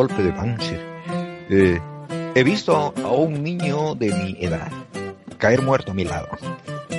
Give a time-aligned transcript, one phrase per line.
[0.00, 0.80] golpe de Panzer.
[1.50, 1.78] Eh,
[2.34, 4.72] he visto a un niño de mi edad
[5.36, 6.28] caer muerto a mi lado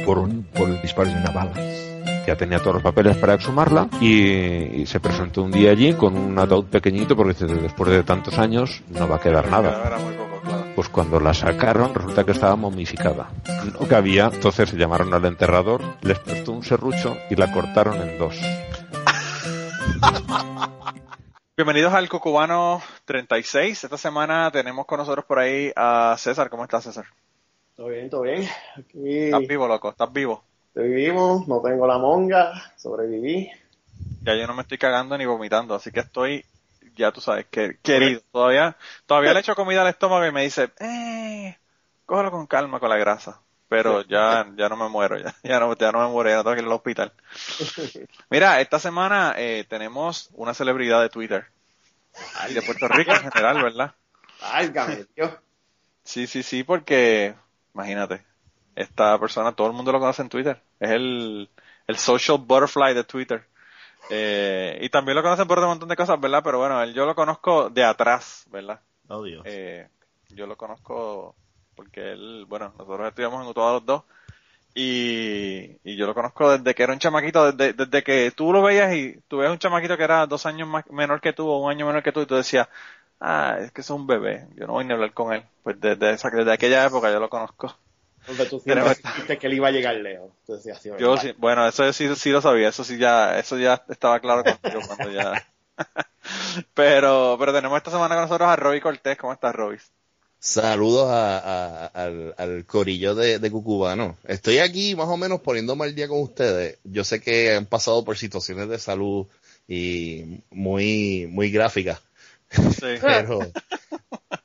[0.06, 1.54] por, un, por el disparo de una bala.
[2.28, 6.16] Ya tenía todos los papeles para exhumarla y, y se presentó un día allí con
[6.16, 9.98] un ataúd pequeñito porque dice, después de tantos años no va a quedar nada.
[10.76, 13.30] Pues cuando la sacaron resulta que estaba momificada.
[13.80, 18.36] No cabía, entonces llamaron al enterrador, les prestó un serrucho y la cortaron en dos.
[21.62, 23.84] Bienvenidos al Cucubano 36.
[23.84, 26.50] Esta semana tenemos con nosotros por ahí a César.
[26.50, 27.06] ¿Cómo estás, César?
[27.76, 28.50] Todo bien, todo bien.
[28.76, 29.92] Aquí ¿Estás vivo, loco?
[29.92, 30.44] ¿Estás vivo?
[30.70, 33.52] estoy vivo, no tengo la monga, sobreviví.
[34.24, 36.44] Ya yo no me estoy cagando ni vomitando, así que estoy,
[36.96, 38.22] ya tú sabes, que, querido.
[38.32, 41.60] Todavía, todavía le echo comida al estómago y me dice, eh,
[42.08, 43.40] cógelo con calma con la grasa.
[43.72, 46.44] Pero ya, ya no me muero, ya, ya no, ya no me muero, ya no
[46.44, 47.14] tengo que ir al hospital.
[48.30, 51.46] Mira, esta semana eh, tenemos una celebridad de Twitter.
[52.50, 53.96] Y de Puerto Rico en general, ¿verdad?
[54.42, 55.32] Válgame, Dios.
[56.04, 57.34] Sí, sí, sí, porque,
[57.74, 58.26] imagínate,
[58.76, 60.62] esta persona, todo el mundo lo conoce en Twitter.
[60.78, 61.50] Es el,
[61.88, 63.48] el social butterfly de Twitter.
[64.10, 66.42] Eh, y también lo conocen por un montón de cosas, ¿verdad?
[66.44, 68.82] Pero bueno, él yo lo conozco de atrás, ¿verdad?
[69.08, 69.44] Oh, Dios.
[69.46, 69.88] Eh,
[70.28, 71.38] yo lo conozco
[71.76, 74.04] porque él, bueno, nosotros estudiamos en todos los dos.
[74.74, 78.62] Y, y yo lo conozco desde que era un chamaquito, desde, desde que tú lo
[78.62, 81.60] veías y tú veías un chamaquito que era dos años más, menor que tú o
[81.66, 82.70] un año menor que tú y tú decías,
[83.20, 85.44] ah, es que es un bebé, yo no voy ni a hablar con él.
[85.64, 87.76] Pues desde, esa, desde aquella época yo lo conozco.
[88.26, 90.32] Porque tú siempre dijiste que él iba a llegar lejos.
[90.98, 94.44] Yo sí, bueno, eso sí, sí lo sabía, eso sí ya, eso ya estaba claro
[94.44, 95.34] conmigo cuando ya.
[96.74, 99.78] pero, pero tenemos esta semana con nosotros a Roby Cortés, ¿cómo estás Roby?
[100.44, 104.18] Saludos a- a- al, al corillo de, de Cucubano.
[104.28, 106.80] Estoy aquí más o menos poniéndome al día con ustedes.
[106.84, 109.28] Yo sé que han pasado por situaciones de salud
[109.68, 112.02] y muy, muy gráficas,
[112.50, 112.88] Sí.
[113.02, 113.52] pero,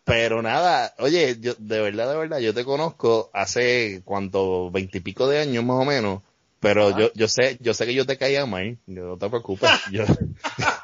[0.05, 5.41] pero nada, oye, yo, de verdad, de verdad, yo te conozco hace cuánto, veintipico de
[5.41, 6.21] años más o menos,
[6.61, 9.71] pero yo, yo sé, yo sé que yo te caía mal, no te preocupes.
[9.91, 10.05] Yo,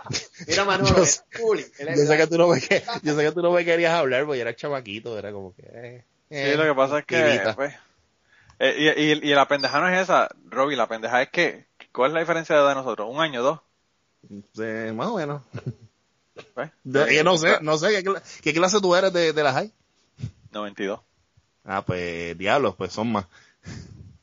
[0.52, 1.64] Mira, Manuel, Yo es sé- bullying.
[1.78, 3.64] Él es yo sé que tú no me, que- yo sé que tú no me
[3.64, 7.52] querías hablar porque eras chamaquito, era como que, eh, Sí, lo que pasa es que,
[7.56, 7.74] pues,
[8.58, 12.10] eh, y, y, y la pendeja no es esa, Roby, la pendeja es que, ¿cuál
[12.10, 13.08] es la diferencia de nosotros?
[13.10, 13.60] ¿Un año, dos?
[14.54, 15.42] Sí, más o menos.
[16.84, 19.54] De- yo no sé, no sé, ¿qué, cla- qué clase tú eres de, de las
[19.54, 19.72] high?
[20.52, 21.00] 92.
[21.64, 23.26] Ah, pues, diablos, pues son más.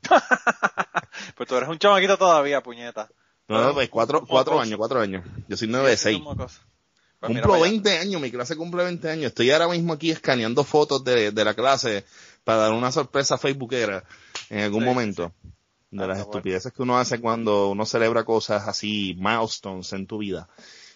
[1.36, 3.10] Pues tú eres un chamaquito todavía, puñeta.
[3.50, 5.26] No, no, pues cuatro, cuatro años, cuatro años.
[5.48, 6.18] Yo soy nueve de Sí, seis.
[6.20, 6.62] como cosa.
[7.20, 7.72] Pues mira Cumplo para allá.
[7.72, 9.26] 20 años, mi clase cumple 20 años.
[9.26, 12.06] Estoy ahora mismo aquí escaneando fotos de, de la clase
[12.46, 14.04] para dar una sorpresa facebookera
[14.50, 15.34] en algún Sí, momento.
[15.92, 16.22] De Ah, las bueno.
[16.32, 20.48] estupideces que uno hace cuando uno celebra cosas así, milestones en tu vida.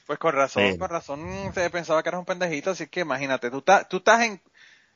[0.06, 3.50] Pues con razón, Pero- con razón se pensaba que eras un pendejito, así que imagínate,
[3.50, 4.40] tú, estás tú estás en,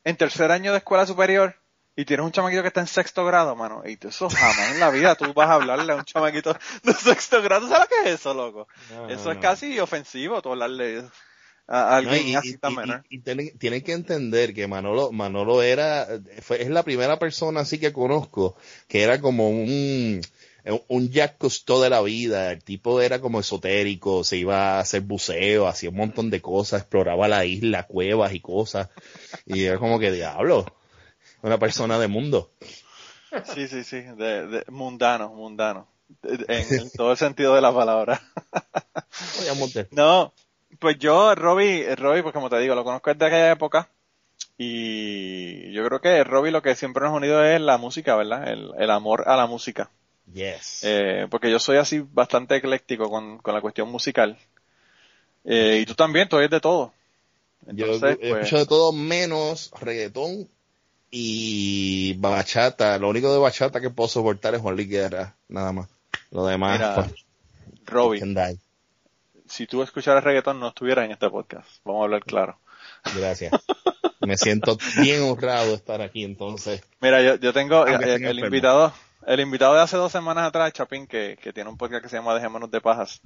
[0.04, 1.56] en tercer año de escuela superior
[1.98, 4.80] y tienes un chamaquito que está en sexto grado, mano, y tú, eso jamás en
[4.80, 8.20] la vida tú vas a hablarle a un chamaquito de sexto grado, ¿sabes que es
[8.20, 8.68] eso, loco?
[8.92, 9.42] No, eso no, es no.
[9.42, 11.04] casi ofensivo, tú hablarle
[11.68, 12.74] a alguien y, así y- tan
[13.10, 16.08] y- y tienen, tienen que entender que Manolo, Manolo era,
[16.42, 18.56] fue, es la primera persona así que conozco
[18.88, 20.22] que era como un,
[20.88, 22.52] un Jack Cousteau de la vida.
[22.52, 26.82] El tipo era como esotérico, se iba a hacer buceo, hacía un montón de cosas,
[26.82, 28.90] exploraba la isla, cuevas y cosas.
[29.46, 30.66] Y era como que diablo,
[31.42, 32.52] una persona de mundo.
[33.54, 35.88] Sí, sí, sí, de, de- mundano, mundano,
[36.22, 38.22] de- en, en todo el sentido de la palabra.
[39.92, 40.34] No,
[40.80, 43.90] pues yo, Robbie, Robbie, pues como te digo, lo conozco desde aquella época
[44.58, 48.48] y yo creo que Robbie lo que siempre nos ha unido es la música, ¿verdad?
[48.48, 49.90] El, el amor a la música.
[50.34, 50.82] Yes.
[50.84, 54.38] Eh, porque yo soy así bastante ecléctico con, con la cuestión musical.
[55.46, 56.94] Eh, y tú también, tú oyes de todo.
[57.68, 60.50] Yo Entonces, he pues, de todo menos reggaetón
[61.12, 62.98] y bachata.
[62.98, 65.90] Lo único de bachata que puedo soportar es Juan Luis Guerra, nada más.
[66.32, 66.96] Lo demás, Mira,
[67.86, 68.60] pues, die.
[69.48, 71.70] si tú escucharas reggaetón no estuvieras en este podcast.
[71.84, 72.60] Vamos a hablar claro.
[73.16, 73.54] Gracias.
[74.20, 76.84] Me siento bien honrado de estar aquí entonces.
[77.00, 78.94] Mira, yo, yo tengo eh, el, invitado,
[79.26, 82.18] el invitado de hace dos semanas atrás, Chapín, que, que tiene un podcast que se
[82.18, 83.22] llama Dejémonos de Pajas,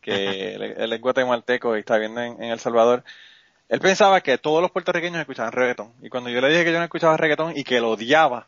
[0.00, 3.04] que él, él es guatemalteco y está viendo en, en El Salvador.
[3.68, 5.92] Él pensaba que todos los puertorriqueños escuchaban reggaetón.
[6.02, 8.46] Y cuando yo le dije que yo no escuchaba reggaetón y que lo odiaba,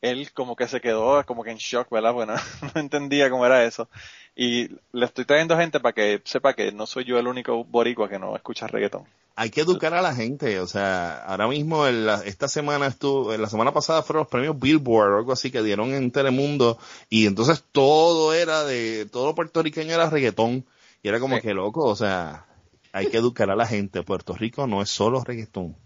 [0.00, 2.12] él como que se quedó como que en shock, ¿verdad?
[2.12, 2.34] Bueno,
[2.74, 3.88] no entendía cómo era eso.
[4.34, 8.08] Y le estoy trayendo gente para que sepa que no soy yo el único boricua
[8.08, 9.04] que no escucha reggaetón.
[9.36, 13.32] hay que educar a la gente, o sea, ahora mismo en la- esta semana estuvo,
[13.32, 16.76] en la semana pasada fueron los premios Billboard o algo así que dieron en Telemundo
[17.08, 20.66] y entonces todo era de, todo puertorriqueño era reggaetón
[21.02, 21.42] y era como Sí.
[21.42, 22.44] que loco, o sea,
[22.92, 25.76] hay que educar a la gente, Puerto Rico no es solo reggaetón.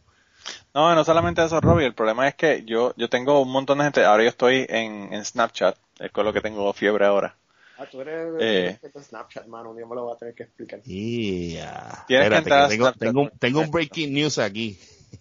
[0.75, 1.87] No, no solamente eso, Robbie.
[1.87, 4.05] El problema es que yo, yo tengo un montón de gente.
[4.05, 7.37] Ahora yo estoy en, en Snapchat, es con lo que tengo fiebre ahora.
[7.79, 8.79] Ah, tú eres Eh.
[8.83, 9.71] de Snapchat, mano.
[9.71, 10.81] Un día me lo voy a tener que explicar.
[10.85, 12.05] Y ya.
[12.06, 14.79] Tienes que Espérate, tengo, tengo, un- tengo un breaking news aquí.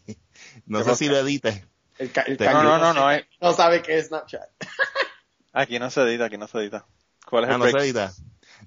[0.65, 1.63] No ¿Qué sé si lo edites.
[1.97, 3.01] El, el No, no, no, no.
[3.01, 4.49] sabe- eh, no sabe qué es Snapchat.
[5.53, 6.85] Aquí no se edita, aquí no se edita.
[7.29, 8.13] ¿Cuál es Ah, el no se edita.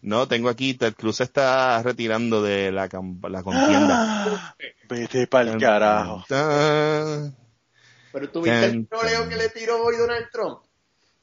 [0.02, 2.88] No, tengo aquí, Ted Cruz se está retirando de la,
[3.28, 4.54] la contienda.
[4.88, 6.25] Vete pa'l carajo.
[8.12, 10.60] Pero tú viste el troleo que le tiró hoy Donald Trump.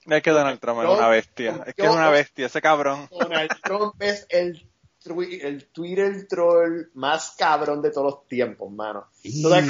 [0.06, 1.64] Es que Donald Trump es una bestia.
[1.66, 3.08] Es que es una bestia, ese cabrón.
[3.10, 4.70] Donald Trump es el,
[5.04, 9.08] twi- el Twitter troll más cabrón de todos los tiempos, mano.
[9.24, 9.66] y ¿Tú sabes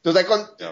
[0.00, 0.12] ¿Tú,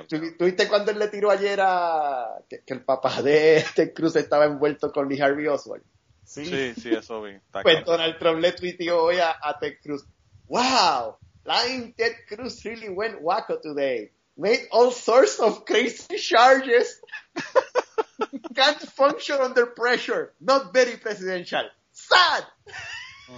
[0.08, 3.92] tú- tú viste cuando él le tiró ayer a que, que el papá de Ted
[3.94, 5.82] Cruz estaba envuelto con Lee Harvey Oswald?
[6.30, 7.32] Sí, sí, eso vi.
[7.32, 7.96] Está Pues cabrón.
[7.96, 10.04] Donald Trump le tuiteó hoy a, a Ted Cruz.
[10.46, 14.12] Wow, lying Ted Cruz really went wacko today.
[14.36, 17.00] Made all sorts of crazy charges.
[18.54, 20.32] Can't function under pressure.
[20.40, 21.64] Not very presidential.
[21.92, 22.44] Sad.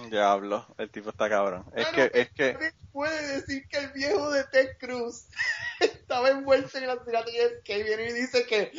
[0.09, 1.65] Diablo, el tipo está cabrón.
[1.75, 5.27] Es que, es que, puede decir que el viejo de Ted Cruz
[5.79, 8.71] estaba envuelto en el asesinato y es que viene y dice que,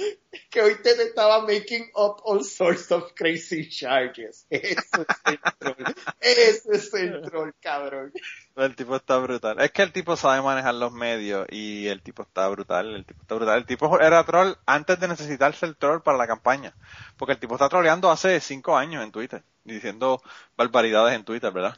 [0.51, 4.47] que hoy Ted estaba making up all sorts of crazy charges.
[4.51, 5.95] Eso es el troll.
[6.21, 8.13] Eso es el troll, cabrón.
[8.57, 9.61] el tipo está brutal.
[9.61, 12.95] Es que el tipo sabe manejar los medios y el tipo está brutal.
[12.95, 13.59] El tipo está brutal.
[13.59, 16.75] El tipo era troll antes de necesitarse el troll para la campaña.
[17.17, 19.45] Porque el tipo está troleando hace cinco años en Twitter.
[19.65, 20.23] Diciendo
[20.57, 21.77] barbaridades en Twitter, ¿verdad?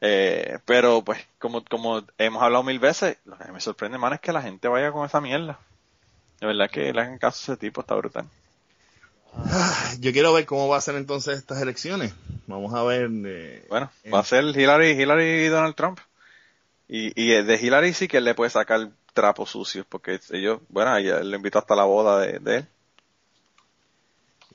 [0.00, 4.20] Eh, pero pues, como, como hemos hablado mil veces, lo que me sorprende, man, es
[4.20, 5.58] que la gente vaya con esa mierda.
[6.40, 8.26] De verdad que le hagan caso a ese tipo, está brutal.
[9.34, 12.14] Ah, Yo quiero ver cómo va a ser entonces estas elecciones.
[12.46, 13.10] Vamos a ver.
[13.26, 15.98] eh, Bueno, eh, va a ser Hillary, Hillary y Donald Trump.
[16.88, 20.96] Y, y de Hillary sí que él le puede sacar trapos sucios, porque ellos, bueno,
[20.96, 22.66] ella lo invitó hasta la boda de, de él.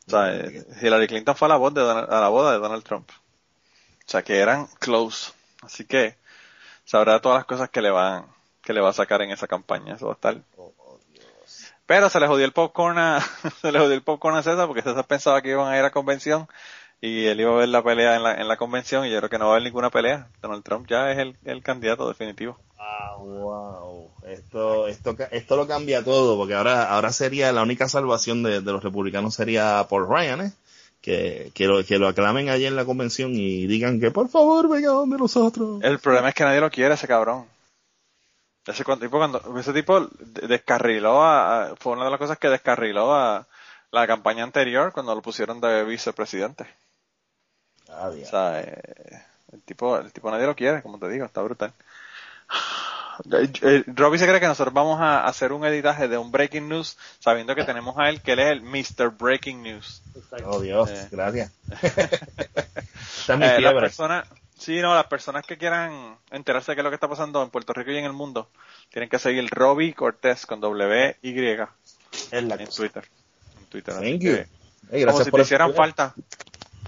[0.07, 2.59] O sea, eh, Hillary Clinton fue a la, boda de Donald- a la boda de
[2.59, 3.09] Donald Trump.
[3.09, 5.31] O sea, que eran close.
[5.61, 6.17] Así que
[6.85, 8.27] sabrá todas las cosas que le van,
[8.63, 9.95] que le va a sacar en esa campaña.
[9.95, 10.37] Eso va a estar.
[11.85, 13.19] Pero se le jodió el popcorn a,
[13.61, 15.91] se le jodió el popcorn a César porque César pensaba que iban a ir a
[15.91, 16.47] convención
[17.01, 19.29] y él iba a ver la pelea en la, en la convención y yo creo
[19.29, 20.29] que no va a haber ninguna pelea.
[20.41, 22.57] Donald Trump ya es el, el candidato definitivo.
[23.19, 24.11] Wow.
[24.23, 28.71] Esto, esto, esto lo cambia todo, porque ahora, ahora sería la única salvación de, de
[28.71, 30.53] los republicanos sería Paul Ryan, ¿eh?
[31.01, 34.69] Que, que, lo, que lo aclamen allí en la convención y digan que por favor
[34.69, 35.83] venga donde nosotros.
[35.83, 37.45] El problema es que nadie lo quiere, ese cabrón.
[38.65, 42.47] Ese tipo cuando, ese tipo de- descarriló a, a- fue una de las cosas que
[42.47, 43.45] descarriló a
[43.91, 46.65] la campaña anterior cuando lo pusieron de vicepresidente.
[47.89, 48.81] Ah, O sea, eh,
[49.51, 51.73] el tipo, el tipo nadie lo quiere, como te digo, está brutal.
[53.31, 56.67] Eh, eh, Robbie se cree que nosotros vamos a hacer un editaje de un breaking
[56.67, 59.11] news sabiendo que tenemos a él, que él es el Mr.
[59.11, 60.01] Breaking News.
[60.45, 61.07] Oh Dios, Eh.
[61.11, 61.51] gracias.
[63.37, 66.89] Mi Eh, las personas, sí, no, las personas que quieran enterarse de qué es lo
[66.89, 68.49] que está pasando en Puerto Rico y en el mundo,
[68.91, 71.69] tienen que seguir Robbie Cortés con W Y la
[72.31, 72.65] en cosa.
[72.75, 73.03] Twitter.
[73.59, 73.93] En Twitter.
[73.93, 74.45] así Thank que, you.
[74.91, 75.85] Hey, como si por te hicieran escuchar.
[75.95, 76.13] falta.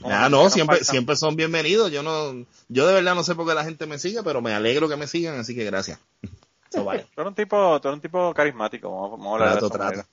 [0.04, 0.92] Ah, si no, siempre, falta.
[0.92, 1.92] siempre son bienvenidos.
[1.92, 4.54] Yo no, yo de verdad no sé por qué la gente me sigue, pero me
[4.54, 6.00] alegro que me sigan, así que gracias.
[6.72, 7.04] So, vaya.
[7.16, 9.78] Tú eres un tipo, tú eres un tipo carismático, vamos, vamos a hablar Trato, de
[9.78, 10.06] manera.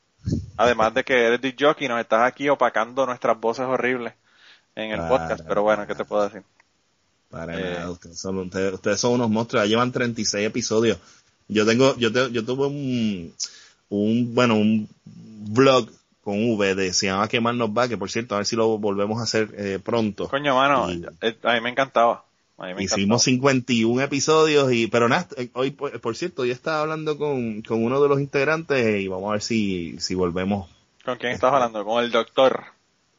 [0.59, 4.13] Además de que eres DJ jockey, nos estás aquí opacando nuestras voces horribles
[4.77, 6.43] en el Para podcast, pero bueno, ¿qué te puedo decir?
[7.31, 7.75] Para Eh.
[7.79, 10.99] nada, ustedes son, ustedes, ustedes son unos monstruos, ya llevan 36 episodios.
[11.49, 13.35] Yo tengo, yo, te- yo tuve un,
[13.89, 15.89] un, bueno, un blog
[16.23, 18.57] con V de se llama Qué mal nos va, que por cierto, a ver si
[18.57, 20.29] lo volvemos a hacer eh, pronto.
[20.29, 22.25] Coño, mano, Y- eh, a mí me encantaba.
[22.59, 26.83] A mí me Hicimos 51 episodios y, pero nada, eh, hoy, por, cierto, yo estaba
[26.83, 30.69] hablando con, con uno de los integrantes y vamos a ver si, si volvemos.
[30.69, 30.83] encantaba.
[31.05, 31.85] ¿Con quién estás hablando?
[31.85, 32.63] Con el doctor.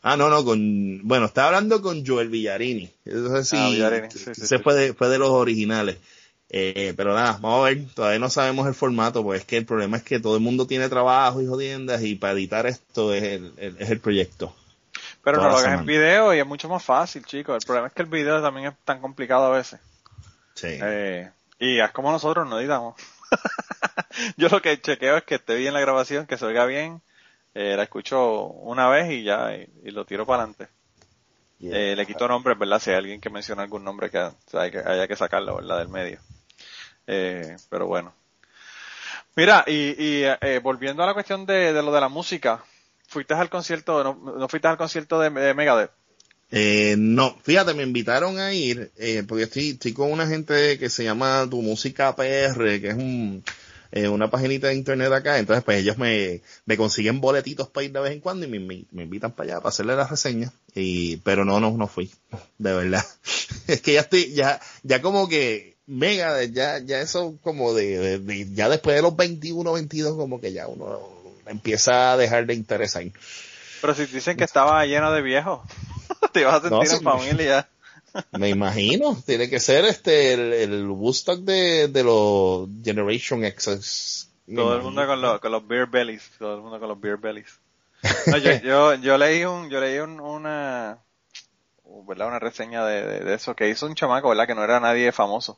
[0.01, 2.89] Ah, no, no, con, bueno, estaba hablando con Joel Villarini.
[3.05, 4.63] No sé si Ah, Villarini, sí, sí, ese sí.
[4.63, 5.97] fue de, fue de los originales.
[6.55, 9.65] Eh, pero nada, vamos a ver, todavía no sabemos el formato, pues es que el
[9.65, 13.23] problema es que todo el mundo tiene trabajo y jodiendas y para editar esto es
[13.23, 14.55] el, el- es el proyecto.
[15.23, 17.55] Pero no lo hagas en video y es mucho más fácil, chicos.
[17.59, 19.79] El problema es que el video también es tan complicado a veces.
[20.53, 20.67] Sí.
[20.79, 22.95] Eh, y es como nosotros no editamos.
[24.37, 27.01] Yo lo que chequeo es que esté bien la grabación, que se oiga bien.
[27.55, 30.67] Eh, la escucho una vez y ya, y, y lo tiro para adelante.
[31.59, 31.77] Yeah.
[31.77, 32.79] Eh, le quito nombres, ¿verdad?
[32.79, 35.55] Si hay alguien que menciona algún nombre que, o sea, hay que haya que sacarlo,
[35.55, 35.79] ¿verdad?
[35.79, 36.19] Del medio.
[37.07, 38.13] Eh, pero bueno.
[39.35, 42.63] Mira, y, y eh, volviendo a la cuestión de, de, lo de la música,
[43.07, 45.91] ¿fuiste al concierto, no, no fuiste al concierto de, de Megadeth?
[46.55, 50.87] Eh, no, fíjate, me invitaron a ir, eh, porque estoy, estoy con una gente que
[50.87, 53.43] se llama Tu Música PR, que es un,
[53.91, 57.91] eh, una paginita de internet acá, entonces pues ellos me, me consiguen boletitos para ir
[57.91, 60.53] de vez en cuando y me, me, me invitan para allá para hacerle la reseña,
[60.75, 62.11] y, pero no, no, no fui,
[62.59, 63.03] de verdad.
[63.67, 68.19] es que ya estoy, ya, ya como que, mega, ya, ya eso como de, de,
[68.19, 70.99] de, ya después de los 21, 22, como que ya uno
[71.45, 73.03] empieza a dejar de interesar.
[73.81, 75.61] Pero si dicen que estaba lleno de viejos,
[76.33, 77.69] te vas a sentir No, en familia.
[78.31, 84.29] Me imagino, tiene que ser este el, el Woodstock de, de los Generation X.
[84.45, 86.99] Me Todo el mundo con los, con los beer bellies, todo el mundo con los
[86.99, 87.59] beer bellies.
[88.27, 90.97] No, yo, yo, yo leí un, yo leí un, una,
[92.05, 92.27] ¿verdad?
[92.27, 94.45] Una reseña de, de, de eso que hizo un chamaco, ¿verdad?
[94.45, 95.57] Que no era nadie famoso.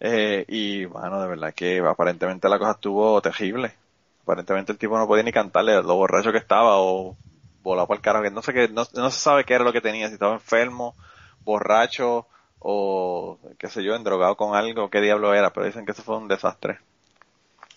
[0.00, 3.74] Eh, y, bueno, de verdad que aparentemente la cosa estuvo terrible.
[4.22, 7.16] Aparentemente el tipo no podía ni cantarle lo borracho que estaba o
[7.62, 9.72] volado por el carajo, que no sé qué, no, no se sabe qué era lo
[9.72, 10.94] que tenía, si estaba enfermo,
[11.44, 12.26] borracho
[12.58, 16.16] o qué sé yo, endrogado con algo, qué diablo era, pero dicen que eso fue
[16.16, 16.78] un desastre.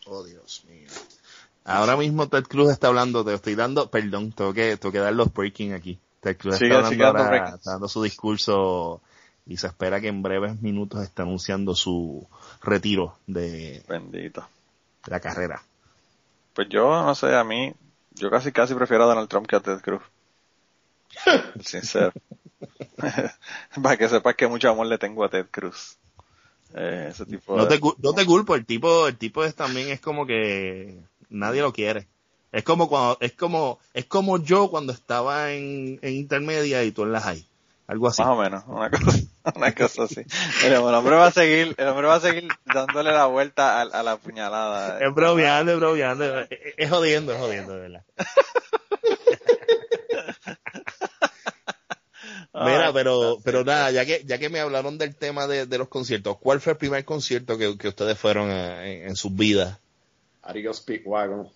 [0.05, 0.89] Oh, Dios mío.
[1.65, 5.13] Ahora mismo Ted Cruz está hablando, te estoy dando, perdón, tengo que, tengo que dar
[5.13, 5.99] los breaking aquí.
[6.19, 9.01] Ted Cruz Sigue, está, hablando ahora, está dando su discurso
[9.45, 12.27] y se espera que en breves minutos está anunciando su
[12.61, 14.47] retiro de, Bendito.
[15.05, 15.61] de la carrera.
[16.53, 17.73] Pues yo, no sé, a mí,
[18.11, 20.01] yo casi casi prefiero a Donald Trump que a Ted Cruz.
[21.63, 22.13] Sincero.
[23.81, 25.97] Para que sepas que mucho amor le tengo a Ted Cruz.
[26.75, 29.89] Eh, ese tipo No de- te, no te culpo, el tipo, el tipo es también
[29.89, 30.97] es como que
[31.29, 32.07] nadie lo quiere.
[32.51, 37.03] Es como cuando, es como, es como yo cuando estaba en, en intermedia y tú
[37.03, 37.45] en la high.
[37.87, 38.21] Algo así.
[38.21, 39.19] Más o menos, una cosa,
[39.55, 40.21] una cosa así.
[40.65, 44.03] El hombre va a seguir, el hombre va a seguir dándole la vuelta a, a
[44.03, 44.99] la puñalada.
[44.99, 46.39] Es bromeando, es bromeando.
[46.41, 48.03] Es, es jodiendo, es jodiendo, de verdad.
[52.53, 55.87] Mira, pero, pero nada, ya que, ya que me hablaron del tema de, de los
[55.89, 59.79] conciertos, ¿cuál fue el primer concierto que, que ustedes fueron a- en, en sus vidas?
[60.43, 61.49] Adiós Speedwagon.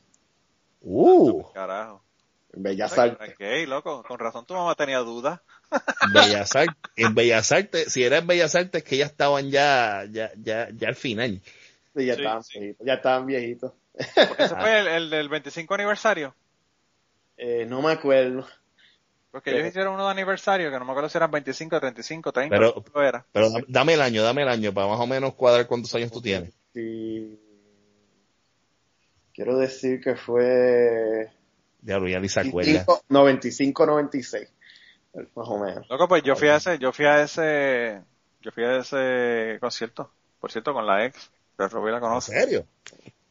[0.81, 2.01] Uh, Carajo.
[2.53, 3.67] En Bellas Artes.
[3.67, 4.03] loco.
[4.07, 5.39] Con razón tu mamá tenía dudas.
[6.13, 10.31] Bellas Artes, en Bellas Artes, si era en Bellas Artes que ya estaban ya, ya,
[10.41, 11.41] ya, ya al final.
[11.95, 12.59] Sí, ya Sí, estaban sí.
[12.59, 12.85] viejitos.
[12.87, 13.73] Ya estaban viejitos.
[13.97, 16.35] Ese fue el, el del 25 aniversario.
[17.37, 18.47] Eh, no me acuerdo.
[19.31, 22.55] Porque ellos hicieron uno de aniversario, que no me acuerdo si eran 25, 35, 30,
[22.55, 23.25] Pero- cuánto era.
[23.31, 26.21] Pero dame- el año, dame el año, para más o menos cuadrar cuántos años tú
[26.21, 26.53] tienes.
[26.73, 27.39] Sí.
[29.33, 31.29] Quiero decir que fue
[31.81, 32.71] Diablo, ya ni se acuerda.
[32.71, 34.49] 25, 95, 96.
[35.13, 35.89] Más o menos.
[35.89, 38.03] Loco, pues yo fui a ese, yo fui a ese,
[38.41, 40.11] yo fui a ese concierto.
[40.39, 42.31] Por cierto, con la ex, que Robbie la ¿En conoce.
[42.39, 42.65] serio?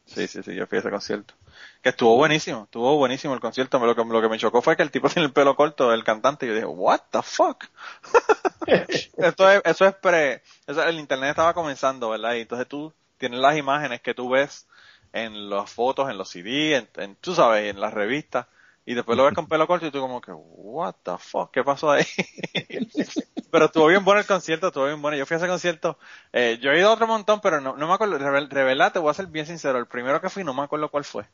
[0.05, 1.33] Sí, sí, sí, yo fui a ese concierto.
[1.81, 3.79] Que estuvo buenísimo, estuvo buenísimo el concierto.
[3.85, 6.03] Lo que, lo que me chocó fue que el tipo tiene el pelo corto, el
[6.03, 7.65] cantante, y yo dije, what the fuck?
[9.17, 12.33] Esto es, eso es pre, eso- el internet estaba comenzando, ¿verdad?
[12.35, 14.67] Y entonces tú tienes las imágenes que tú ves
[15.13, 18.47] en las fotos, en los CD, en, en- tú sabes, en las revistas,
[18.87, 21.63] y después lo ves con pelo corto y tú como que, what the fuck, ¿qué
[21.63, 22.05] pasó ahí?
[23.51, 25.17] pero estuvo bien bueno el concierto, estuvo bien bueno.
[25.17, 25.97] Yo fui a ese concierto,
[26.33, 28.91] eh, yo he ido a otro montón, pero no, no me acuerdo, de de verdad
[28.93, 31.25] te voy a ser bien sincero, el primero que fui no me acuerdo cuál fue.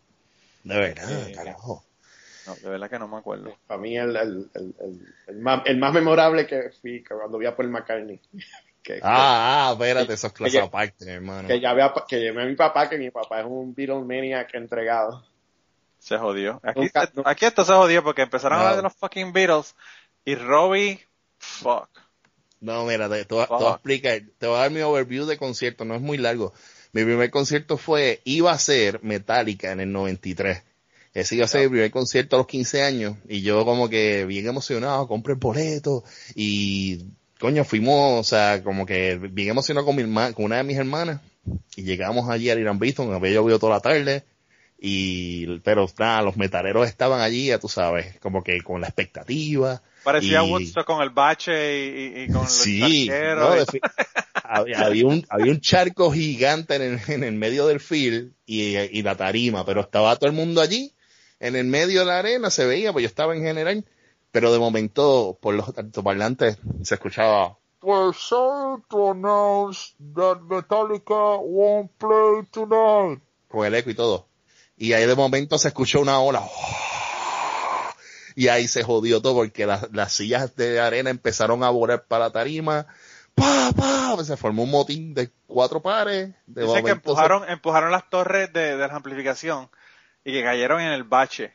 [0.64, 1.84] De verdad, Eh, carajo.
[2.46, 3.56] No, de verdad que no me acuerdo.
[3.68, 7.38] Para mí el, el, el, el, el más, el más memorable que fui que cuando
[7.38, 8.20] vi a Paul McCartney.
[8.84, 11.48] Que, Ah, ah, espérate, eso es clase que- aparte, hermano.
[11.48, 15.24] que, ya vea, que llamé a mi papá, que mi papá es un Beatlemaniac entregado.
[16.04, 16.60] Se jodió.
[16.64, 16.90] Aquí,
[17.24, 19.74] aquí esto se jodió porque empezaron a hablar de los fucking Beatles
[20.26, 21.00] y Robbie,
[21.38, 21.88] fuck.
[22.60, 23.76] No, mira, te, te voy a- te voy a Fuck.
[23.76, 26.54] explicar, te voy a dar mi overview de concierto, no es muy largo.
[26.92, 30.62] Mi primer concierto fue, iba a ser Metallica en el 93.
[31.14, 34.26] Ese iba a ser mi primer concierto a los 15 años y yo como que
[34.26, 36.04] bien emocionado, compré el boleto
[36.36, 37.06] y
[37.40, 40.78] coño, fuimos, o sea, como que bien emocionado con mi hermana, con una de mis
[40.78, 41.22] hermanas
[41.78, 44.24] y llegamos allí al Irán Boston, había llovido toda la tarde
[44.86, 49.82] y, pero nada, los metaleros estaban allí, ya tú sabes, como que con la expectativa.
[50.04, 53.60] Parecía Y- Woodstock con el bache y, y- y con Sí, los charqueros no, y-
[53.80, 53.92] defi-
[54.44, 58.76] había, había un, había un charco gigante en el, en el medio del field y,
[58.78, 60.92] y la tarima, pero estaba todo el mundo allí,
[61.40, 63.86] en el medio de la arena, se veía, pues yo estaba en general,
[64.34, 71.90] pero de momento por los altoparlantes se escuchaba We're sorry to announce that Metallica won't
[71.98, 73.22] play tonight.
[73.48, 74.28] Con el eco y todo.
[74.84, 76.44] Y ahí de momento se escuchó una ola.
[78.36, 82.26] Y ahí se jodió todo porque las, las sillas de arena empezaron a volar para
[82.26, 82.86] la tarima.
[83.34, 86.32] pa, pa, se formó un motín de cuatro pares.
[86.48, 89.70] De Dicen que se- empujaron, empujaron las torres de, de la amplificación
[90.26, 91.54] y que cayeron en el bache.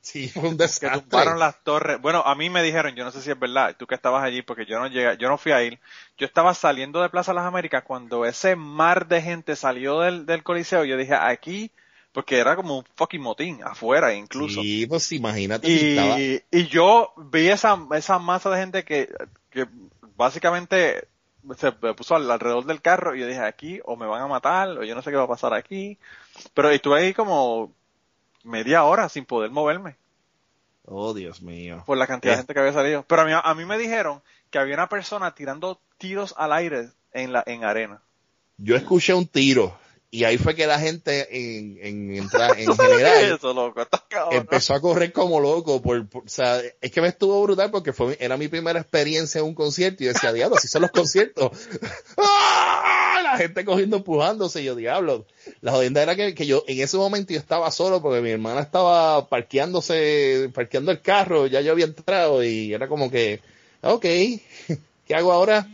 [0.00, 1.00] Sí, fue un Que desastre.
[1.02, 2.00] tumbaron las torres.
[2.00, 4.42] Bueno, a mí me dijeron, yo no sé si es verdad, tú que estabas allí,
[4.42, 5.78] porque yo no llegué, yo no fui a ir.
[6.18, 10.42] Yo estaba saliendo de Plaza Las Américas cuando ese mar de gente salió del, del
[10.42, 10.84] Coliseo.
[10.84, 11.70] Yo dije, aquí,
[12.12, 14.62] porque era como un fucking motín, afuera incluso.
[14.62, 16.18] Sí, pues imagínate si estaba...
[16.18, 19.08] Y, y yo vi esa, esa masa de gente que,
[19.50, 19.66] que
[20.16, 21.08] básicamente
[21.56, 24.68] se puso al- alrededor del carro y yo dije, aquí o me van a matar
[24.70, 25.98] o yo no sé qué va a pasar aquí.
[26.54, 27.72] Pero estuve ahí como
[28.44, 29.96] media hora sin poder moverme
[30.92, 31.84] Oh, Dios mío.
[31.86, 33.04] por la cantidad de gente que había salido.
[33.06, 36.88] Pero a mí, a mí me dijeron que había una persona tirando tiros al aire
[37.12, 38.02] en la en arena.
[38.56, 39.78] Yo escuché un tiro
[40.12, 43.86] y ahí fue que la gente en, en, entra- en general Eso, loco,
[44.32, 45.80] empezó a correr como loco.
[45.80, 49.38] Por, por- o sea, es que me estuvo brutal porque fue, era mi primera experiencia
[49.40, 51.52] en un concierto y yo decía, diablo, así son los conciertos.
[52.16, 53.20] ¡Ah!
[53.22, 55.24] La gente cogiendo, empujándose y yo, diablo.
[55.60, 58.60] La jodienda era que, que yo, en ese momento yo estaba solo porque mi hermana
[58.60, 63.40] estaba parqueándose, parqueando el carro, ya yo había entrado y era como que,
[63.82, 64.02] ok,
[65.06, 65.68] ¿qué hago ahora?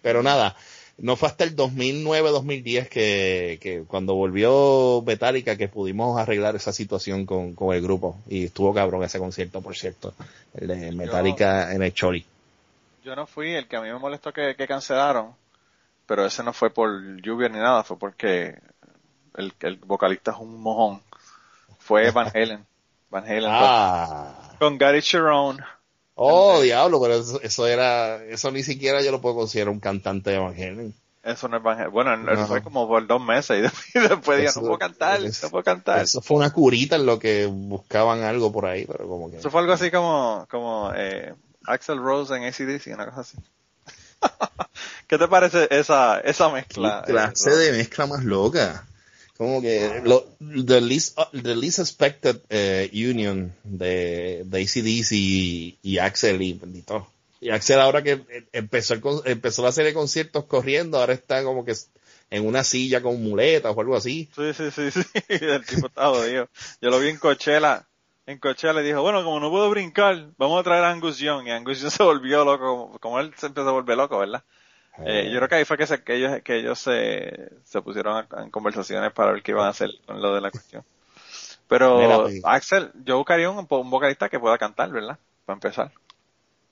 [0.00, 0.56] Pero nada,
[1.02, 7.26] no fue hasta el 2009-2010 que, que cuando volvió Metallica que pudimos arreglar esa situación
[7.26, 8.18] con, con el grupo.
[8.28, 10.14] Y estuvo cabrón ese concierto, por cierto.
[10.54, 12.24] El de Metallica en el Chori.
[13.04, 15.34] Yo no fui, el que a mí me molestó que, que cancelaron,
[16.06, 18.54] pero ese no fue por lluvia ni nada, fue porque
[19.36, 21.02] el, el vocalista es un mojón.
[21.80, 22.64] Fue Van Halen.
[23.10, 24.52] Van Halen Ah.
[24.60, 25.58] con Gary Sharon.
[26.14, 30.30] Oh, diablo, pero eso, eso era, eso ni siquiera yo lo puedo considerar un cantante
[30.30, 30.92] de Evangelio.
[31.22, 31.90] Eso no es.
[31.90, 32.46] Bueno, No.
[32.46, 33.58] fue como por dos meses
[33.94, 36.02] y después, Eso- no puedo cantar, no puedo cantar.
[36.02, 39.38] Eso fue una curita en lo que buscaban algo por ahí, pero como que.
[39.38, 41.34] Eso fue algo así como, como eh,
[41.66, 43.38] Axel Rose en ACDC, una cosa así.
[45.06, 47.02] ¿Qué te parece esa, esa mezcla?
[47.06, 48.86] Clase eh, de mezcla más loca.
[49.36, 55.98] Como que lo, the least, the least expected eh, union de, de ACDC y, y
[55.98, 57.08] Axel y bendito.
[57.40, 61.64] Y Axel ahora que empezó, el empezó la serie de conciertos corriendo, ahora está como
[61.64, 61.74] que
[62.30, 64.28] en una silla con muletas o algo así.
[64.34, 65.02] Sí, sí, sí, sí.
[65.28, 66.48] El tipo está jodido.
[66.80, 67.86] Yo lo vi en Coachella.
[68.24, 71.48] En Coachella le dijo, bueno, como no puedo brincar, vamos a traer a Angus Young.
[71.48, 74.44] Y Angus Young se volvió loco, como, como él se empezó a volver loco, ¿verdad?
[74.98, 78.26] Eh, yo creo que ahí fue que, se, que ellos, que ellos se, se pusieron
[78.38, 80.84] en conversaciones para ver qué iban a hacer con lo de la cuestión.
[81.68, 82.40] Pero Mira, pues.
[82.44, 85.18] Axel, yo buscaría un, un vocalista que pueda cantar, ¿verdad?
[85.46, 85.90] Para empezar.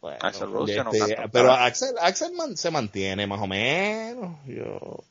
[0.02, 1.30] Bueno, Axel Rose no este, canta.
[1.32, 4.36] pero Axel, Axel man- se mantiene más o menos.
[4.46, 5.02] Yo,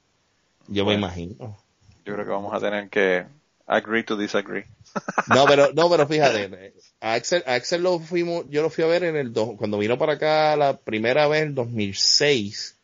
[0.67, 1.57] yo me imagino.
[2.05, 3.25] Yo creo que vamos a tener que
[3.67, 4.65] agree to disagree.
[5.27, 8.87] No, pero, no, pero fíjate, a Axel, a Axel lo fuimos, yo lo fui a
[8.87, 12.75] ver en el, do- cuando vino para acá la primera vez en 2006,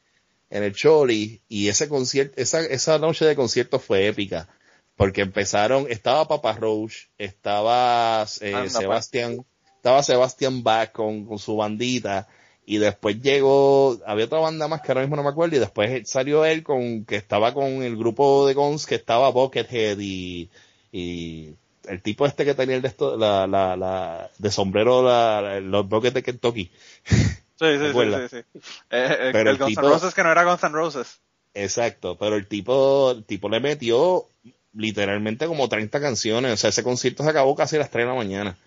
[0.50, 4.48] en el Choli, y ese concierto, esa, esa noche de concierto fue épica,
[4.96, 9.46] porque empezaron, estaba Papa Roach, estaba eh, Sebastián,
[9.78, 12.28] estaba Sebastián Bach con, con su bandita,
[12.66, 16.10] y después llegó, había otra banda más que ahora mismo no me acuerdo, y después
[16.10, 20.50] salió él con, que estaba con el grupo de Guns, que estaba Buckethead y,
[20.92, 21.54] y
[21.88, 25.60] el tipo este que tenía el de esto, la, la, la, de sombrero, la, la-
[25.60, 26.72] los Buckets de Kentucky.
[27.58, 28.60] Sí, sí, sí, sí, sí.
[28.90, 31.20] Eh, eh, Pero el el Guns N' Roses que no era Guns N' Roses.
[31.54, 34.26] Exacto, pero el tipo, el tipo le metió
[34.74, 38.10] literalmente como 30 canciones, o sea, ese concierto se acabó casi a las 3 de
[38.10, 38.58] la mañana.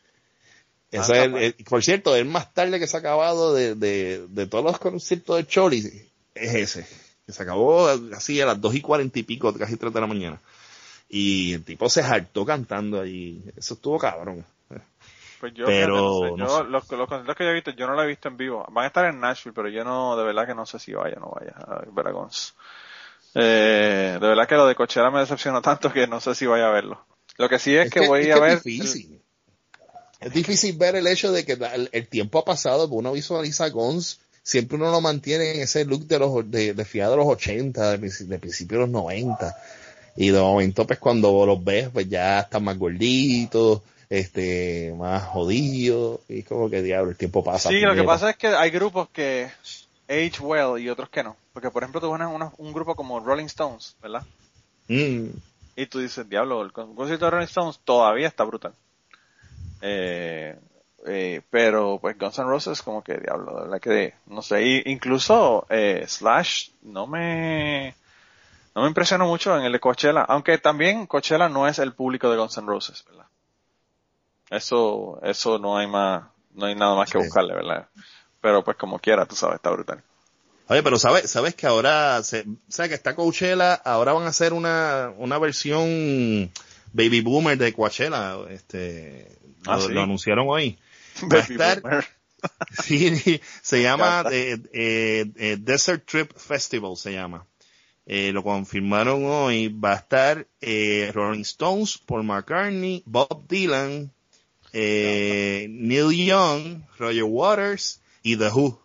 [0.90, 1.54] Ese es el- pues.
[1.58, 4.78] el- por cierto, el más tarde que se ha acabado de, de, de todos los
[4.78, 5.78] conciertos de Choli
[6.34, 6.86] es ese,
[7.26, 10.06] que se acabó así a las 2 y 40 y pico, casi 3 de la
[10.06, 10.40] mañana.
[11.10, 14.46] Y el tipo se hartó cantando ahí, eso estuvo cabrón.
[15.40, 16.64] Pues yo, Pero, fíjate, no sé, no yo sé.
[16.64, 18.66] los, los conciertos que yo he visto, yo no los he visto en vivo.
[18.70, 21.16] Van a estar en Nashville, pero yo no, de verdad que no sé si vaya
[21.16, 22.54] o no vaya a ver a Guns.
[23.34, 26.68] Eh, de verdad que lo de Coachella me decepcionó tanto que no sé si vaya
[26.68, 27.04] a verlo.
[27.36, 28.52] Lo que sí es, que, voy es a que ver.
[28.58, 29.20] Es difícil.
[30.20, 33.66] Es difícil ver el hecho de que el, el tiempo ha pasado, que uno visualiza
[33.66, 37.18] a Guns, siempre uno lo mantiene en ese look de los de, de fiado de
[37.18, 39.56] los 80, de, de principios de los 90.
[40.16, 46.20] Y de momento, pues cuando los ves, pues ya están más gorditos, este, más jodidos,
[46.28, 47.68] y como que diablo, el tiempo pasa.
[47.68, 49.50] Sí, lo que pasa es que hay grupos que
[50.08, 51.36] age well y otros que no.
[51.52, 54.22] Porque, por ejemplo, tú pones un grupo como Rolling Stones, ¿verdad?
[54.88, 55.26] Mm,
[55.76, 58.72] Y tú dices, diablo, el con- concierto de Rolling Stones todavía está brutal.
[59.80, 60.58] Eh,
[61.06, 65.66] eh, pero pues Guns N' Roses como que diablo, verdad que no sé, y incluso
[65.70, 67.94] eh, Slash no me
[68.74, 72.28] no me impresionó mucho en el de Coachella, aunque también Coachella no es el público
[72.30, 73.26] de Guns N' Roses, ¿verdad?
[74.50, 77.24] Eso eso no hay más no hay nada más que Sí.
[77.24, 77.88] buscarle, ¿verdad?
[78.40, 80.02] Pero pues como quiera, tú sabes, está brutal.
[80.68, 84.52] Oye, pero sabes, sabes que ahora, se, sabes que está Coachella, ahora van a hacer
[84.52, 86.50] una, una versión
[86.92, 89.28] Baby Boomer de Coachella, este,
[89.66, 89.92] Ah, lo, ¿sí?
[89.92, 90.78] lo anunciaron hoy.
[91.32, 92.06] Va a estar- boomer.
[92.84, 97.44] Sí, se llama eh, eh, eh, Desert Trip Festival, se llama.
[98.06, 99.68] Eh, lo confirmaron hoy.
[99.68, 104.12] Va a estar eh, Rolling Stones, Paul McCartney, Bob Dylan,
[104.72, 108.80] eh, Neil Young, Roger Waters y The Who.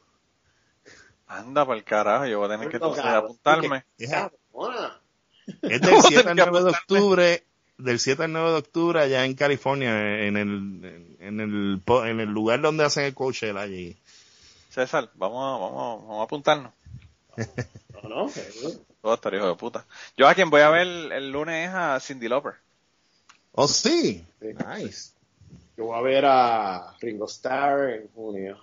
[1.28, 3.84] Anda por el carajo, yo voy a tener que entonces apuntarme.
[3.98, 4.12] Es,
[5.82, 7.44] del 7 al Tengo que 9 de octubre,
[7.78, 12.30] del 7 al 9 de octubre allá en California, en el, en el, en el
[12.30, 13.98] lugar donde hacen el Coachella allí.
[14.70, 16.72] César, vamos, vamos, vamos a apuntarnos.
[18.04, 18.32] No, no.
[19.02, 19.86] Todo estar hijo de puta.
[20.18, 22.56] Yo a quien voy a ver el, lunes es a Cindy Lauper.
[23.54, 23.66] Oh.
[23.66, 24.26] Sí.
[24.42, 25.13] Nice.
[25.78, 28.58] Yo voy a ver a Ringo Starr en junio.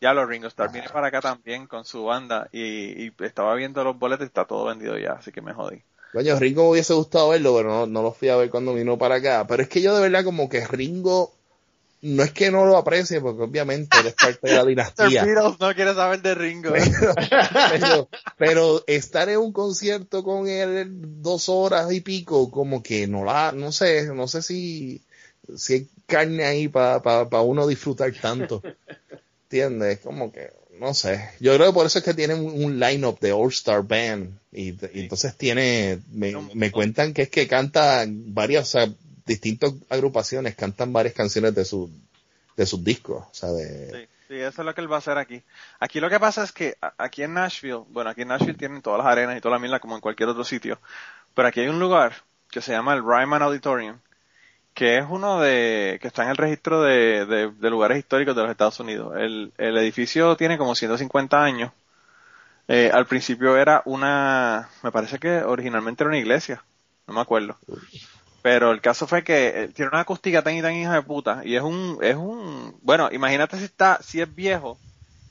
[0.00, 3.82] Ya los Ringo Starr viene para acá también con su banda y, y estaba viendo
[3.84, 5.82] los boletos y está todo vendido ya, así que me jodí.
[6.12, 8.96] Coño, Ringo me hubiese gustado verlo, pero no, no lo fui a ver cuando vino
[8.96, 9.46] para acá.
[9.46, 11.34] Pero es que yo de verdad como que Ringo,
[12.02, 15.26] no es que no lo aprecie, porque obviamente él es parte de la dinastía.
[15.60, 16.72] No quiere saber de Ringo.
[16.72, 17.14] pero,
[17.70, 20.88] pero, pero estar en un concierto con él
[21.20, 25.02] dos horas y pico, como que no la, no sé, no sé si,
[25.54, 28.62] si carne ahí para uno disfrutar tanto.
[29.44, 30.00] ¿Entiendes?
[30.00, 31.30] Como que, no sé.
[31.40, 34.38] Yo creo que por eso es que tiene un, un line-up de All-Star Band.
[34.52, 38.88] Y, y entonces tiene, me, me cuentan que es que canta varias, o sea,
[39.26, 41.90] distintas agrupaciones cantan varias canciones de su,
[42.56, 43.24] de sus discos.
[43.30, 45.42] O sea, de, Sí, sí, eso es lo que él va a hacer aquí.
[45.80, 48.98] Aquí lo que pasa es que aquí en Nashville, bueno, aquí en Nashville tienen todas
[48.98, 50.78] las arenas y toda la mierda como en cualquier otro sitio,
[51.34, 52.14] pero aquí hay un lugar
[52.50, 53.98] que se llama el Ryman Auditorium,
[54.76, 58.42] que es uno de, que está en el registro de, de- de lugares históricos de
[58.42, 59.14] los Estados Unidos.
[59.18, 61.72] El, el edificio tiene como 150 años.
[62.68, 66.64] Eh, al principio era una, me parece que originalmente era una iglesia,
[67.06, 67.58] no me acuerdo.
[68.42, 71.42] Pero el caso fue que eh, tiene una acústica tan y tan hija de puta.
[71.44, 74.78] Y es un, es un, bueno, imagínate si está, si es viejo,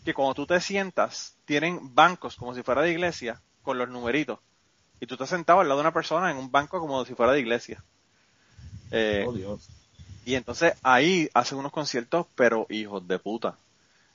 [0.05, 4.39] que cuando tú te sientas, tienen bancos como si fuera de iglesia, con los numeritos.
[5.01, 7.33] Y tú estás sentado al lado de una persona en un banco como si fuera
[7.33, 7.83] de iglesia.
[8.91, 9.69] Eh, oh Dios.
[10.25, 13.57] y entonces ahí hacen unos conciertos, pero hijos de puta.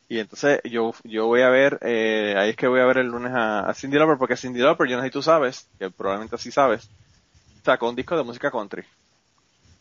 [0.08, 3.06] Y entonces yo, yo voy a ver, eh, ahí es que voy a ver el
[3.06, 5.88] lunes a, a Cindy Lauper, porque Cindy Lauper, yo no sé si tú sabes, que
[5.90, 6.88] probablemente así sabes,
[7.64, 8.82] sacó un disco de música country.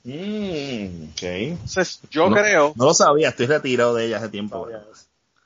[0.03, 1.23] Mm, ok.
[1.23, 2.35] Entonces yo No.
[2.35, 4.67] creo, No lo sabía, estoy retirado de ella hace tiempo.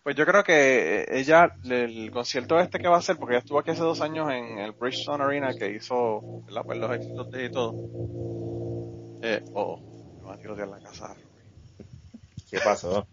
[0.04, 3.40] pues yo creo que eh, ella, el concierto este que va a hacer, porque ella
[3.40, 6.64] estuvo aquí hace dos años en el Bridgestone Arena que hizo ¿verdad?
[6.66, 7.74] Pues los éxitos de y todo.
[9.26, 9.80] Eh, oh,
[10.20, 11.16] me van a tirotear la casa.
[12.50, 13.08] ¿Qué pasó?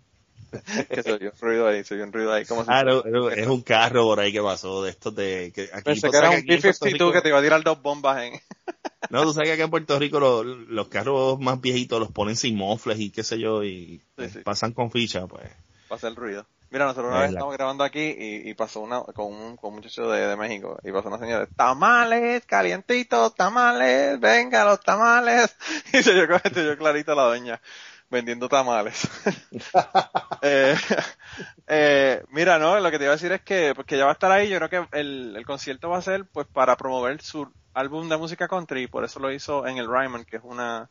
[0.90, 3.30] que se oyó un ruido ahí, se oyó un ruido ahí, como Ah, no, no,
[3.30, 5.52] es un carro por ahí que pasó de estos de...
[5.54, 7.42] Que aquí, Pensé que era un aquí en Puerto B-52 Rico- que te iba a
[7.42, 8.34] tirar dos bombas en...
[9.10, 12.36] No, tú sabes que aquí en Puerto Rico los, los carros más viejitos los ponen
[12.36, 14.38] sin mofles y qué sé yo y Sí, sí.
[14.40, 15.48] pasan con ficha, pues.
[15.88, 16.46] para hacer ruido.
[16.70, 19.76] Mira, nosotros una vez estamos grabando aquí y, y pasó una con un, con un
[19.76, 25.56] muchacho de, de México y pasó una señora, tamales, calientitos, tamales, venga los tamales.
[25.92, 27.60] Y se oyó, se oyó clarito la doña
[28.08, 29.08] vendiendo tamales.
[30.42, 30.76] eh,
[31.66, 34.10] eh, mira, no, lo que te iba a decir es que, pues, que ya va
[34.10, 37.20] a estar ahí, yo creo que el, el concierto va a ser pues para promover
[37.22, 40.42] su álbum de música country y por eso lo hizo en el Ryman, que es
[40.44, 40.88] una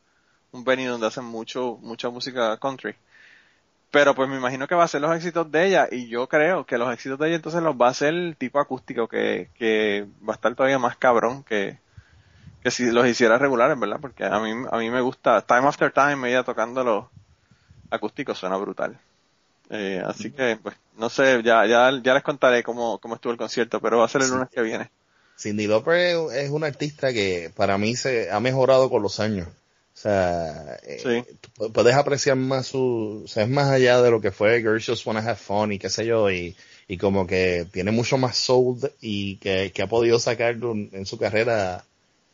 [0.52, 2.96] un venue donde hacen mucho mucha música country.
[3.90, 6.64] Pero pues me imagino que va a ser los éxitos de ella y yo creo
[6.64, 10.34] que los éxitos de ella entonces los va a hacer tipo acústico que, que va
[10.34, 11.76] a estar todavía más cabrón que,
[12.62, 13.98] que si los hiciera regulares, ¿verdad?
[14.00, 17.04] Porque a mí, a mí me gusta Time After Time, ella tocando los
[17.90, 18.96] acústicos suena brutal.
[19.70, 23.38] Eh, así que, pues, no sé, ya, ya, ya les contaré cómo, cómo estuvo el
[23.38, 24.34] concierto, pero va a ser el Sí.
[24.34, 24.90] lunes que viene.
[25.38, 29.48] Cindy es, es una artista que para mí se ha mejorado con los años.
[30.00, 31.68] O sea, eh, Sí.
[31.74, 35.04] puedes apreciar más su, o sea, es más allá de lo que fue Girls Just
[35.06, 36.56] Wanna Have Fun y qué sé yo, y,
[36.88, 41.18] y como que tiene mucho más soul y que, que ha podido sacar en su
[41.18, 41.84] carrera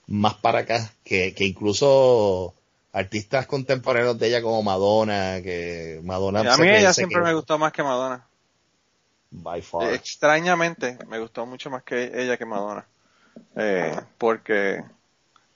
[0.06, 2.54] más para acá, que, que incluso
[2.92, 7.72] artistas contemporáneos de ella como Madonna, que Madonna a mí ella siempre me gustó más
[7.72, 8.24] que Madonna.
[9.32, 9.90] by far.
[9.90, 12.86] Eh, extrañamente me gustó mucho más que ella que Madonna
[13.56, 14.84] eh, porque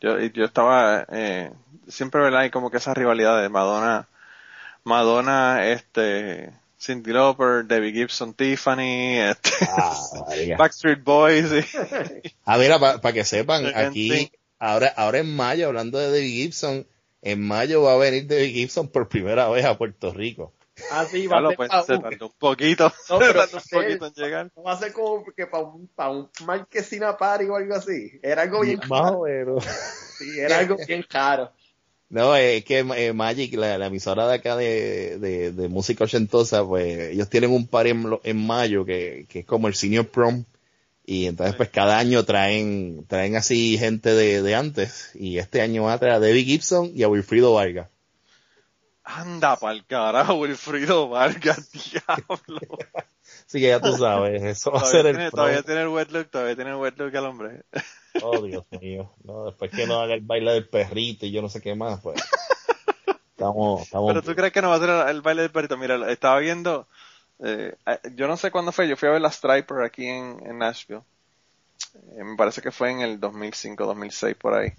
[0.00, 1.50] yo yo estaba eh,
[1.88, 4.08] siempre verdad hay como que esa rivalidad de Madonna
[4.84, 9.96] Madonna este Cindy Lauper Debbie Gibson Tiffany este, Ah.
[10.58, 16.10] Backstreet Boys y- A ver, para que sepan, aquí, ahora, ahora en mayo, hablando de
[16.10, 16.86] David Gibson,
[17.22, 20.52] en mayo va a venir David Gibson por primera vez a Puerto Rico.
[20.90, 22.93] Así va a ser pues se un- tardó un poquito.
[23.11, 24.51] No, se pero tardó un poquito en llegar.
[24.66, 28.12] va a ser como que para un, pa' un marquesina party o algo así.
[28.23, 29.64] Era algo bien Más o menos.
[30.19, 31.51] sí, era algo bien caro.
[32.09, 36.64] No, es que eh, Magic, la, la emisora de acá de, de, de música ochentosa,
[36.66, 40.45] pues ellos tienen un par en, en mayo que, que es como el senior prom.
[41.07, 45.11] Y entonces pues cada año traen, traen así gente de, de antes.
[45.14, 47.88] Y este año va a traer a Debbie Gibson y a Wilfrido Vargas.
[49.16, 52.61] Anda pa'l carajo, Wilfrido Vargas, diablo.
[53.51, 55.66] Que ya tú sabes, eso va a Todavía ser tiene, el todavía prom.
[55.66, 57.62] tiene el wet look, todavía tiene el wet look al hombre.
[58.23, 59.12] Oh, Dios mío.
[59.23, 62.01] No, después que no haga el baile del perrito y yo no sé qué más,
[62.01, 62.20] pues.
[63.31, 64.12] Estamos, estamos.
[64.12, 65.77] Pero tú crees que no va a ser el, baile del perrito.
[65.77, 66.88] Mira, estaba viendo,
[67.38, 70.44] eh, eh, yo no sé cuándo fue, yo fui a ver la Striper aquí en,
[70.44, 71.03] en Nashville.
[72.16, 74.73] Eh, me parece que fue en el 2005, 2006 por ahí.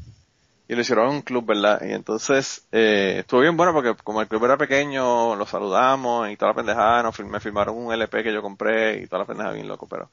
[0.71, 1.81] Y lo hicieron en un club, ¿verdad?
[1.85, 6.37] Y entonces, eh, estuvo bien bueno porque como el club era pequeño, lo saludamos y
[6.37, 9.53] toda la pendejada, nos me firmaron un LP que yo compré y toda la pendejada
[9.53, 10.09] bien loco, pero,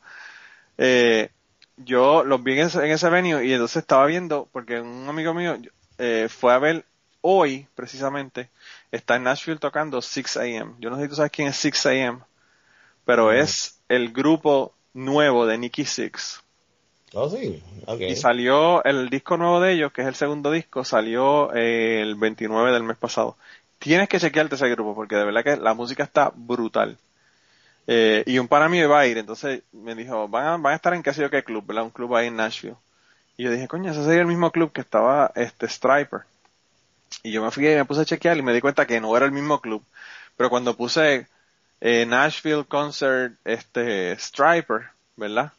[0.76, 1.30] eh,
[1.76, 5.32] yo los vi en ese, en ese venue y entonces estaba viendo, porque un amigo
[5.32, 5.56] mío
[5.96, 6.84] eh, fue a ver
[7.20, 8.50] hoy, precisamente,
[8.90, 10.74] está en Nashville tocando 6 AM.
[10.80, 12.24] Yo no sé si tú sabes quién es 6 AM,
[13.04, 16.42] pero es el grupo nuevo de Nicky Six.
[17.14, 17.62] Oh, sí.
[17.86, 18.00] Ok.
[18.00, 22.14] Y salió el disco nuevo de ellos, que es el segundo disco, salió eh, el
[22.16, 23.36] 29 del mes pasado.
[23.78, 26.98] Tienes que chequearte ese grupo, porque de verdad que la música está brutal.
[27.86, 30.76] Eh, y un para mí iba a ir, entonces me dijo, van a, van a
[30.76, 31.84] estar en qué sé yo qué club, ¿verdad?
[31.84, 32.76] Un club ahí en Nashville.
[33.38, 36.22] Y yo dije, coño, ese sería el mismo club que estaba este Striper.
[37.22, 39.16] Y yo me fui y me puse a chequear y me di cuenta que no
[39.16, 39.82] era el mismo club.
[40.36, 41.26] Pero cuando puse
[41.80, 45.52] eh, Nashville Concert este Striper, ¿verdad?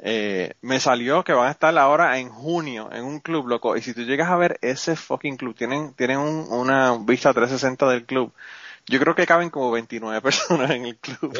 [0.00, 3.76] Eh, me salió que van a estar ahora en junio en un club, loco.
[3.76, 7.88] Y si tú llegas a ver ese fucking club, tienen, tienen un- una vista 360
[7.88, 8.32] del club.
[8.86, 11.32] Yo creo que caben como 29 personas en el club.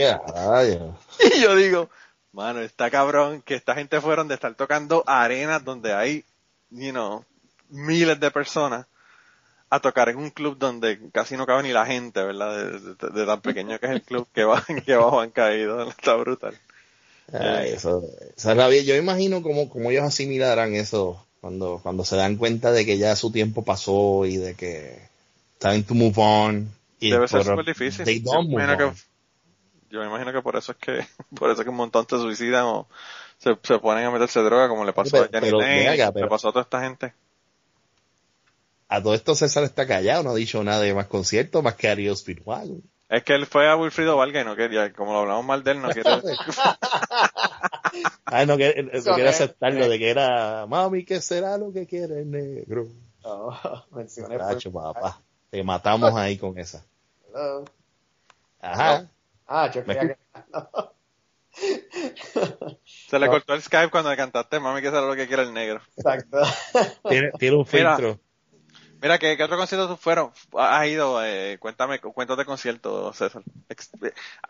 [1.36, 1.90] Y yo digo,
[2.32, 6.24] mano, está cabrón que esta gente fueron de estar tocando arenas donde hay,
[6.70, 7.24] you know,
[7.68, 8.86] miles de personas
[9.70, 12.56] a tocar en un club donde casi no cabe ni la gente, ¿verdad?
[12.56, 15.88] De, de- de tan pequeño que es el club que va, que abajo han caído.
[15.88, 16.56] Está brutal.
[17.32, 18.02] Ay, eso,
[18.36, 18.82] esa vida.
[18.82, 23.16] Yo imagino cómo, cómo ellos asimilarán eso cuando, cuando se dan cuenta de que ya
[23.16, 24.98] su tiempo pasó y de que
[25.58, 26.70] time to move on.
[27.00, 28.04] Y Debe ser súper difícil.
[28.04, 28.94] they Yo me, move imagino on.
[28.94, 29.00] que,
[29.90, 32.18] yo me imagino que por eso es que, por eso es que un montón se
[32.18, 32.86] suicidan o
[33.38, 35.60] se, se ponen a meterse droga como le pasó Pero- a Janny pero,
[36.14, 37.14] le pasó a toda esta gente.
[38.88, 41.88] A todo esto César está callado, no ha dicho nada de más conciertos, más que
[41.88, 42.82] Ariel Speedwagon.
[43.08, 45.72] Es que él fue a Wilfrido Vargas y no quería, como lo hablamos mal de
[45.72, 46.10] él, no quiere,
[48.34, 49.36] Ay, no quiere, no Eso quiere es.
[49.36, 52.88] aceptarlo de que era, mami, ¿qué será lo que quiere el negro?
[53.22, 53.50] No,
[53.92, 55.20] mencioné Tacho, papá.
[55.50, 56.84] Te matamos ahí con esa.
[57.28, 57.64] Hello.
[58.60, 59.08] Ajá.
[59.46, 60.16] Ah, yo creía que...
[62.84, 65.52] se le cortó el Skype cuando le cantaste, mami, que sabe lo que quiere el
[65.54, 65.80] negro.
[65.96, 66.38] Exacto.
[67.08, 67.96] Tiene, tiene un Mira.
[67.96, 68.20] filtro.
[69.00, 70.32] Mira, ¿qué, qué otro concierto tú fueron?
[70.56, 71.22] ¿Has ido?
[71.24, 73.42] Eh, cuéntame, cuéntate conciertos, César.
[73.68, 73.90] Ex-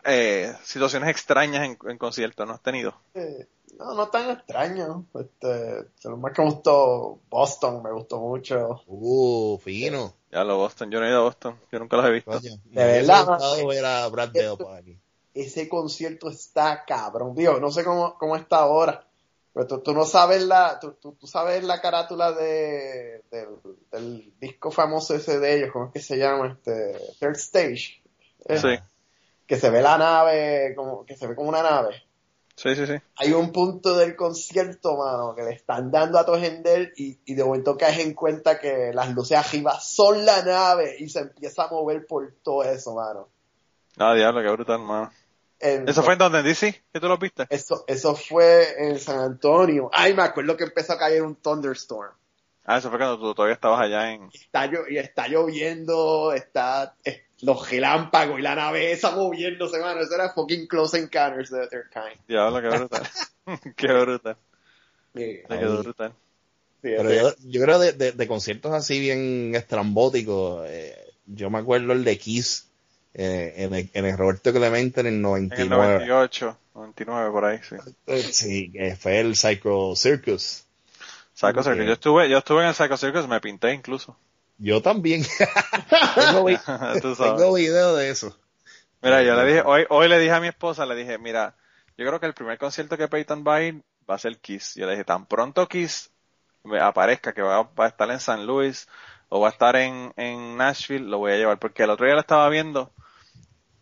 [0.05, 2.95] eh, situaciones extrañas en, en conciertos, ¿no has tenido?
[3.13, 5.05] Eh, No, no tan extraño.
[5.13, 8.81] Este, lo más que me gustó Boston, me gustó mucho.
[8.87, 10.13] Uh, fino.
[10.31, 12.39] Ya lo Boston, yo no he ido a Boston, yo nunca los he visto.
[12.39, 14.31] De verdad, Brad
[14.77, 14.97] aquí.
[15.33, 17.35] Ese concierto está cabrón.
[17.35, 19.05] Digo, no sé cómo, cómo está ahora.
[19.53, 23.47] Pero tú, tú no sabes la, tú, tú, tú sabes la carátula de, del,
[23.89, 26.47] del disco famoso ese de ellos, ¿cómo es que se llama?
[26.47, 28.01] Este, Third Stage.
[28.49, 28.77] Eh, Sí,
[29.47, 32.03] Que se ve la nave, como, que se ve como una nave.
[32.55, 32.93] Sí, sí, sí.
[33.17, 37.43] hay un punto del concierto, mano, que le están dando a Tojender y, y de
[37.43, 41.69] momento caes en cuenta que las luces arriba son la nave y se empieza a
[41.69, 43.29] mover por todo eso, mano.
[43.97, 45.11] Ah, diablo, qué brutal, mano.
[45.59, 46.83] En- ¿Eso fue en donde, en DC?
[46.91, 47.45] ¿Que tú lo viste?
[47.49, 49.89] eso, eso fue en San Antonio.
[49.93, 52.13] Ay, me acuerdo que empezó a caer un thunderstorm.
[52.65, 54.29] Ah, eso fue cuando tú todavía estabas allá en...
[54.33, 56.95] Está, y está lloviendo, está
[57.41, 60.01] los relámpagos y la nave esa moviéndose, mano.
[60.01, 62.17] Eso era fucking close encounters of their kind.
[62.27, 63.07] Diablo, qué brutal.
[63.75, 64.37] qué brutal.
[65.15, 66.11] Sí, Me quedó brutal.
[66.81, 70.95] sí, Pero yo, yo creo de, de, de conciertos así bien estrambóticos, eh,
[71.25, 72.67] yo me acuerdo el de Kiss
[73.13, 75.93] eh, en, el, en el Roberto Clemente en el En el 99.
[76.07, 77.75] 98, 99, por ahí, sí.
[78.07, 80.63] Eh, Sí, que fue el Psycho Circus.
[81.33, 81.63] Psycho.
[81.63, 81.85] Circus.
[81.85, 84.17] Yo estuve, yo estuve en el Psycho Circus, me pinté incluso.
[84.57, 85.23] Yo también.
[86.15, 86.57] tengo, vi-
[87.53, 88.37] video de eso.
[89.01, 91.55] Mira, yo le dije, hoy, hoy le dije a mi esposa, le dije, mira,
[91.97, 94.75] yo creo que el primer concierto que Peyton va a ir va a ser Kiss.
[94.75, 96.09] Yo le dije, tan pronto Kiss
[96.63, 98.87] me aparezca que va, va a estar en San Luis
[99.29, 101.59] o va a estar en, en Nashville, lo voy a llevar.
[101.59, 102.91] Porque el otro día lo estaba viendo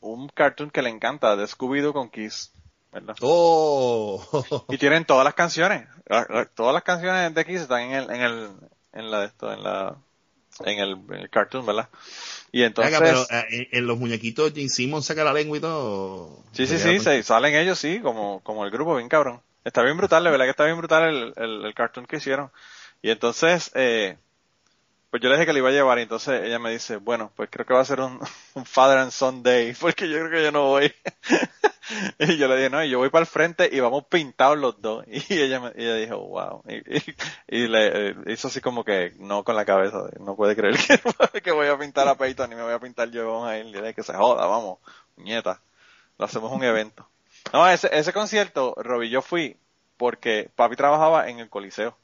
[0.02, 2.52] un cartoon que le encanta, de Scooby-Doo con Kiss.
[2.92, 3.16] ¿verdad?
[3.22, 4.22] Oh,
[4.70, 5.88] Y tienen todas las canciones.
[6.56, 8.50] Todas las canciones de Kiss están en el, en el,
[8.92, 9.96] en la de esto, en la,
[10.66, 11.90] en el, en el cartoon, ¿verdad?
[12.52, 16.44] Y entonces, pero eh, en, en los muñequitos Jim Simmons saca la lengua y todo.
[16.52, 19.42] sí, sí, sí, se, salen ellos, sí, como, como el grupo, bien cabrón.
[19.64, 22.52] Está bien brutal, de verdad que está bien brutal el, el, el cartoon que hicieron.
[23.02, 24.18] Y entonces, eh,
[25.14, 27.32] pues yo le dije que le iba a llevar y entonces ella me dice, bueno,
[27.36, 28.20] pues creo que va a ser un,
[28.66, 30.92] Father and Son Day, porque yo creo que yo no voy.
[32.18, 35.06] y yo le dije, no, yo voy para el frente y vamos pintados los dos.
[35.08, 36.64] Y ella me, dijo, wow.
[36.68, 37.16] Y, y-
[37.48, 41.42] y le eh, hizo así como que no con la cabeza, no puede creer que,
[41.42, 43.68] que voy a pintar a Peyton ni me voy a pintar yo, a ir.
[43.68, 44.80] Le dije que se joda, vamos,
[45.16, 45.62] nieta.
[46.18, 47.08] Lo hacemos un evento.
[47.54, 49.58] No, ese, ese concierto, Robbie, yo fui
[49.96, 51.96] porque papi trabajaba en el Coliseo.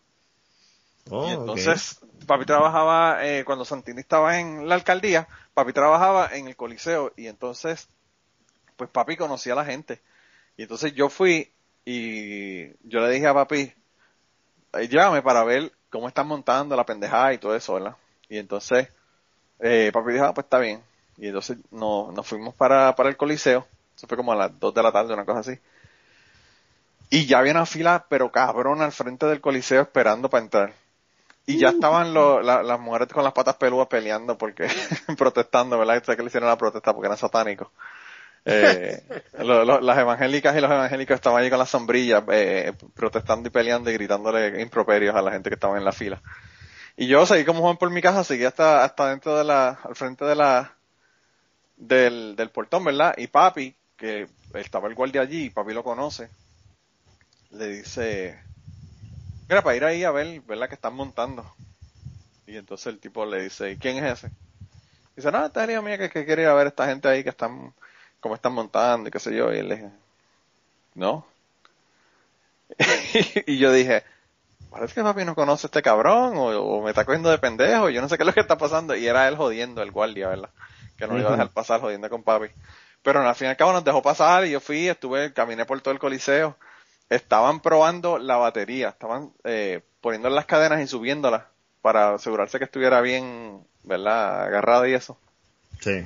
[1.10, 1.40] Oh, Y ok.
[1.40, 7.14] entonces, papi trabajaba, eh, cuando Santini estaba en la alcaldía, papi trabajaba en el Coliseo
[7.16, 7.88] y entonces,
[8.78, 10.02] pues papi conocía a la gente.
[10.58, 11.52] Y entonces yo fui
[11.86, 13.74] y yo le dije a papi,
[14.74, 17.96] "Eh, llévame para ver cómo están montando la pendejada y todo eso, ¿verdad?
[18.30, 18.88] Y entonces,
[19.60, 20.82] eh, papi dijo, ah, pues está bien.
[21.18, 23.68] Y entonces no, nos fuimos para, para el Coliseo.
[23.96, 25.60] Eso fue como a las 2 de la tarde, una cosa así.
[27.10, 30.74] Y ya había una fila, pero cabrón, al frente del Coliseo esperando para entrar.
[31.50, 34.68] Y ya estaban lo- la- las mujeres con las patas peludas peleando porque,
[35.18, 36.04] protestando, ¿verdad?
[36.04, 37.70] Sé que le hicieron la protesta porque eran satánicos.
[38.46, 39.02] Eh,
[39.40, 43.52] lo- lo- las evangélicas y los evangélicos estaban allí con las sombrillas, eh, protestando y
[43.52, 46.22] peleando y gritándole improperios a la gente que estaba en la fila.
[46.96, 49.96] Y yo seguí como Juan por mi casa, seguí hasta, hasta dentro de la, al
[49.96, 50.74] frente de la,
[51.78, 53.16] del, del portón, ¿verdad?
[53.18, 56.30] Y papi, que estaba el guardia allí, y papi lo conoce,
[57.52, 58.40] le dice,
[59.50, 60.70] mira, para ir ahí a ver, ¿verdad?
[60.70, 61.44] Que están montando.
[62.46, 64.32] Y entonces el tipo le dice, ¿y quién es ese?
[65.16, 67.24] Dice, no, esta es mío que, que quiere ir a ver a esta gente ahí
[67.24, 67.74] que están,
[68.20, 69.54] cómo están montando y qué sé yo.
[69.54, 69.90] Y él le dije,
[70.94, 71.26] no.
[73.48, 74.04] y yo dije,
[74.70, 77.90] parece que papi no conoce a este cabrón o, o me está cogiendo de pendejo,
[77.90, 78.96] yo no sé qué es lo que está pasando.
[78.96, 80.50] Y era él jodiendo, el guardia, ¿verdad?
[80.98, 82.48] Que no le iba a dejar pasar jodiendo con papi.
[83.02, 85.80] Pero al fin y al cabo nos dejó pasar y yo fui, estuve, caminé por
[85.82, 86.58] todo el coliseo.
[87.10, 91.44] Estaban probando la batería, estaban eh, poniendo las cadenas y subiéndolas
[91.82, 94.44] para asegurarse que estuviera bien, ¿verdad?
[94.44, 95.18] Agarrada y eso.
[95.80, 96.06] Sí.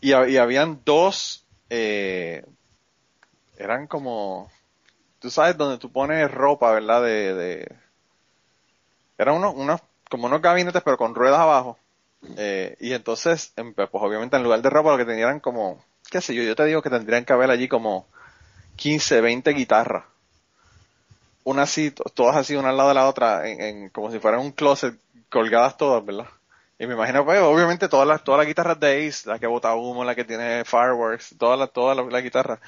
[0.00, 2.44] Y, y habían dos, eh,
[3.58, 4.50] eran como,
[5.18, 7.02] tú sabes, donde tú pones ropa, ¿verdad?
[7.02, 7.76] De, de
[9.20, 11.78] eran unos, unos, como unos gabinetes, pero con ruedas abajo.
[12.36, 16.22] Eh, y entonces, em, pues obviamente en lugar de ropa lo que tenían como, qué
[16.22, 18.06] sé yo, yo te digo que tendrían que haber allí como
[18.76, 20.04] 15, 20 guitarras.
[21.44, 24.18] Una así, to- todas así, una al lado de la otra, en, en- como si
[24.18, 24.94] fueran un closet,
[25.30, 26.26] colgadas todas, ¿verdad?
[26.78, 29.74] Y me imagino, pues, obviamente todas las, todas las guitarras de Ace, la que bota
[29.74, 32.58] humo, la que tiene fireworks, todas las, todas las, las guitarras.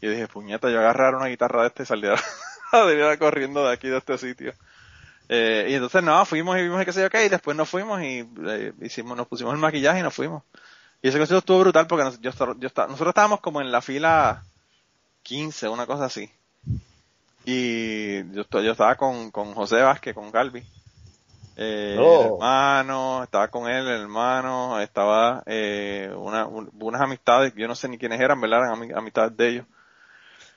[0.00, 2.16] Y dije, puñeta, yo agarrar una guitarra de este y saliera,
[3.18, 4.52] corriendo de aquí, de este sitio.
[5.28, 8.02] Eh, y entonces, no, fuimos y vimos que sé yo qué, y después nos fuimos
[8.02, 10.42] y eh, hicimos, nos pusimos el maquillaje y nos fuimos.
[11.02, 14.44] Y ese concierto estuvo brutal porque nos- yo, yo nosotros estábamos como en la fila
[15.22, 16.30] 15, una cosa así.
[17.44, 20.64] Y yo, yo estaba con, con José Vázquez, con Galvi.
[21.56, 27.68] Eh, el hermano, estaba con él, el hermano, estaba eh, una, un- unas amistades, yo
[27.68, 28.60] no sé ni quiénes eran, ¿verdad?
[28.60, 29.66] Eran ami- amistades de ellos.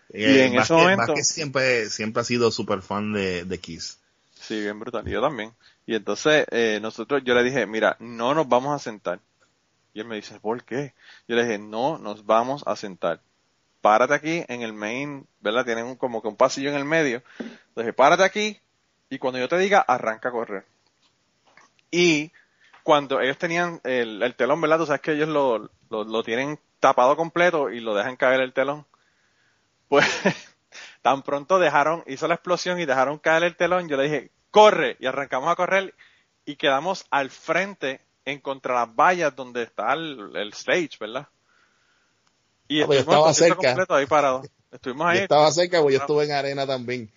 [0.09, 3.99] Y en ese Vázquez- momento- Vázquez siempre, siempre ha sido súper fan de, de Kiss.
[4.39, 5.07] Sí, bien brutal.
[5.07, 5.51] Y yo también.
[5.85, 9.19] Y entonces eh, nosotros, yo le dije, mira, no nos vamos a sentar.
[9.93, 10.93] Y él me dice, ¿por qué?
[11.27, 13.19] Yo le dije, no nos vamos a sentar.
[13.85, 15.63] Párate aquí en el main, ¿verdad?
[15.63, 17.21] Tienen un, como que un pasillo en el medio.
[17.75, 18.59] Dije, párate aquí
[19.11, 20.65] y cuando yo te diga, arranca a correr.
[21.91, 22.31] Y
[22.81, 24.79] cuando ellos tenían el, el telón, ¿verdad?
[24.79, 28.53] Tú sabes que ellos lo, lo, lo tienen tapado completo y lo dejan caer el
[28.53, 28.87] telón.
[29.87, 30.03] Pues
[31.03, 34.97] tan pronto dejaron, hizo la explosión y dejaron caer el telón, yo le dije, corre,
[34.99, 35.93] y arrancamos a correr
[36.43, 41.27] y quedamos al frente en contra las vallas donde está el, el stage, ¿verdad?
[42.67, 43.55] Y Ah, pues yo estaba cerca.
[43.55, 44.47] completo ahí parados.
[44.71, 45.17] Estuvimos Yo ahí.
[45.19, 47.09] estaba cerca, porque yo estuve en arena también.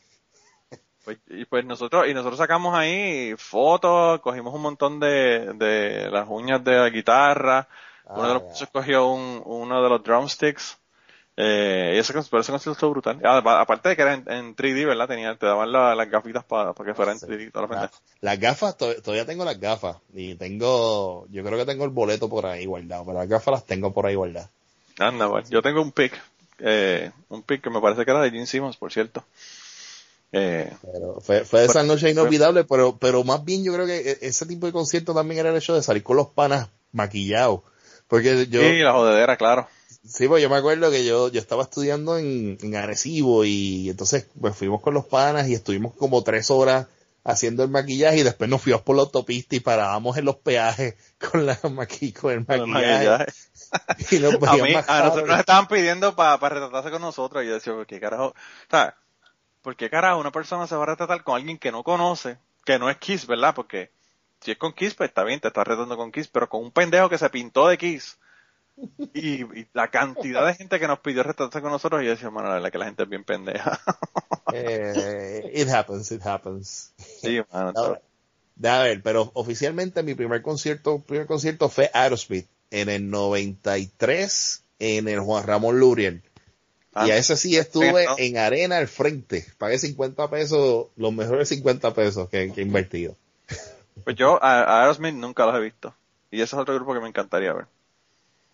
[1.04, 6.28] Pues, y pues nosotros, y nosotros sacamos ahí fotos, cogimos un montón de, de las
[6.28, 7.66] uñas de la guitarra,
[8.10, 10.76] uno de los Ah, muchachos cogió un, uno de los drumsticks,
[11.38, 13.18] eh, y ese, con- pero ese concierto brutal.
[13.24, 15.08] Ah, apa- aparte de que era en, en 3D, ¿verdad?
[15.08, 17.26] Tenía, te daban la- las gafitas para que fuera en Sí.
[17.26, 17.50] 3D.
[17.52, 17.90] Toda la
[18.20, 19.96] las gafas, to- todavía tengo las gafas.
[20.12, 23.64] Y tengo, yo creo que tengo el boleto por ahí guardado, pero las gafas las
[23.64, 24.50] tengo por ahí guardadas.
[24.98, 25.46] Anda, bueno.
[25.48, 26.12] Yo tengo un pick,
[26.58, 29.24] eh, un pick que me parece que era de Gene Simmons, por cierto.
[30.32, 34.18] Eh, Pero fue, fue esa noche inolvidable, pero, pero más bien yo creo que e-
[34.22, 37.60] ese tipo de concierto también era el hecho de salir con los panas maquillados.
[38.08, 39.68] Porque yo, y la jodedera, claro.
[40.06, 44.26] Sí, pues yo me acuerdo que yo, yo estaba estudiando en, en Arecibo y entonces
[44.40, 46.86] pues fuimos con los panas y estuvimos como tres horas
[47.24, 50.94] haciendo el maquillaje y después nos fuimos por la autopista y parábamos en los peajes
[51.30, 53.26] con la maqui con el Con el maquillaje.
[53.72, 54.16] Maquillaje.
[54.16, 57.72] Y nos A mí, nosotros nos estaban pidiendo para retratarse con nosotros y yo decía,
[57.72, 58.34] ¿por qué carajo?
[58.70, 58.94] ¿Sabes?
[59.62, 62.78] ¿Por qué carajo una persona se va a retratar con alguien que no conoce, que
[62.78, 63.54] no es Kiss, ¿verdad?
[63.54, 63.90] Porque
[64.40, 66.70] si es con Kiss, pues está bien, te estás retratando con Kiss, pero con un
[66.70, 68.18] pendejo que se pintó de Kiss.
[69.12, 72.30] Y, y la cantidad de gente que nos pidió retratarse con nosotros, y yo decía,
[72.30, 73.80] mano, la verdad que la gente es bien pendeja.
[74.50, 76.94] Eh, it happens, it happens.
[76.96, 77.74] sí, mano.
[77.76, 83.10] A ver, a ver, pero oficialmente mi primer concierto, primer concierto fue Aerosmith en el
[83.10, 86.22] 93 en el Juan Ramón Luriel.
[86.94, 88.16] Ah, y a ese sí estuve ¿no?
[88.18, 89.46] en arena al frente.
[89.58, 93.14] Pagué 50 pesos, los mejores 50 pesos que, que he invertido.
[94.04, 95.94] Pues yo a, a Aerosmith nunca los he visto.
[96.30, 97.66] Y ese es otro grupo que me encantaría ver.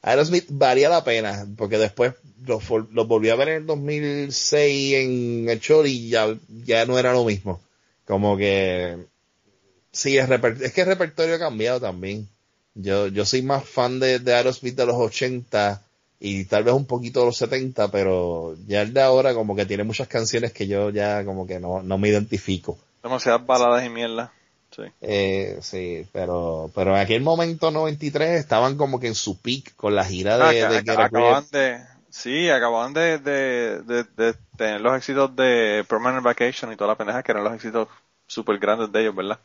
[0.03, 2.13] Aerosmith valía la pena, porque después
[2.45, 6.35] los, los volví a ver en el 2006 en el show y ya,
[6.65, 7.61] ya no era lo mismo.
[8.05, 8.99] Como que,
[9.93, 12.29] sí, reper- es que el repertorio ha cambiado también.
[12.75, 15.83] Yo, yo soy más fan de, de Aerosmith de los 80
[16.21, 19.67] y tal vez un poquito de los 70, pero ya el de ahora como que
[19.67, 22.79] tiene muchas canciones que yo ya como que no, no me identifico.
[23.03, 24.33] Demasiadas baladas y mierda.
[24.71, 24.83] Sí.
[25.01, 29.95] Eh, sí, pero, pero en aquel momento 93 estaban como que en su peak con
[29.95, 31.09] la gira Ah, de, que- de ac- Get a Grip.
[31.09, 36.77] acababan de, sí, acababan de, de, de, de tener los éxitos de Permanent Vacation y
[36.77, 37.89] toda la pendeja que eran los éxitos
[38.27, 39.39] super grandes de ellos, ¿verdad?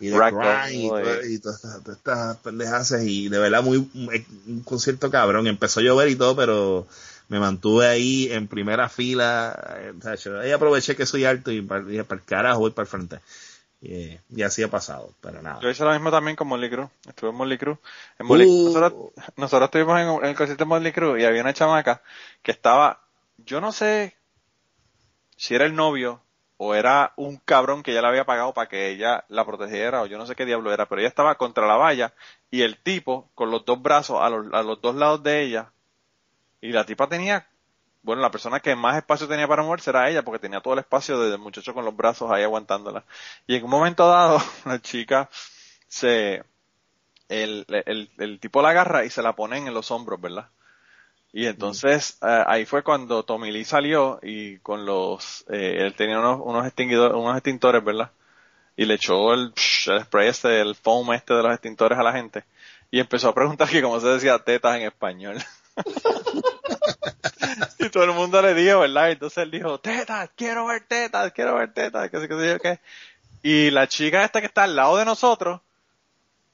[0.00, 5.46] Y de Grind y, todas estas, estas pendejas y de verdad muy un, concierto cabrón
[5.46, 6.86] empezó a llover y todo pero
[7.28, 9.92] me mantuve ahí en primera fila eh,
[10.42, 13.20] ahí aproveché que soy alto y dije, para el carajo voy para el frente
[13.80, 16.88] y, y así ha pasado pero nada Yo hice lo mismo también con Molly Cruz.
[17.06, 17.78] Estuve en Molly Cruz.
[18.18, 18.64] En Molly- Uh.
[18.64, 22.02] nosotros, nosotros estuvimos en, en el concierto de Molly Cruz y había una chamaca
[22.42, 23.00] que estaba,
[23.44, 24.16] yo no sé
[25.36, 26.22] si era el novio
[26.58, 30.06] o era un cabrón que ya le había pagado para que ella la protegiera o
[30.06, 32.14] yo no sé qué diablo era, pero ella estaba contra la valla
[32.50, 35.72] y el tipo con los dos brazos a los, a los dos lados de ella
[36.60, 37.48] y la tipa tenía,
[38.02, 40.80] bueno, la persona que más espacio tenía para moverse era ella porque tenía todo el
[40.80, 43.04] espacio del muchacho con los brazos ahí aguantándola.
[43.46, 45.28] Y en un momento dado, la chica
[45.88, 46.44] se,
[47.28, 50.48] el, el, el tipo la agarra y se la pone en los hombros, ¿verdad?
[51.32, 56.18] Y entonces eh, ahí fue cuando Tommy Lee salió y con los, eh, él tenía
[56.18, 58.10] unos, unos extinguidores, unos extintores, ¿verdad?
[58.76, 62.02] Y le echó el, psh, el spray este, el foam este de los extintores a
[62.02, 62.44] la gente.
[62.90, 65.38] Y empezó a preguntar que cómo se decía tetas en español.
[67.78, 69.10] y todo el mundo le dijo, ¿verdad?
[69.10, 72.80] Entonces él dijo, tetas, quiero ver tetas, quiero ver tetas, que sé que sé qué.
[73.42, 75.60] Y la chica esta que está al lado de nosotros,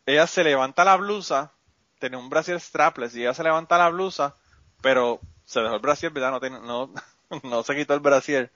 [0.06, 1.52] ella se levanta la blusa,
[1.98, 4.34] tenía un brasier strapless, y ella se levanta la blusa,
[4.82, 6.32] pero se dejó el brasier, ¿verdad?
[6.32, 6.92] No, tiene- no,
[7.44, 8.52] no se quitó el brasier.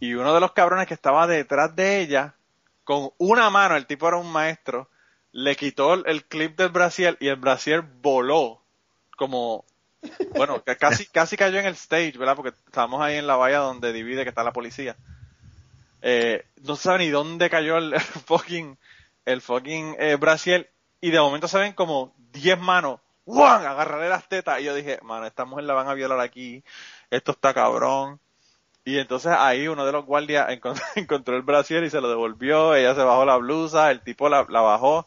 [0.00, 2.34] Y uno de los cabrones que estaba detrás de ella,
[2.84, 4.88] con una mano, el tipo era un maestro,
[5.32, 8.62] le quitó el, clip del brasier y el brasier voló
[9.16, 9.64] como
[10.34, 12.36] bueno, casi, casi cayó en el stage, ¿verdad?
[12.36, 14.96] Porque estábamos ahí en la valla donde divide que está la policía.
[16.02, 18.78] Eh, no se sabe ni dónde cayó el, el fucking,
[19.24, 20.70] el fucking eh, brasier.
[21.00, 23.46] Y de momento se ven como 10 manos, ¡guau!
[23.66, 24.60] agarrarle las tetas.
[24.60, 26.64] Y yo dije, mano, esta mujer la van a violar aquí,
[27.10, 28.20] esto está cabrón.
[28.84, 32.74] Y entonces ahí uno de los guardias encontró, encontró el brasier y se lo devolvió,
[32.74, 35.06] ella se bajó la blusa, el tipo la, la bajó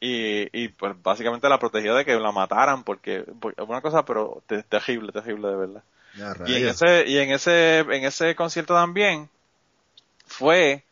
[0.00, 4.42] y, y pues básicamente la protegió de que la mataran porque, porque una cosa pero
[4.46, 5.84] te- terrible, terrible de verdad.
[6.14, 9.30] Ya, Y en ese, y en ese, en ese concierto también
[10.26, 10.84] fue,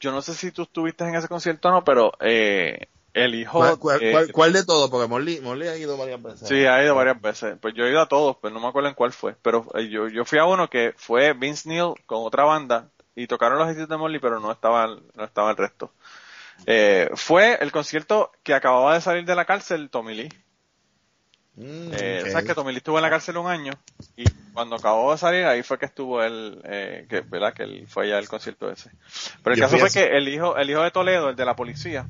[0.00, 3.58] yo no sé si tú estuviste en ese concierto o no, pero eh, el hijo
[3.58, 4.90] ¿Cuál, cuál, de- cuál- cuál de todo?
[4.90, 6.48] Porque Morley, Morley ha ido varias veces.
[6.48, 7.56] Sí, ha ido varias veces.
[7.60, 9.34] Pues yo he ido a todos, pero no me acuerdo en cuál fue.
[9.42, 13.26] Pero eh, yo, yo fui a uno que fue Vince Neil con otra banda y
[13.26, 15.92] tocaron los éxitos de Molly, pero no estaba, no estaba el resto.
[16.66, 20.28] Eh, fue el concierto que acababa de salir de la cárcel Tommy Lee.
[21.54, 22.22] Mm, Eh.
[22.30, 23.72] Sabes que Tommy Lee estuvo en la cárcel un año
[24.16, 27.52] y cuando acabó de salir ahí fue que estuvo él, eh, que, ¿verdad?
[27.52, 28.90] Que él fue ya el concierto ese.
[29.42, 31.44] Pero el Yo caso fue ese- que el hijo, el hijo de Toledo, el de
[31.44, 32.06] la policía,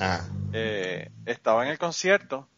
[0.00, 2.48] Ah, eh, estaba en el concierto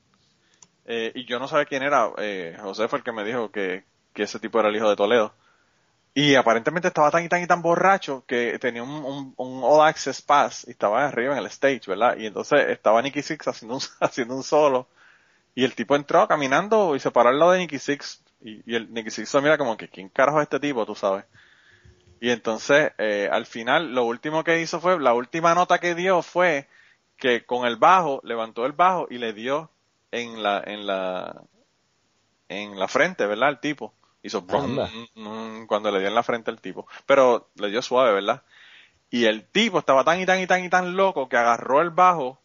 [0.85, 2.11] eh, y yo no sabía quién era.
[2.19, 4.97] Eh, José fue el que me dijo que, que ese tipo era el hijo de
[4.97, 5.33] Toledo.
[6.13, 9.87] Y aparentemente estaba tan y tan y tan borracho que tenía un, un, un All
[9.87, 12.17] Access Pass y estaba arriba en el stage, ¿verdad?
[12.19, 14.89] Y entonces estaba Nicky Six haciendo un, haciendo un solo
[15.55, 18.93] y el tipo entró caminando y se paró al lado de Nicky Six y, el
[18.93, 20.85] Nicky Six se mira como que ¿quién carajo es este tipo?
[20.87, 21.25] Tú sabes.
[22.21, 26.23] Y entonces, eh, al final, lo último que hizo fue, la última nota que dio
[26.23, 26.69] fue
[27.21, 29.71] que con el bajo, levantó el bajo y le dio
[30.11, 31.43] en la, en la,
[32.49, 33.51] en la frente, ¿verdad?
[33.51, 33.95] El tipo.
[34.23, 34.91] Hizo brum, Anda.
[35.15, 36.87] mm, mm, cuando le dio en la frente al tipo.
[37.07, 38.43] Pero le dio suave, ¿verdad?
[39.11, 41.91] Y el tipo estaba tan y tan y tan y tan loco que agarró el
[41.91, 42.39] bajo,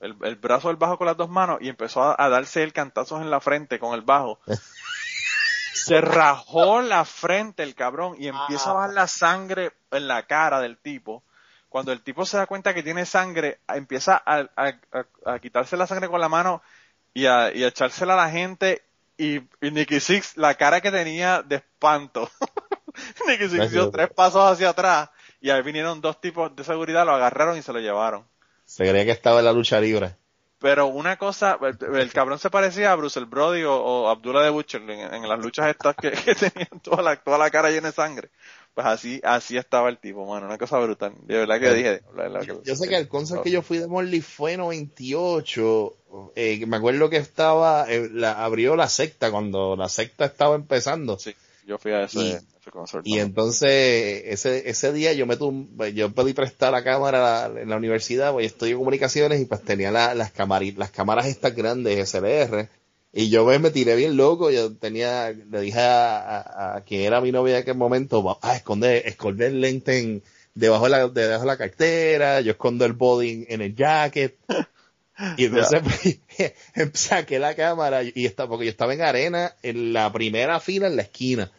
[0.00, 2.72] el, el brazo del bajo con las dos manos y empezó a, a darse el
[2.72, 4.38] cantazos en la frente con el bajo.
[5.74, 10.60] Se rajó la frente el cabrón y empieza a bajar la sangre en la cara
[10.60, 11.24] del tipo.
[11.72, 15.76] Cuando el tipo se da cuenta que tiene sangre, empieza a, a- a- a quitarse
[15.78, 16.62] la sangre con la mano
[17.14, 18.82] y a, y a echársela a la gente
[19.16, 22.30] y, y Nicky Six, la cara que tenía de espanto.
[23.26, 25.08] Nicky Six dio tres pasos hacia atrás
[25.40, 28.24] y ahí vinieron dos tipos de seguridad, lo agarraron y se lo llevaron.
[28.66, 30.14] Se creía que estaba en la lucha libre.
[30.58, 34.42] Pero una cosa, el, el cabrón se parecía a Bruce el Brody o, o Abdullah
[34.42, 37.70] de Butcher en, en las luchas estas que, que tenían toda la, toda la cara
[37.70, 38.28] llena de sangre.
[38.74, 41.12] Pues así, así estaba el tipo, mano, una cosa brutal.
[41.26, 42.00] De verdad que dije.
[42.16, 44.60] la verdad que- Yo sé que el concert que yo fui de Morley fue en
[44.60, 45.94] 98.
[46.34, 51.18] eh, me acuerdo que estaba, eh, la, abrió la secta cuando la secta estaba empezando.
[51.18, 51.34] Sí,
[51.66, 52.46] yo fui a ese, Y- ese.
[53.04, 57.76] Y entonces, ese, ese día yo me tum- yo pedí prestar la cámara en la
[57.76, 60.32] universidad, pues estudio comunicaciones y pues tenía la- las,
[60.76, 62.68] las cámaras estas grandes SLR.
[63.12, 67.02] Y yo me, me tiré bien loco, yo tenía, le dije a, a, a quien
[67.02, 70.22] era mi novia en aquel momento, va- ah, esconder, esconder el lente en,
[70.54, 74.36] debajo de la, debajo de la cartera, yo escondo el body en, el jacket.
[75.36, 80.10] Y entonces pues, saqué la cámara y estaba, porque yo estaba en arena en la
[80.12, 81.52] primera fila en la esquina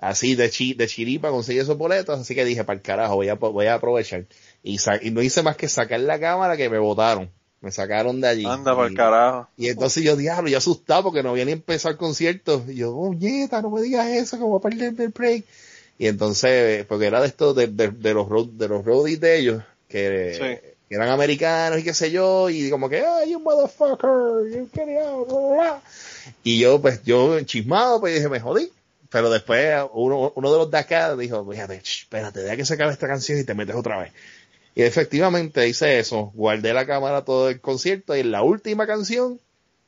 [0.00, 3.28] así de, chi, de chiripa conseguí esos boletos, así que dije, para el carajo, voy
[3.28, 4.26] a, voy a aprovechar.
[4.62, 7.30] Y, sa- y no hice más que sacar la cámara que me botaron.
[7.60, 8.44] Me sacaron de allí.
[8.46, 9.48] Anda por y, el carajo.
[9.56, 12.64] y entonces yo, diablo, yo asustado porque no había ni empezado el concierto.
[12.66, 15.44] Y yo, oh, nieta, no me digas eso, que voy a perderme el break.
[15.98, 19.38] Y entonces, porque era de estos, de, de, de los road, de los roadies de
[19.38, 20.32] ellos, que,
[20.62, 20.68] Sí.
[20.88, 24.88] que eran americanos y qué sé yo, y como que, ah, you motherfucker, you get
[24.88, 25.82] it out, bla, bla, bla".
[26.42, 28.70] Y yo, pues, yo chismado, pues dije, me jodí.
[29.10, 32.92] Pero después uno, uno de los de acá dijo, fíjate, espérate, deja que se acabe
[32.92, 34.12] esta canción y te metes otra vez.
[34.74, 39.40] Y efectivamente hice eso, guardé la cámara todo el concierto y en la última canción,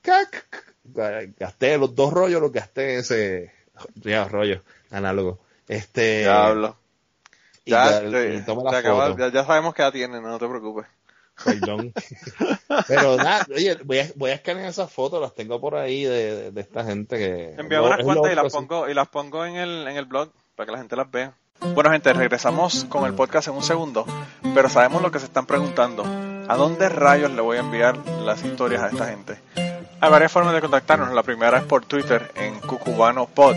[0.03, 0.72] ¡cac!
[0.85, 3.53] gasté los dos rollos, los gasté en ese,
[3.95, 5.39] ya, rollo análogo.
[5.68, 6.76] Este, Diablo.
[7.64, 10.87] y, Ya, ya- y la sabemos que ya tiene, no te preocupes.
[11.45, 11.93] Perdón.
[12.89, 16.51] Pero nada, oye, voy a, voy a escanear esas fotos, las tengo por ahí de,
[16.53, 17.55] de, esta gente que...
[17.59, 20.66] Envíame unas cuantas y las pongo, y las pongo en el, en el blog para
[20.66, 21.35] que la gente las vea.
[21.74, 24.04] Bueno, gente, regresamos con el podcast en un segundo,
[24.54, 26.04] pero sabemos lo que se están preguntando.
[26.48, 29.38] ¿A dónde rayos le voy a enviar las historias a esta gente?
[30.00, 31.14] Hay varias formas de contactarnos.
[31.14, 33.56] La primera es por Twitter en cucubanopod.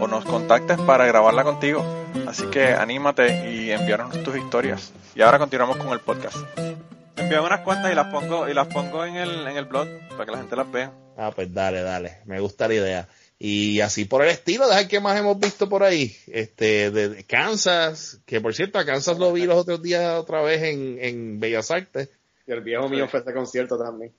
[0.00, 1.84] o nos contactes para grabarla contigo.
[2.26, 4.92] Así que anímate y envíanos tus historias.
[5.14, 6.36] Y ahora continuamos con el podcast.
[7.16, 10.26] Envíame unas cuantas y las pongo y las pongo en el en el blog para
[10.26, 10.92] que la gente las vea.
[11.16, 12.18] Ah, pues dale, dale.
[12.26, 13.08] Me gusta la idea.
[13.38, 16.16] Y así por el estilo, deja que más hemos visto por ahí.
[16.26, 20.62] Este, de, Kansas, que por cierto, a Kansas lo vi los otros días otra vez
[20.62, 22.08] en, en Bellas Artes.
[22.46, 24.12] Y el viejo mío fue a ese concierto también.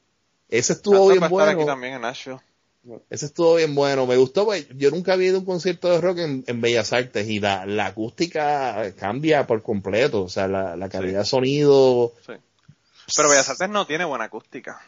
[0.50, 1.72] Ese estuvo Hasta bien para estar aquí bueno.
[1.72, 2.40] también en Nashville.
[3.10, 4.06] Ese estuvo bien bueno.
[4.06, 6.94] Me gustó, pues, yo nunca había ido a un concierto de rock en, en Bellas
[6.94, 10.24] Artes y la, la acústica cambia por completo.
[10.24, 12.14] O sea, la, la calidad de sonido.
[12.26, 12.34] Sí.
[13.16, 14.82] Pero Bellas Artes no tiene buena acústica.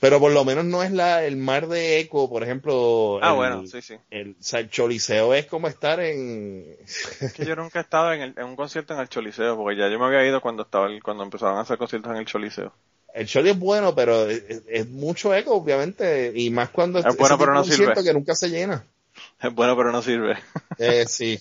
[0.00, 3.20] Pero por lo menos no es la, el mar de eco, por ejemplo.
[3.22, 3.94] Ah, el- bueno, sí, sí.
[4.10, 6.76] El, o sea, el choliseo es como estar en...
[7.20, 9.78] Es que yo nunca he estado en, el- en un concierto en el Choliseo, porque
[9.78, 12.26] ya yo me había ido cuando estaba el- cuando empezaron a hacer conciertos en el
[12.26, 12.74] Choliseo.
[13.14, 17.38] El choli es bueno, pero es, es mucho eco, obviamente, y más cuando Es bueno,
[17.38, 17.94] pero no de sirve.
[18.02, 18.84] que nunca se llena.
[19.40, 20.36] Es bueno, pero no sirve.
[20.78, 21.38] Eh, sí.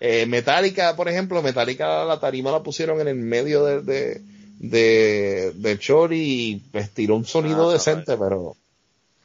[0.00, 4.20] Eh, Metallica, por ejemplo, Metallica la tarima la pusieron en el medio de, de,
[4.58, 8.54] de, del choli y pues, tiró un sonido Ah, decente, pero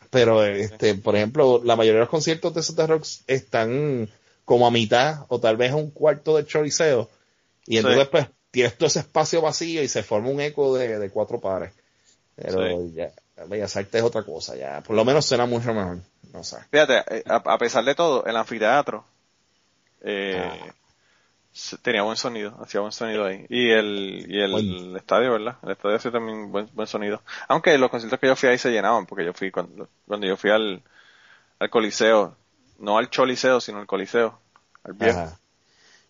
[0.09, 4.07] pero este, por ejemplo, la mayoría de los conciertos de esos de rock están
[4.45, 7.09] como a mitad o tal vez a un cuarto del choliseo
[7.65, 8.09] y entonces Sí.
[8.11, 11.73] pues tienes todo ese espacio vacío y se forma un eco de, de cuatro pares.
[12.35, 12.93] Pero Sí.
[12.93, 13.11] ya,
[13.47, 15.97] Bellas Artes es otra cosa, ya, por lo menos suena mucho mejor,
[16.31, 16.57] no sé.
[16.69, 19.03] Fíjate, eh, a, a pesar de todo, el anfiteatro
[20.01, 20.73] eh, Ah.
[21.81, 23.45] tenía buen sonido, hacía buen sonido ahí.
[23.49, 25.57] Y el, y el estadio, ¿verdad?
[25.63, 27.21] El estadio hacía también buen, buen sonido.
[27.47, 30.37] Aunque los conciertos que yo fui ahí se llenaban, porque yo fui cuando, cuando yo
[30.37, 30.83] fui al,
[31.59, 32.35] al Coliseo,
[32.79, 34.39] no al Choliseo, sino al Coliseo,
[34.83, 35.19] al viejo.
[35.19, 35.39] Ajá.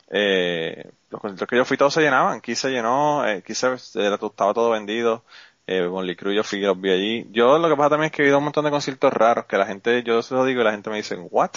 [0.10, 2.38] Eh, los conciertos que yo fui todos se llenaban.
[2.38, 5.24] Aquí se llenó, eh, aquí se, era- estaba todo vendido.
[5.66, 7.28] Eh, Bonley Cruz yo fui, los vi allí.
[7.32, 9.46] Yo lo que pasa también es que he ido a un montón de conciertos raros
[9.46, 11.52] que la gente, yo se lo digo y la gente me dice, what?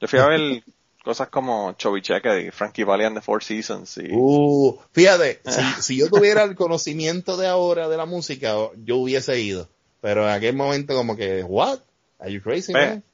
[0.00, 0.62] Yo fui a ver
[1.04, 5.62] cosas como Chubby Checker y Frankie Valli and the Four Seasons y Uh, fíjate, si,
[5.82, 8.54] si yo tuviera el conocimiento de ahora de la música,
[8.84, 9.68] yo hubiese ido.
[10.00, 11.80] Pero en aquel momento como que, what?
[12.20, 13.04] Are you crazy, man?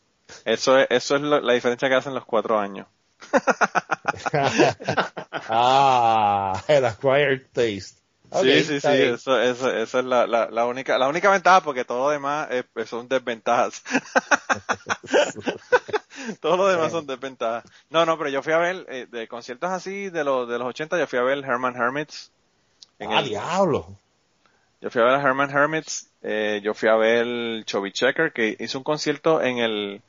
[0.45, 2.87] eso es, eso es lo- la diferencia que hacen los cuatro años.
[5.49, 8.01] ah, el acquired taste.
[8.33, 9.15] Sí, sí, sí, bien.
[9.15, 12.49] eso, eso, esa es la, la, la única, la única ventaja porque todo lo demás
[12.51, 13.83] es- pues, son desventajas.
[16.41, 17.65] todo lo demás son desventajas.
[17.91, 20.69] No, no, pero yo fui a ver, eh, de conciertos así de los, de los
[20.69, 22.31] 80, yo fui a ver Herman Hermits.
[22.99, 23.99] En Ah, el- diablo.
[24.81, 28.57] yo fui a ver a Herman Hermits, eh, yo fui a ver Chubby Checker, que
[28.59, 30.03] hizo un concierto en el,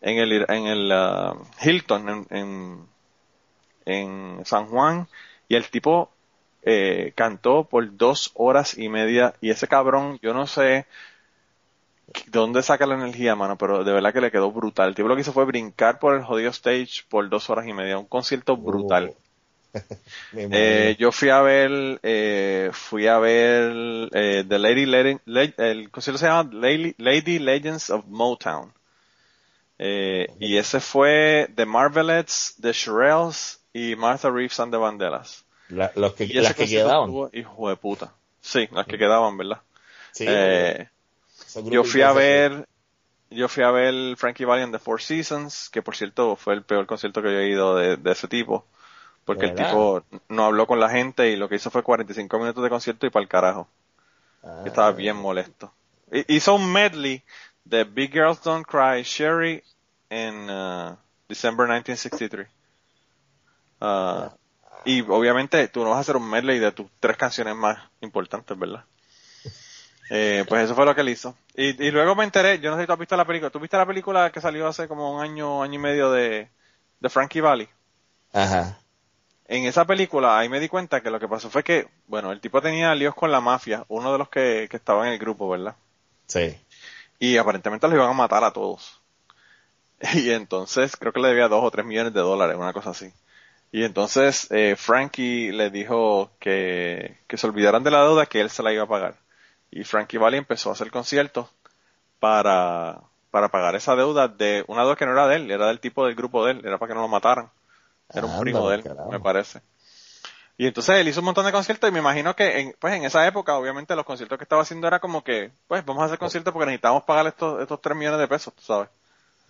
[0.00, 2.88] en el, en el ah, Hilton, en, en,
[3.86, 5.08] en San Juan,
[5.48, 6.10] y el tipo
[6.62, 10.86] eh, cantó por dos horas y media, y ese cabrón, yo no sé
[12.28, 14.90] dónde saca la energía, mano, pero de verdad que le quedó brutal.
[14.90, 17.72] El tipo lo que hizo fue brincar por el jodido stage por dos horas y
[17.72, 19.12] media, un concierto brutal.
[20.32, 25.90] Me Eh, yo fui a ver, eh, fui a ver eh, The Lady, Lady- el
[25.90, 28.72] concierto se llama Lady, Lady Legends of Motown.
[29.78, 35.44] Eh, y ese fue The Marvelettes, The Shirelles y Martha Reeves and the Vandellas.
[35.68, 37.10] La- los que, Y ese las que quedaban.
[37.10, 38.12] estuvo hijo de puta.
[38.40, 39.60] Sí, las que quedaban, ¿verdad?
[40.12, 40.88] Sí, Eh,
[41.70, 42.66] yo fui a ver,
[43.30, 46.62] yo fui a ver Frankie Valli and the Four Seasons, que por cierto fue el
[46.62, 48.64] peor concierto que yo he ido de, de ese tipo,
[49.24, 52.64] porque el tipo no habló con la gente y lo que hizo fue 45 minutos
[52.64, 53.68] de concierto y para el carajo.
[54.42, 55.72] Ah, Yo estaba bien molesto.
[56.12, 57.22] Hi- Hizo un medley
[57.68, 59.62] de Big Girls Don't Cry, Sherry,
[60.08, 60.96] en uh,
[61.28, 62.48] December 1963.
[63.80, 64.34] Ah,
[64.84, 68.58] y obviamente tú no vas a hacer un medley de tus tres canciones más importantes,
[68.58, 68.84] ¿verdad?
[70.10, 71.36] Eh, pues eso fue lo que él hizo.
[71.54, 73.60] Y, y luego me enteré, yo no sé si tú has visto la película, ¿tú
[73.60, 76.48] viste la película que salió hace como un año, año y medio de,
[77.00, 77.68] de Frankie Valli?
[78.32, 78.78] Ajá.
[79.46, 82.40] En esa película ahí me di cuenta que lo que pasó fue que, bueno, el
[82.40, 85.48] tipo tenía líos con la mafia, uno de los que, que estaba en el grupo,
[85.50, 85.76] ¿verdad?
[86.26, 86.56] Sí.
[87.18, 89.00] Y aparentemente los iban a matar a todos.
[90.14, 93.12] Y entonces creo que le debía dos o tres millones de dólares, una cosa así.
[93.72, 98.50] Y entonces eh, Frankie le dijo que, que se olvidaran de la deuda que él
[98.50, 99.16] se la iba a pagar.
[99.70, 101.48] Y Frankie Valli empezó a hacer conciertos
[102.20, 103.00] para,
[103.30, 106.06] para pagar esa deuda de una deuda que no era de él, era del tipo
[106.06, 107.50] del grupo de él, era para que no lo mataran.
[108.12, 109.60] Era un primo de él, me parece.
[110.60, 113.04] Y entonces él hizo un montón de conciertos y me imagino que en, pues en
[113.04, 116.18] esa época obviamente los conciertos que estaba haciendo era como que, pues vamos a hacer
[116.18, 118.88] conciertos porque necesitamos pagar estos, estos 3 millones de pesos, tú sabes.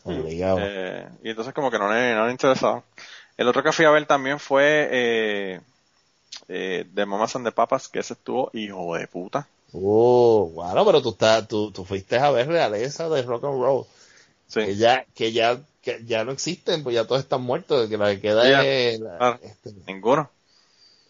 [0.04, 0.58] Obligado.
[0.60, 2.82] Eh, y entonces como que no le, no le interesaba.
[3.38, 5.60] El otro que fui a ver también fue eh,
[6.48, 9.48] eh, de Mamas and the Papas, que ese estuvo hijo de puta.
[9.72, 13.84] Oh, bueno, pero tú, estás, tú, tú fuiste a ver realeza de rock and roll.
[14.46, 14.60] Sí.
[14.60, 17.88] Que ya, que ya, que ya no existen, pues ya todos están muertos.
[17.88, 18.62] Que la que queda Ya.
[18.64, 19.38] es la- Claro.
[19.42, 20.30] este, Ninguno.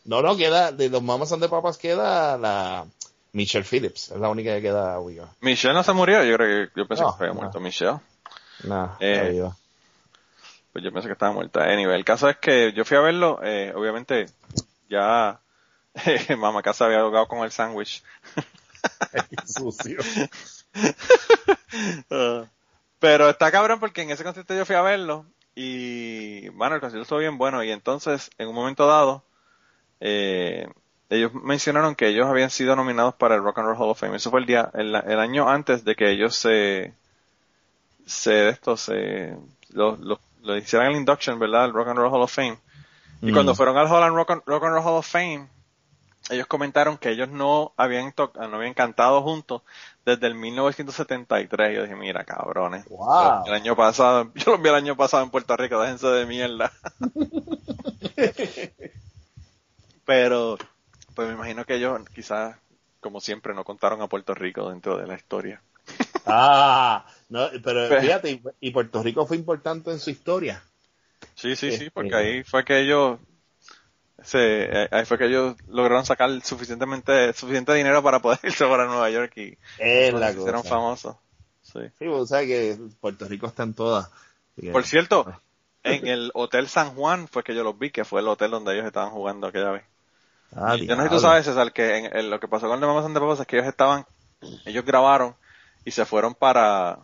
[0.09, 2.87] No, no, queda, de los Mamas and the Papas queda la
[3.33, 4.11] Michelle Phillips.
[4.11, 5.29] Es la única que queda viva.
[5.41, 7.41] Michelle no se murió, yo creo que, yo pensé No, que había no.
[7.41, 7.99] muerto Michelle.
[8.65, 9.57] No, Eh, viva.
[10.73, 11.65] Pues yo pensé que estaba muerta.
[11.65, 14.27] Anyway, el caso es que yo fui a verlo, eh, obviamente
[14.89, 15.41] ya
[16.39, 18.03] mamá casa había ahogado con el sándwich.
[19.47, 19.99] Sucio.
[22.11, 22.45] Ah,
[22.99, 27.03] Pero está cabrón porque en ese concierto yo fui a verlo y, bueno, el concierto
[27.03, 29.25] estuvo bien bueno y entonces, en un momento dado,
[30.01, 30.67] eh,
[31.11, 34.17] ellos mencionaron que ellos habían sido nominados para el Rock and Roll Hall of Fame.
[34.17, 36.93] Eso fue el día, el, el año antes de que ellos se,
[38.07, 39.35] se, esto, se,
[39.71, 41.65] lo, lo, lo hicieran el induction, ¿verdad?
[41.67, 42.59] El Rock and Roll Hall of Fame.
[43.23, 43.33] Y Mm.
[43.35, 45.49] cuando fueron al Hall and Rock, and, Rock and Roll Hall of Fame,
[46.31, 49.63] ellos comentaron que ellos no habían to- no habían cantado juntos
[50.05, 51.75] desde el 1973.
[51.75, 52.85] Yo dije, mira, cabrones.
[52.89, 53.47] Wow.
[53.47, 56.71] El año pasado, yo los vi el año pasado en Puerto Rico, déjense de mierda.
[60.09, 60.57] Pero,
[61.15, 62.57] pues me imagino que ellos quizás,
[62.99, 65.61] como siempre, no contaron a Puerto Rico dentro de la historia.
[66.31, 70.63] Ah, no, pero Pues- fíjate, y- Puerto Rico fue importante en su historia.
[71.35, 73.19] Sí, sí, sí, porque Este- ahí fue que ellos,
[74.23, 74.39] se,
[74.85, 79.09] eh, ahí fue que ellos lograron sacar suficientemente, suficiente dinero para poder irse para Nueva
[79.11, 80.75] York y Es pues, la se hicieron cosa.
[80.75, 81.17] famosos.
[81.63, 81.81] Sí.
[81.99, 84.11] Sí, vos sabes que Puerto Rico está en todas.
[84.73, 85.35] Por cierto,
[85.83, 88.75] en el Hotel San Juan fue que yo los vi, que fue el hotel donde
[88.75, 89.85] ellos estaban jugando aquella vez.
[90.53, 92.75] Ah, yo no sé si tú sabes, César, que en, en lo que pasó con
[92.77, 94.07] el de Mamas and the Papas es que ellos estaban,
[94.65, 95.37] ellos grabaron
[95.85, 97.01] y se fueron para,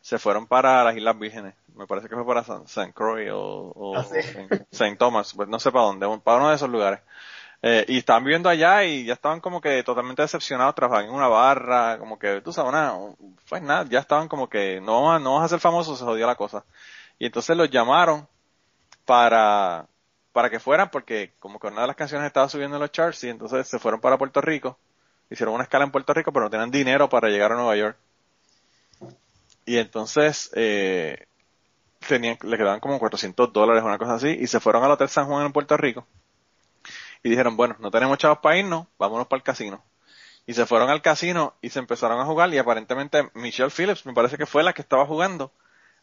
[0.00, 1.54] se fueron para las Islas Vírgenes.
[1.74, 4.18] Me parece que fue para San, San Croix o, o Ah, sí.
[4.72, 4.96] St.
[4.98, 7.00] Thomas, pues no sé para dónde, para uno de esos lugares.
[7.62, 11.28] Eh, y estaban viviendo allá y ya estaban como que totalmente decepcionados, trabajaban en una
[11.28, 12.94] barra, como que, tú sabes, una,
[13.48, 16.04] pues nada, ya estaban como que, no, vamos a- no vas a ser famosos, se
[16.04, 16.64] jodió la cosa.
[17.18, 18.28] Y entonces los llamaron
[19.04, 19.86] para,
[20.36, 23.24] para que fueran, porque como que una de las canciones estaba subiendo en los charts
[23.24, 24.78] y entonces se fueron para Puerto Rico,
[25.30, 27.96] hicieron una escala en Puerto Rico, pero no tenían dinero para llegar a Nueva York.
[29.64, 31.24] Y entonces, eh,
[32.06, 35.24] tenían, le quedaban como 400 dólares una cosa así, y se fueron al Hotel San
[35.24, 36.06] Juan en Puerto Rico.
[37.22, 39.82] Y dijeron, bueno, no tenemos chavos para irnos, vámonos para el casino.
[40.46, 44.12] Y se fueron al casino y se empezaron a jugar y aparentemente Michelle Phillips, me
[44.12, 45.50] parece que fue la que estaba jugando,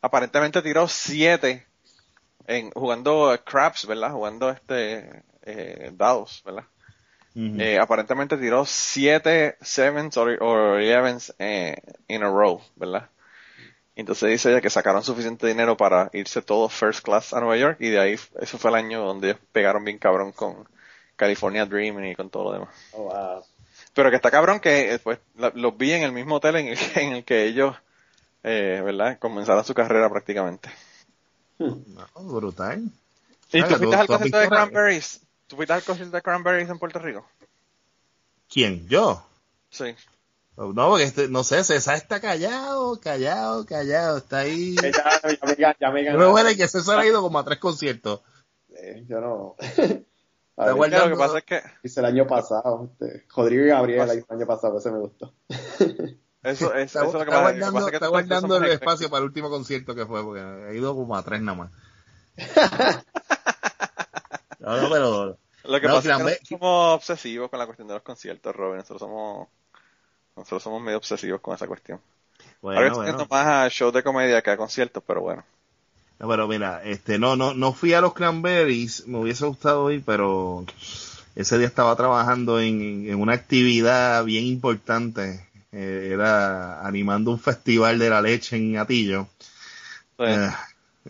[0.01, 1.67] aparentemente tiró siete
[2.47, 4.11] en, jugando craps, ¿verdad?
[4.11, 6.63] Jugando este, eh, dados, ¿verdad?
[7.59, 11.75] Eh, aparentemente tiró siete sevens o, o elevens eh,
[12.07, 13.09] in a row, ¿verdad?
[13.95, 17.77] Entonces dice ella que sacaron suficiente dinero para irse todos first class a Nueva York
[17.79, 20.67] y de ahí eso fue el año donde ellos pegaron bien cabrón con
[21.15, 22.69] California Dreaming y con todo lo demás.
[22.93, 23.43] Oh, wow.
[23.93, 26.67] Pero que está cabrón que eh, pues, la- los vi en el mismo hotel en
[26.69, 27.75] el, que- en el que ellos,
[28.43, 29.19] eh, ¿verdad?
[29.19, 30.69] Comenzaron su carrera prácticamente.
[31.59, 32.89] No, brutal.
[33.51, 35.21] ¿Y tú fuiste al concierto de Cranberries?
[35.47, 37.25] ¿Tú fuiste al concierto de Cranberries en Puerto Rico?
[38.49, 38.87] ¿Quién?
[38.87, 39.25] ¿Yo?
[39.69, 39.95] Sí.
[40.55, 44.75] No, porque este, no sé, César está callado, callado, callado, está ahí.
[44.81, 44.91] Ya,
[45.21, 48.21] ya, me, ya, ya me No huele que César ha ido como a tres conciertos.
[48.69, 49.55] Eh, yo no.
[50.55, 52.87] A ver, guardando- lo que pasa es que hice el año pasado.
[52.91, 55.33] Este, Rodrigo y Gabriel hice el año pasado, ese me gustó.
[56.43, 57.53] eso, eso, Está, eso es lo que está pasa.
[57.53, 59.95] Lo que guardando, pasa es que está guardando somos el espacio para el último concierto
[59.95, 61.71] que fue, porque ha ido como a tres nada más.
[64.59, 67.87] No, no, pero Lo que No, pasa es que nosotros somos obsesivos con la cuestión
[67.87, 68.77] de los conciertos, Robin.
[68.77, 69.47] Nosotros somos,
[70.35, 71.99] nosotros somos medio obsesivos con esa cuestión.
[72.73, 73.45] Ahora bueno, estoy yendo bueno.
[73.45, 75.43] más a shows de comedia que a conciertos, pero bueno.
[76.19, 80.03] No, pero mira, este, no, no, no fui a los Cranberries, me hubiese gustado ir,
[80.05, 80.65] pero
[81.35, 87.99] ese día estaba trabajando en, en una actividad bien importante, eh, era animando un festival
[87.99, 89.27] de la leche en Atillo.
[90.17, 90.51] Entonces, Eh,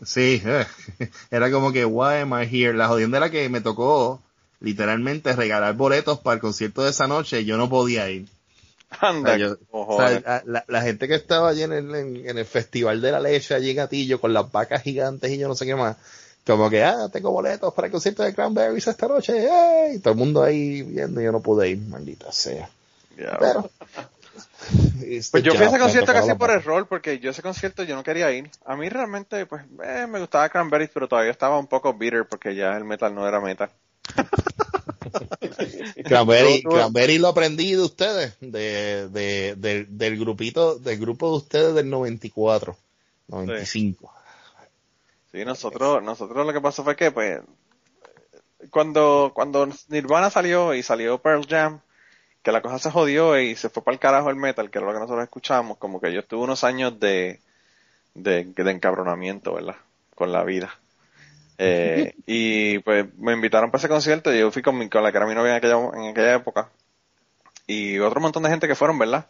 [0.06, 0.66] sí, eh,
[1.32, 2.74] era como que, why am I here?
[2.74, 4.22] La jodienda era que me tocó
[4.62, 8.28] literalmente regalar boletos para el concierto de esa noche y yo no podía ir.
[9.00, 9.58] anda, o sea, yo-.
[9.72, 13.12] O sea, la, la gente que estaba allí en el, en, en el Festival de
[13.12, 15.98] la Leche, allí en Gatillo, con las vacas gigantes y yo no sé qué más,
[16.46, 19.96] como que, ah, tengo boletos para el concierto de Cranberries esta noche, ¡ey!
[19.96, 22.70] Y todo el mundo ahí viendo y yo no pude ir, maldita sea.
[23.40, 23.70] Pero,
[25.06, 27.96] este, Pues yo fui a ese concierto casi por error, porque yo ese concierto yo
[27.96, 28.50] no quería ir.
[28.66, 32.56] A mí realmente, pues, eh, me gustaba Cranberries, pero todavía estaba un poco bitter porque
[32.56, 33.70] ya el metal no era metal.
[36.06, 41.90] Cranberry, lo aprendí de ustedes, de, de, del- del grupito, del grupo de ustedes del
[41.90, 42.76] 94,
[43.28, 44.14] 95.
[45.32, 47.42] Sí, nosotros, nosotros lo que pasó fue que, pues,
[48.70, 51.80] cuando, cuando Nirvana salió y salió Pearl Jam,
[52.44, 54.88] que la cosa se jodió y se fue para el carajo el metal, que era
[54.88, 57.40] lo que nosotros escuchábamos, como que yo estuve unos años de,
[58.14, 59.78] de, de encabronamiento, ¿verdad?
[60.14, 60.78] Con la vida.
[61.58, 65.12] Eh, y pues me invitaron para ese concierto y yo fui con, mi, con la
[65.12, 66.70] que era mi novia en aquella, en aquella época.
[67.66, 69.26] Y otro montón de gente que fueron, ¿verdad?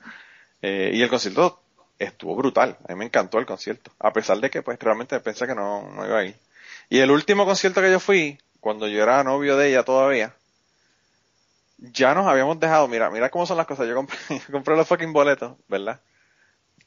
[0.64, 1.62] Eh, y el concierto
[2.00, 2.78] estuvo brutal.
[2.88, 3.92] A mí me encantó el concierto.
[4.00, 6.36] A pesar de que pues realmente pensé que no, no iba a ir.
[6.90, 10.34] Y el último concierto que yo fui, cuando yo era novio de ella todavía,
[11.78, 13.88] ya nos habíamos dejado, mira, mira cómo son las cosas.
[13.88, 16.02] Yo compré, yo compré los fucking boletos, ¿verdad?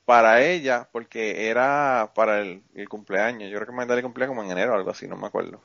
[0.05, 3.51] Para ella, porque era para el, el cumpleaños.
[3.51, 5.61] Yo creo que Magdalena cumplía como en enero o algo así, no me acuerdo.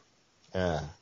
[0.53, 0.95] Ah,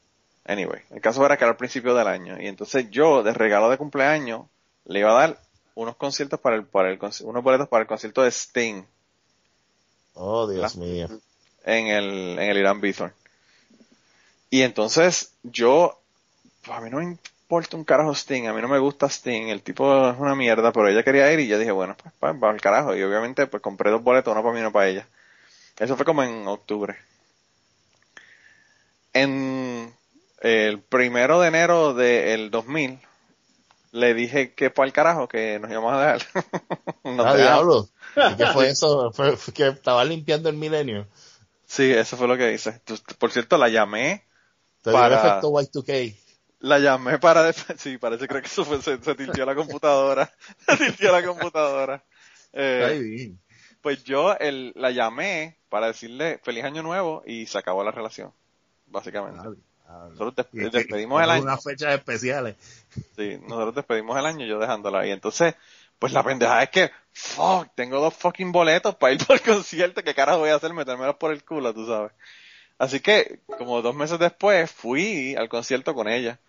[0.50, 2.42] Anyway, el caso era que era al principio del año.
[2.42, 4.48] Y entonces yo, de regalo de cumpleaños,
[4.86, 5.40] le iba a dar
[5.76, 8.84] unos conciertos para el, para el, unos boletos para el concierto de Sting
[10.16, 11.08] oh, Dios mío.
[11.64, 13.14] en el, en el Irán Bithorn.
[14.50, 16.02] Y entonces yo,
[16.64, 17.04] pues a mí no me
[17.50, 20.72] importa un carajo Sting, a mí no me gusta Sting, el tipo es una mierda,
[20.72, 22.96] pero ella quería ir y yo dije, bueno, pues va, va al carajo.
[22.96, 25.08] Y obviamente pues compré dos boletos, uno para mí y uno para ella.
[25.80, 26.96] Eso fue como en octubre.
[29.14, 29.92] En
[30.42, 33.00] el primero de enero del 2000,
[33.94, 36.22] le dije que para el carajo, que nos íbamos a dejar.
[37.04, 37.90] Nos Ah, diablo.
[38.16, 39.12] ¿Y qué fue eso?
[39.12, 41.08] Fue, fue que estaba limpiando el milenio.
[41.66, 42.80] Sí, eso fue lo que hice.
[43.18, 44.24] Por cierto, la llamé
[44.84, 46.16] Te dio Para- el efecto Y2K.
[46.60, 47.52] La llamé para...
[47.78, 50.32] Sí, parece creo que eso fue, se, se la computadora.
[50.68, 52.04] Se tiltió la computadora.
[52.54, 53.40] Eh, Ay, bien.
[53.82, 58.34] pues yo el, la llamé para decirle feliz año nuevo y se acabó la relación,
[58.88, 59.40] básicamente.
[60.12, 61.44] Nosotros des- despedimos el año.
[61.44, 62.56] Unas fechas especiales.
[63.16, 65.12] Sí, nosotros despedimos el año yo dejándola ahí.
[65.12, 65.56] Entonces,
[66.00, 70.04] pues la pendeja es que fuck, tengo dos fucking boletos para ir por el concierto,
[70.04, 70.74] ¿qué carajo voy a hacer?
[70.74, 72.12] Metérmelos por el culo, tú sabes.
[72.78, 76.40] Así que, como dos meses después, fui al concierto con ella.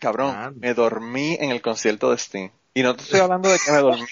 [0.00, 0.50] Cabrón, Ah.
[0.56, 2.48] me dormí en el concierto de Sting.
[2.74, 4.06] Y no te estoy hablando de que me dormí.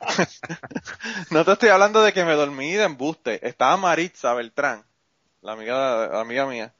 [1.30, 3.46] no te estoy hablando de que me dormí de embuste.
[3.46, 4.84] Estaba Maritza Beltrán,
[5.42, 6.72] la amiga, la amiga mía,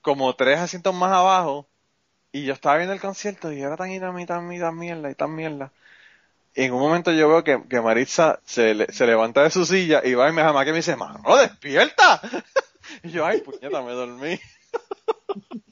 [0.00, 1.66] como tres asientos más abajo.
[2.32, 4.76] Y yo estaba viendo el concierto y era tan y tan y tan y tan
[4.78, 5.70] mierda y tan mierda.
[6.54, 9.64] Y en un momento yo veo que, que Maritza se, le- se levanta de su
[9.66, 12.20] silla y va y me llama que me dice, mano, despierta.
[13.02, 14.38] y yo, ay, puñeta, me dormí.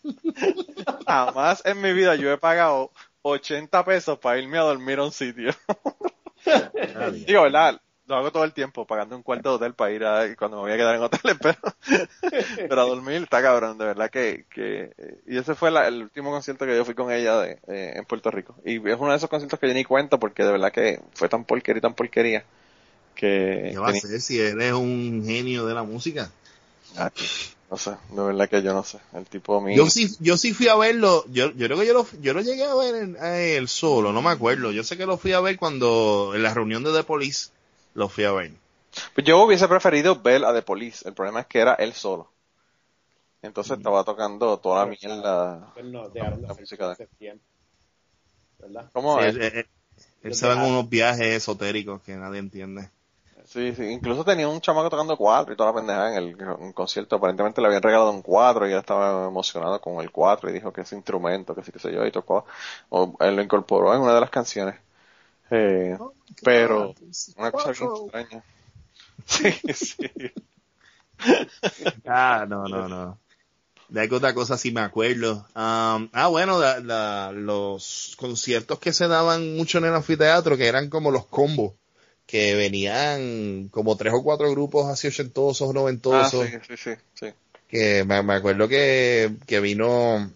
[1.06, 2.90] Jamás en mi vida yo he pagado
[3.22, 5.52] 80 pesos para irme a dormir a un sitio.
[7.26, 7.80] Digo, ¿verdad?
[8.06, 10.62] Lo hago todo el tiempo, pagando un cuarto de hotel para ir a, cuando me
[10.64, 11.58] voy a quedar en hoteles, pero,
[12.68, 14.90] pero a dormir está cabrón, de verdad que, que,
[15.28, 18.04] y ese fue la- el último concierto que yo fui con ella de, eh, en
[18.06, 18.56] Puerto Rico.
[18.64, 21.28] Y es uno de esos conciertos que yo ni cuento porque de verdad que fue
[21.28, 22.44] tan porquería y tan porquería
[23.14, 26.30] que, ¿Qué va a hacer si eres un genio de la música?
[26.96, 27.10] Ah,
[27.70, 29.76] no sé, de verdad que yo no sé, el tipo mío.
[29.76, 32.40] Yo sí, yo sí fui a verlo, yo, yo creo que yo lo, yo lo
[32.40, 34.72] llegué a ver en- a él solo, no me acuerdo.
[34.72, 37.50] Yo sé que lo fui a ver cuando en la reunión de The Police
[37.94, 38.52] lo fui a ver.
[39.14, 42.28] Pues yo hubiese preferido ver a The Police, el problema es que era él solo.
[43.42, 45.70] Entonces estaba tocando toda la mierda.
[45.72, 47.08] Pues no, de La música de-.
[48.58, 48.90] ¿Verdad?
[48.92, 49.34] ¿Cómo Sí, es?
[49.36, 49.68] él, él-
[50.22, 52.90] él se va en unos viajes esotéricos que nadie entiende.
[53.50, 56.72] Sí, sí, incluso tenía un chamaco tocando cuatro y toda la pendejada en el en
[56.72, 57.16] concierto.
[57.16, 60.72] Aparentemente le habían regalado un cuatro y él estaba emocionado con el cuatro y dijo
[60.72, 62.44] que ese instrumento, que sí, que sé yo, y tocó,
[62.90, 64.76] o él lo incorporó en una de las canciones.
[65.50, 65.98] Eh,
[66.44, 66.94] pero,
[67.36, 68.44] una cosa bien extraña.
[69.26, 70.10] Sí, sí.
[72.06, 73.18] Ah, no, no, no.
[73.88, 75.46] De alguna otra cosa sí me acuerdo.
[75.56, 80.66] Um, ah, bueno, la- la- los conciertos que se daban mucho en el anfiteatro, que
[80.68, 81.74] eran como los combos,
[82.30, 87.34] que venían como tres o cuatro grupos así ochentosos, Ah, noventosos, sí, sí, sí, sí.
[87.68, 90.30] que me, me acuerdo que, que vino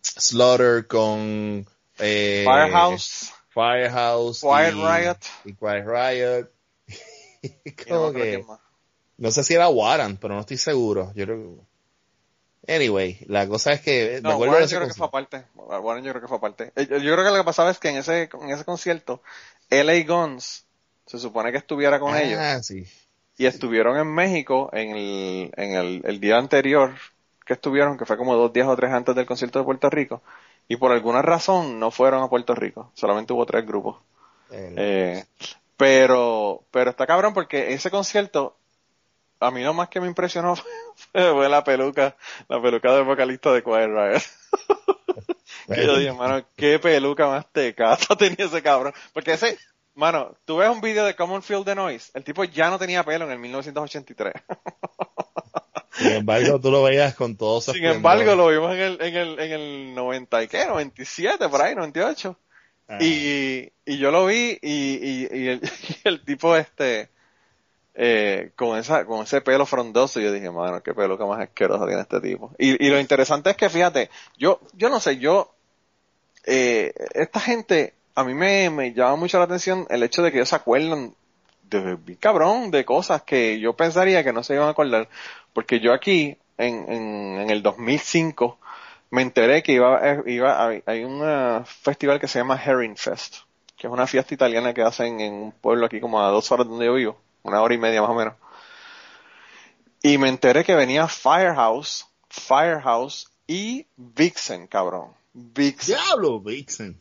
[0.00, 1.66] Slaughter con
[1.98, 5.18] eh, Firehouse, Firehouse Quiet y, Riot.
[5.44, 6.50] y Quiet Riot.
[7.42, 8.44] y Como que-
[9.18, 11.12] no sé si era Warren, pero no estoy seguro.
[11.14, 11.66] Yo creo
[12.68, 15.44] Anyway, la cosa es que No, Warren yo creo que fue aparte.
[15.56, 16.72] Warren yo creo que fue aparte.
[16.76, 19.22] Eh, yo creo que lo que pasaba es que en ese, en ese concierto,
[19.70, 20.66] LA Guns
[21.10, 22.38] se supone que estuviera con ellos.
[22.40, 22.86] Ah, sí.
[23.36, 26.94] y estuvieron en México en el, en el, el día anterior
[27.46, 30.22] que estuvieron, que fue como dos días o tres antes del concierto de Puerto Rico,
[30.68, 33.96] y por alguna razón no fueron a Puerto Rico, solamente hubo tres grupos.
[34.50, 35.24] El- Eh,
[35.76, 38.56] pero, pero está cabrón porque ese concierto,
[39.40, 40.54] a mí lo más que me impresionó
[41.12, 42.14] fue, fue la peluca,
[42.48, 44.22] la peluca del vocalista de Quiet Riot.
[45.74, 48.92] que yo dije, mano, qué peluca más tecata tenía ese cabrón.
[49.12, 49.58] Porque ese,
[50.00, 53.04] mano, tú ves un video de Common Field the Noise, el tipo ya no tenía
[53.04, 54.32] pelo en el 1983.
[55.92, 59.38] Sin embargo, tú lo veías con todo Sin embargo, lo vimos en el, en el,
[59.38, 62.36] en el 90 y qué, 97, por ahí, 98.
[62.88, 65.60] Ah, Y, y yo lo vi y, y, y el,
[66.04, 67.10] y el tipo este,
[67.94, 72.00] eh, con esa, con ese pelo frondoso, yo dije, mano, qué peluca más asquerosa tiene
[72.00, 72.50] este tipo.
[72.58, 75.54] Y, y lo interesante es que, fíjate, yo, yo no sé, yo,
[76.46, 80.38] eh, esta gente, a mí me, me llama mucho la atención el hecho de que
[80.38, 81.14] ellos se acuerdan
[81.70, 85.08] de, cabrón, de cosas que yo pensaría que no se iban a acordar.
[85.52, 88.58] Porque yo aquí, en, en, en el 2005,
[89.10, 92.96] me enteré que iba, eh, iba hay, hay un eh, festival que se llama Herring
[92.96, 93.38] Fest,
[93.76, 96.68] que es una fiesta italiana que hacen en un pueblo aquí como a dos horas
[96.68, 98.34] donde yo vivo, una hora y media más o menos.
[100.02, 105.12] Y me enteré que venía Firehouse, Firehouse y Vixen, cabrón.
[105.32, 105.96] Vixen.
[105.96, 107.00] Diablo, Vixen.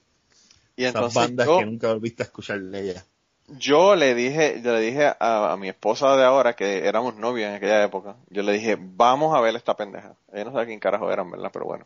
[0.80, 3.06] Y Esas entonces bandas yo, que nunca volviste a escuchar de ellas.
[3.48, 7.50] yo le dije, yo le dije a, a mi esposa de ahora, que éramos novios
[7.50, 10.16] en aquella época, yo le dije, vamos a ver esta pendeja.
[10.32, 11.50] Ella no sabe quién carajo eran, ¿verdad?
[11.52, 11.86] Pero bueno.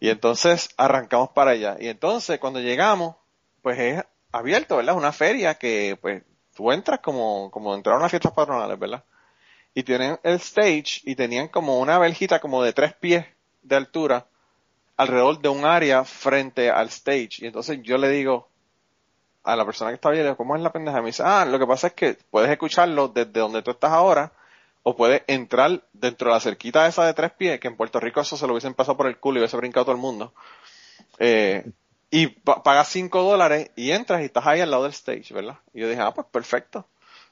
[0.00, 1.76] Y entonces arrancamos para allá.
[1.78, 3.16] Y entonces cuando llegamos,
[3.60, 4.96] pues es abierto, ¿verdad?
[4.96, 6.22] Una feria que pues
[6.56, 9.04] tú entras como, como entrar a unas fiestas patronales, ¿verdad?
[9.74, 13.26] Y tienen el stage y tenían como una verjita como de tres pies
[13.62, 14.26] de altura
[15.00, 17.38] alrededor de un área frente al stage.
[17.40, 18.48] Y entonces yo le digo
[19.44, 21.00] a la persona que le digo, ¿cómo es la pendeja?
[21.00, 24.32] Me dice, ah, lo que pasa es que puedes escucharlo desde donde tú estás ahora
[24.82, 28.20] o puedes entrar dentro de la cerquita esa de tres pies, que en Puerto Rico
[28.20, 30.32] eso se lo hubiesen pasado por el culo y hubiese brincado todo el mundo.
[31.18, 31.64] Eh,
[32.10, 35.58] y pa- pagas cinco dólares y entras y estás ahí al lado del stage, ¿verdad?
[35.74, 36.86] Y yo dije, ah, pues perfecto.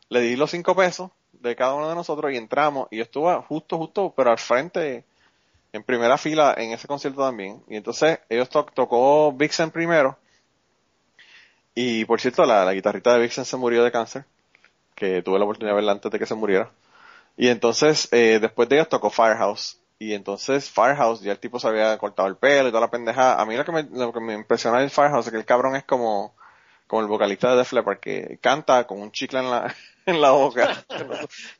[0.08, 3.34] Le di los cinco pesos de cada uno de nosotros y entramos y yo estuve
[3.48, 5.04] justo, justo, pero al frente,
[5.72, 7.62] en primera fila en ese concierto también.
[7.68, 10.18] Y entonces ellos to- tocó Vixen primero
[11.74, 14.24] Y por cierto, la, la guitarrita de Vixen se murió de cáncer,
[14.96, 16.70] que tuve la oportunidad de verla antes de que se muriera.
[17.36, 19.80] Y entonces, eh, después de ellos tocó Firehouse.
[19.98, 23.40] Y entonces Firehouse, ya el tipo se había cortado el pelo y toda la pendeja.
[23.40, 25.76] A mí lo que me, lo que me impresiona del Firehouse es que el cabrón
[25.76, 26.34] es como,
[26.86, 29.74] como el vocalista de Def Leppard, que canta con un chicle en la,
[30.08, 30.84] en la boca.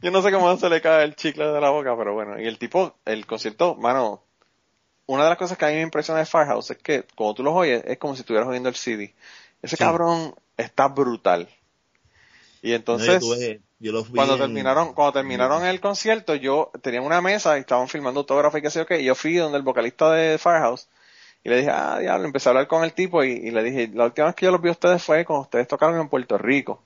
[0.01, 2.41] Yo no, sé cómo se le cae el chicle de la boca, pero bueno.
[2.41, 4.23] Y el tipo, el concierto, mano,
[5.07, 7.43] una de las cosas que a mí me impresiona de Firehouse es que cuando tú
[7.43, 9.15] los oyes es como si estuvieras oyendo el CD.
[9.63, 9.83] Ese Sí.
[9.83, 11.49] cabrón está brutal.
[12.63, 16.35] Y No, entonces, yo, tuve- yo los vi cuando en- terminaron, cuando terminaron el concierto,
[16.35, 19.15] yo tenía una mesa y estaban filmando autógrafos y qué sé yo qué, y yo
[19.15, 20.89] fui donde el vocalista de Firehouse
[21.45, 23.91] y le dije, ah, diablo, empecé a hablar con el tipo y, y le dije,
[23.95, 26.37] la última vez que yo los vi a ustedes fue cuando ustedes tocaron en Puerto
[26.37, 26.83] Rico.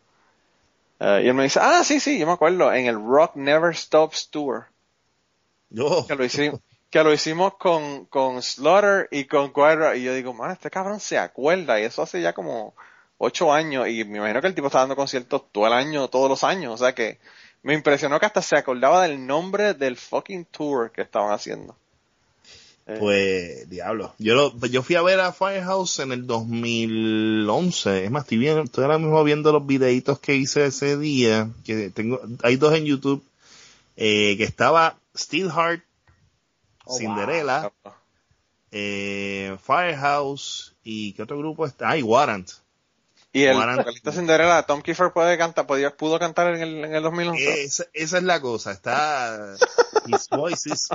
[1.05, 3.77] Eh, y él me dice, ah, sí, sí, yo me acuerdo, en el Rock Never
[3.77, 4.67] Stops Tour,
[5.69, 10.15] Yo, que lo hicimos, que lo hicimos con, con Slaughter y con Guerra, y yo
[10.15, 12.77] digo, man, este cabrón se acuerda, y eso hace ya como
[13.19, 16.29] ocho años, y me imagino que el tipo está dando conciertos todo el año, todos
[16.29, 17.19] los años, o sea que
[17.63, 21.77] me impresionó que hasta se acordaba del nombre del fucking tour que estaban haciendo.
[22.87, 24.15] Eh, Pues, diablo.
[24.19, 28.05] Yo, lo, yo fui a ver a Firehouse en el 2011.
[28.05, 31.51] Es más, estoy, viendo, estoy ahora mismo viendo los videitos que hice ese día.
[31.65, 33.25] Que tengo, hay dos en YouTube.
[33.97, 35.85] Eh, que estaba Steelheart,
[36.85, 37.71] Oh, Cinderella,
[38.73, 41.91] eh, Firehouse y ¿qué otro grupo está?
[41.91, 42.51] Ah, y Warrant.
[43.33, 47.03] y el vocalista Cinderella, Tom Kiefer puede cantar, podía, pudo cantar en el, en el
[47.03, 47.63] 2011.
[47.63, 48.73] Esa, esa es la cosa.
[48.73, 49.55] Está,
[50.07, 50.89] his voice is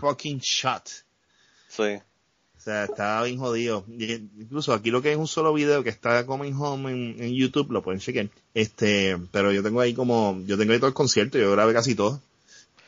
[0.00, 0.88] fucking shot.
[1.76, 1.98] Sí.
[2.56, 3.84] O sea, está bien jodido.
[3.88, 7.34] Y, Incluso aquí lo que es un solo video que está Coming Home en, en
[7.34, 8.28] YouTube, lo pueden chequear.
[8.54, 11.94] Este, pero yo tengo ahí como, yo tengo ahí todo el concierto, yo grabé casi
[11.94, 12.20] todo.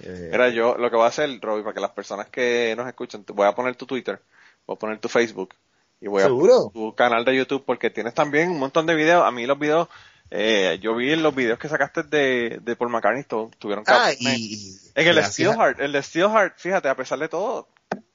[0.00, 2.86] Eh, Mira, yo lo que voy a hacer, Robbie, para que las personas que nos
[2.86, 4.20] escuchen, te voy a poner tu Twitter,
[4.66, 5.54] voy a poner tu Facebook
[6.00, 9.24] y voy a poner tu canal de YouTube porque tienes también un montón de videos.
[9.24, 9.88] A mí los videos,
[10.30, 14.12] eh, yo vi los videos que sacaste de, de Paul McCartney, tu- tuvieron que ah,
[14.18, 17.68] y, En el Steelheart, el de Steelheart, fíjate, a pesar de todo,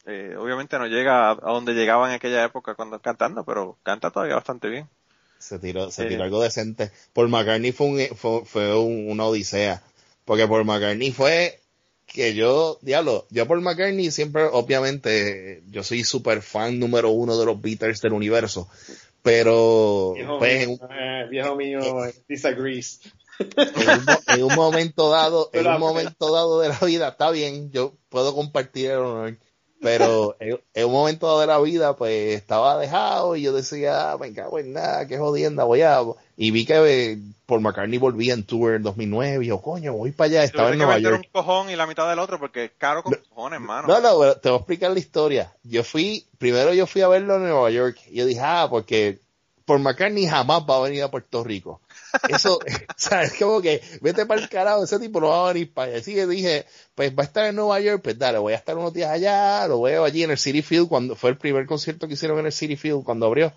[0.06, 4.12] eh, obviamente no llega a, a donde llegaba en aquella época cuando cantando, pero canta
[4.12, 4.88] todavía bastante bien.
[5.38, 6.08] Se tiró, se Eh.
[6.08, 6.91] tiró algo decente.
[7.14, 9.82] Paul McCartney fue, un, fue, fue un- una odisea.
[10.26, 11.60] Porque Paul McCartney fue
[12.06, 17.45] que yo, diablo, yo Paul McCartney siempre, obviamente, yo soy super fan número uno de
[17.45, 18.70] los Beatles del universo.
[19.24, 23.02] Pero, Viejo pues, en mío, eh, viejo mío eh, disagrees.
[23.39, 27.72] en un, en un momento dado, en un momento dado de la vida, está bien,
[27.72, 29.38] yo puedo compartir el honor,
[29.82, 34.11] pero en, en un momento dado de la vida, pues estaba dejado y yo decía,
[34.11, 36.01] "Ah, me cago en nada, qué jodienda, voy a,
[36.38, 36.75] y vi que
[37.13, 40.69] eh, Paul McCartney volvía en tour en 2009 y yo, coño, voy para allá, estaba
[40.69, 41.23] en que Nueva vender York.
[41.25, 43.88] un cojón y la mitad del otro porque es caro con cojones, hermano.
[43.89, 45.53] No, no, pero te voy a explicar la historia.
[45.63, 47.97] Yo fui, primero yo fui a verlo en Nueva York.
[48.09, 49.19] Y yo dije, ah, porque
[49.65, 51.82] Paul McCartney jamás va a venir a Puerto Rico.
[52.28, 52.57] Eso,
[52.89, 55.74] o sea, es como que, vete para el carajo, ese tipo no va a venir
[55.74, 55.99] para allá.
[55.99, 58.78] Así que dije, pues va a estar en Nueva York, pues dale, voy a estar
[58.78, 62.07] unos días allá, lo veo allí en el City Field, cuando fue el primer concierto
[62.07, 63.51] que hicieron en el City Field cuando abrió.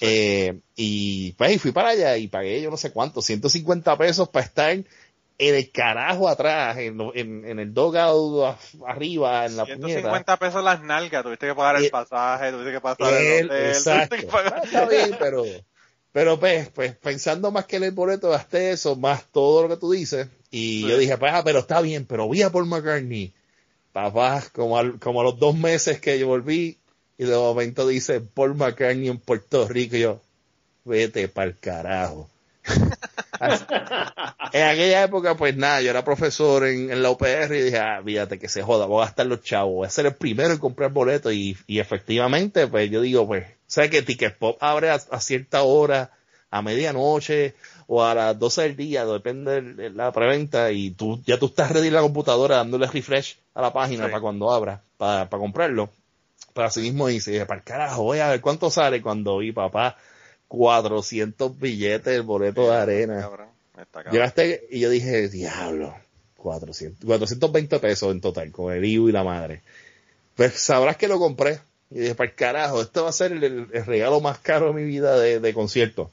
[0.00, 4.28] Eh, y pues y fui para allá y pagué yo no sé cuánto, 150 pesos
[4.28, 4.84] para estar en
[5.38, 9.86] el carajo atrás, en, en, en el dogout arriba, en la puñeta.
[9.88, 13.46] 150 pesos las nalgas, tuviste que pagar el Eh, pasaje, tuviste que pagar el Él,
[13.46, 14.16] hotel, exacto.
[14.30, 14.54] pagar...
[14.56, 15.44] Ah, Está bien, pero,
[16.14, 19.76] pero pues, pues pensando más que en el boleto gasté eso, más todo lo que
[19.76, 20.28] tú dices.
[20.52, 20.86] Y Sí.
[20.88, 23.32] yo dije, pues, ah, pero está bien, pero vi a Paul McCartney.
[23.92, 26.78] Papá, como, al- como a los dos meses que yo volví,
[27.18, 30.20] y de momento dice Paul McCartney en Puerto Rico, y yo,
[30.84, 32.30] vete pa'l carajo.
[34.52, 38.00] en aquella época, pues nada, yo era profesor en, en la UPR y dije, ah,
[38.04, 40.58] fíjate que se joda, voy a gastar los chavos, voy a ser el primero en
[40.58, 43.44] comprar boletos y, y efectivamente, pues yo digo, pues,
[43.74, 46.12] ¿sabes que Ticket Pop abre a, a cierta hora,
[46.50, 47.54] a medianoche
[47.88, 51.72] o a las 12 del día, depende de la preventa y tú ya tú estás
[51.72, 54.10] ready en la computadora dándole refresh a la página Sí.
[54.10, 55.90] para cuando abra, para, para comprarlo.
[56.52, 59.96] Pero así mismo dice, para el carajo, voy a ver cuánto sale cuando vi, papá,
[60.46, 63.20] 400 billetes el boleto de arena.
[63.22, 64.14] Cabrón, está cabrón.
[64.14, 65.96] Yo gasté, y yo dije, diablo,
[66.36, 69.62] 400, 420 pesos en total, con el IVA y la madre.
[70.36, 71.58] Pues sabrás que lo compré.
[71.94, 74.72] Y dije, para el carajo, esto va a ser el, el regalo más caro de
[74.72, 76.10] mi vida de, de concierto.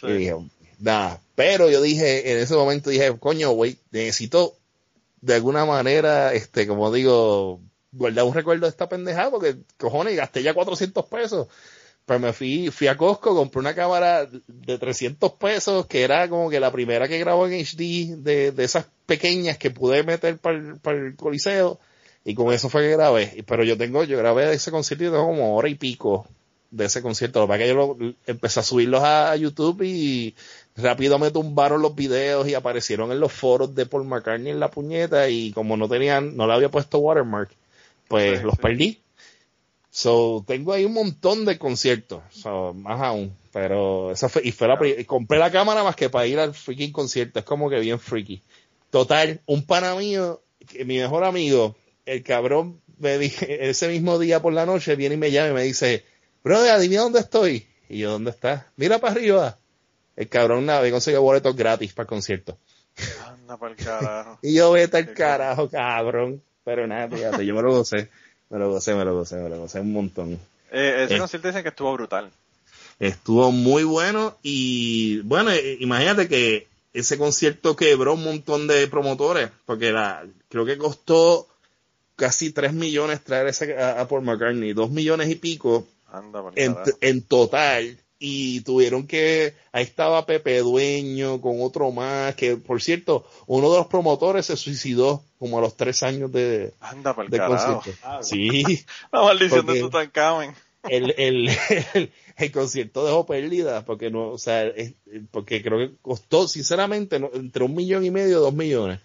[0.00, 0.06] Sí.
[0.06, 0.34] Y dije,
[0.78, 1.20] nada.
[1.34, 4.56] Pero yo dije, en ese momento dije, coño, güey, necesito
[5.20, 7.60] de alguna manera, este, como digo,
[7.92, 11.48] guardar un recuerdo de esta pendejada, porque, cojones, gasté ya 400 pesos.
[12.06, 16.48] Pues me fui, fui a Costco, compré una cámara de 300 pesos, que era como
[16.48, 20.96] que la primera que grabó en HD, de, de esas pequeñas que pude meter para
[20.96, 21.78] el coliseo,
[22.24, 23.44] y con eso fue que grabé.
[23.46, 26.26] Pero yo tengo, yo grabé ese concierto y tengo como hora y pico
[26.70, 27.40] de ese concierto.
[27.40, 30.34] Lo que pasa es que yo lo- empecé a subirlos a, YouTube y
[30.76, 34.70] rápido me tumbaron los videos y aparecieron en los foros de Paul McCartney en la
[34.70, 37.50] puñeta y como no tenían, no le había puesto watermark,
[38.08, 38.60] pues Sí, los sí.
[38.62, 39.00] perdí.
[39.92, 44.68] So, tengo ahí un montón de conciertos, so, más aún, pero esa fue, y fue
[44.68, 47.80] la y compré la cámara más que para ir al freaking concierto, es como que
[47.80, 48.40] bien freaky.
[48.90, 50.40] Total, un pana mío,
[50.84, 51.74] mi mejor amigo,
[52.06, 55.54] el cabrón me dije, ese mismo día por la noche viene y me llama y
[55.54, 56.04] me dice,
[56.44, 57.66] brother, adivina dónde estoy.
[57.88, 58.64] Y yo, ¿dónde estás?
[58.76, 59.58] Mira para arriba.
[60.16, 62.58] El cabrón nada, había conseguido boletos gratis para el concierto.
[63.26, 64.38] Anda por el carajo.
[64.42, 66.42] Y yo, vete al carajo, cabrón.
[66.64, 68.08] Pero nada, fíjate, yo me lo gocé.
[68.50, 70.38] Me lo gocé, me lo gocé, me lo gocé un montón.
[70.70, 71.18] Eh, ese Eh.
[71.18, 72.30] concierto dicen que estuvo brutal.
[72.98, 79.50] Estuvo muy bueno y bueno, eh, imagínate que ese concierto quebró un montón de promotores
[79.64, 81.48] porque la, creo que costó
[82.20, 86.42] casi 3 millones traer ese a, a Paul McCartney, 2 millones y pico Anda
[87.00, 87.98] en, total.
[88.22, 93.78] Y tuvieron que ahí estaba Pepe Dueño con otro más que por cierto uno de
[93.78, 97.90] los promotores se suicidó como a los tres años de, Anda de concierto.
[98.02, 98.84] Ah, sí.
[99.10, 100.54] La maldición de Tutankamen.
[100.90, 101.48] el, el,
[101.94, 104.92] el, el concierto dejó pérdida porque no, o sea, es-
[105.30, 109.00] porque creo que costó sinceramente no- entre un millón y medio dos millones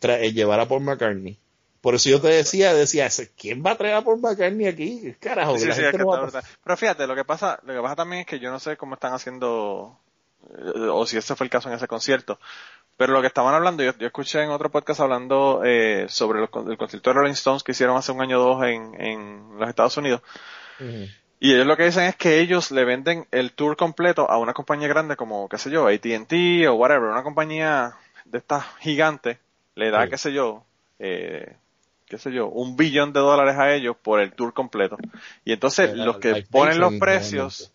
[0.00, 1.36] tra- eh, llevar a Paul McCartney.
[1.80, 5.14] Por eso yo te decía, decía, ¿quién va a traer a Paul McCartney aquí?
[5.20, 6.42] Carajo, Sí, sí, gente es que no está.
[6.64, 8.94] Pero fíjate, lo que pasa, lo que pasa también es que yo no sé cómo
[8.94, 9.96] están haciendo,
[10.50, 12.40] eh, o si ese fue el caso en ese concierto.
[12.96, 16.50] Pero lo que estaban hablando, yo, yo escuché en otro podcast hablando eh, sobre los
[16.68, 19.68] el concierto de Rolling Stones que hicieron hace un año o dos en, en los
[19.68, 20.20] Estados Unidos.
[21.40, 24.52] Y ellos lo que dicen es que ellos le venden el tour completo a una
[24.52, 29.38] compañía grande como, qué sé yo, AT&T o whatever, una compañía de estas gigantes,
[29.76, 30.10] le da, Sí.
[30.10, 30.64] qué sé yo,
[30.98, 31.54] eh,
[32.08, 34.96] qué sé yo, un billón de dólares a ellos por el tour completo.
[35.44, 37.72] Y entonces los que ponen los precios,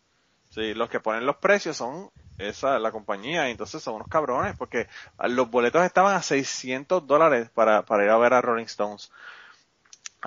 [0.50, 4.56] sí, los que ponen los precios son esa, la compañía, y entonces son unos cabrones,
[4.58, 4.88] porque
[5.28, 9.12] los boletos estaban a 600 dólares para, para ir a ver a Rolling Stones.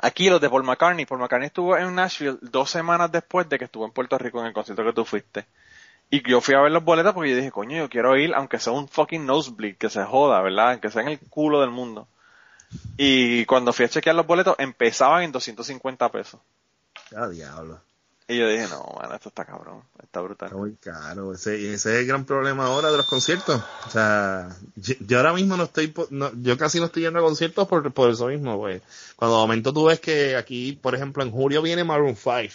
[0.02, 1.06] Aquí los de Paul McCartney.
[1.06, 4.46] Paul McCartney estuvo en Nashville dos semanas después de que estuvo en Puerto Rico en
[4.46, 5.46] el concierto que tú fuiste.
[6.10, 8.58] Y yo fui a ver los boletos porque yo dije, coño, yo quiero ir, aunque
[8.58, 10.72] sea un fucking nosebleed, que se joda, ¿verdad?
[10.72, 12.06] Aunque sea en el culo del mundo.
[12.96, 16.40] Y cuando fui a chequear los boletos, empezaban en 250 pesos.
[17.14, 17.80] Ah, diablo.
[18.28, 20.48] Y yo dije, no, man, esto está cabrón, está brutal.
[20.48, 21.32] Está muy caro.
[21.32, 23.62] Ese, ese es el gran problema ahora de los conciertos.
[23.86, 27.22] O sea, yo, yo ahora mismo no estoy, no- yo casi no estoy yendo a
[27.22, 28.80] conciertos por, por eso mismo, güey.
[29.14, 32.32] Cuando de momento tú ves que aquí, por ejemplo, en julio viene Maroon 5.
[32.40, 32.50] Y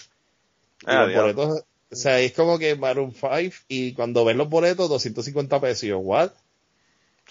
[0.88, 4.89] Ah, los boletos, o sea, es como que Maroon 5 y cuando ven los boletos,
[4.89, 5.84] 250 pesos.
[5.86, 6.32] Y yo, what?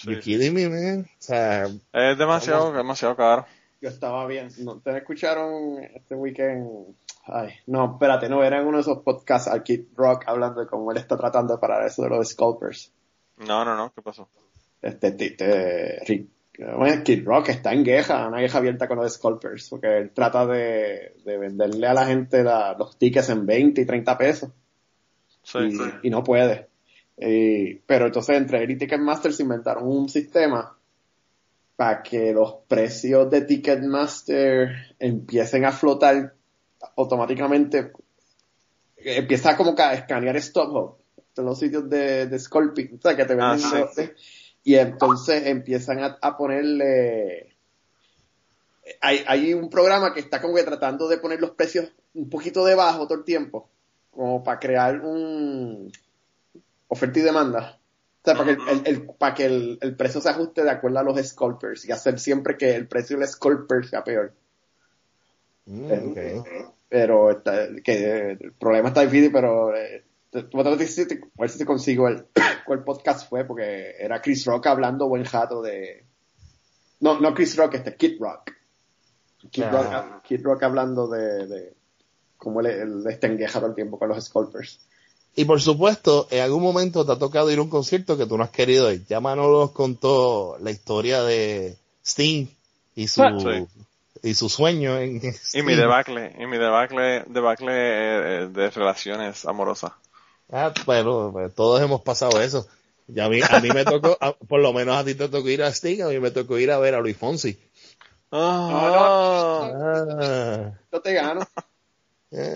[0.03, 1.01] Sí, You kidding me, man?
[1.03, 3.47] O sea, Es demasiado, demasiado caro.
[3.81, 4.49] Yo estaba bien.
[4.59, 6.95] ¿No, ¿Ustedes escucharon este weekend?
[7.25, 10.67] Ay, no, espérate, no, era en uno de esos podcasts al Kid Rock hablando de
[10.67, 12.93] cómo él está tratando de parar eso de los scalpers.
[13.39, 14.29] No, no, no, ¿qué pasó?
[14.83, 16.29] Este, este, este, Rick,
[16.77, 20.47] bueno, Kid Rock está en queja, una queja abierta con los scalpers, porque él trata
[20.47, 24.51] de, de venderle a la gente la- los tickets en 20 y 30 pesos.
[25.43, 25.83] Sí, y, sí.
[26.05, 26.69] y no puede.
[27.23, 30.75] Eh, pero entonces entre él y Ticketmaster se inventaron un sistema
[31.77, 36.35] para que los precios de Ticketmaster empiecen a flotar
[36.97, 37.93] automáticamente.
[38.97, 40.97] Empieza como que a escanear StubHub
[41.37, 42.41] en los sitios de, de o
[43.03, 43.77] sea, que te Ah, venden sí.
[43.77, 44.11] los-
[44.63, 47.55] y entonces empiezan a, a ponerle
[49.01, 52.65] hay, hay un programa que está como que tratando de poner los precios un poquito
[52.65, 53.69] debajo todo el tiempo,
[54.11, 55.91] como para crear un
[56.91, 57.79] oferta y demanda.
[58.23, 61.03] O sea, para que, el, para que el, el precio se ajuste de acuerdo a
[61.03, 64.35] los scalpers y hacer siempre que el precio del scalper sea peor.
[65.67, 66.13] mm.
[66.89, 70.05] Pero está- que el problema está difícil, pero eh,
[70.35, 72.27] a ver si te consigo el
[72.67, 76.05] cuál podcast fue, porque era Chris Rock hablando buen jato de...
[77.01, 78.53] No, no Chris Rock, este Kid Rock.
[79.51, 79.71] Kid, Ah.
[80.13, 81.75] Rock, Kid Rock hablando de, de
[82.37, 84.81] cómo en queja todo el tiempo con los scalpers.
[85.37, 88.37] Y por supuesto, en algún momento te ha tocado ir a un concierto que tú
[88.37, 89.05] no has querido ir.
[89.07, 92.47] Ya Manolo nos contó la historia de Sting
[92.97, 94.29] y su, Sí.
[94.29, 95.21] y su sueño en
[95.55, 99.93] Y mi debacle, y mi debacle, debacle eh, eh, de relaciones amorosas.
[100.53, 102.67] Ah, bueno, pues, todos hemos pasado eso.
[103.09, 105.49] Y a mí, a mí me tocó, a- por lo menos a ti te tocó
[105.49, 107.57] ir a Sting, a mí me tocó ir a ver a Luis Fonsi.
[108.33, 111.47] Ah, Ah, Yo te gano.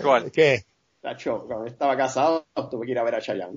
[0.01, 0.31] ¿Cuál?
[0.31, 0.65] ¿Qué?
[1.05, 3.55] Tacho, cuando estaba casado, tuve que ir a ver a Chayanne.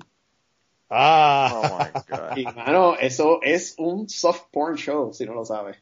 [0.90, 2.36] Ah, oh my God.
[2.36, 5.78] Y, mano, eso es un soft porn show, si no lo sabes.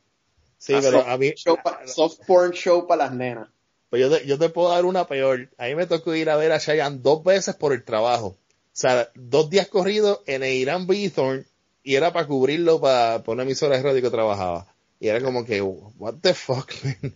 [0.59, 3.49] sí, Ah, pero soft, a mí, show pa- soft porn show para las nenas.
[3.91, 5.49] Pues yo te, yo te puedo dar una peor.
[5.59, 8.29] A mí me tocó ir a ver a Cheyenne dos veces por el trabajo.
[8.29, 8.37] O
[8.73, 11.45] sea, dos días corridos en el Irán Bithorn
[11.83, 14.67] y era para cubrirlo para, para una emisora de radio que trabajaba.
[15.01, 17.13] Y era como que, what the fuck, man.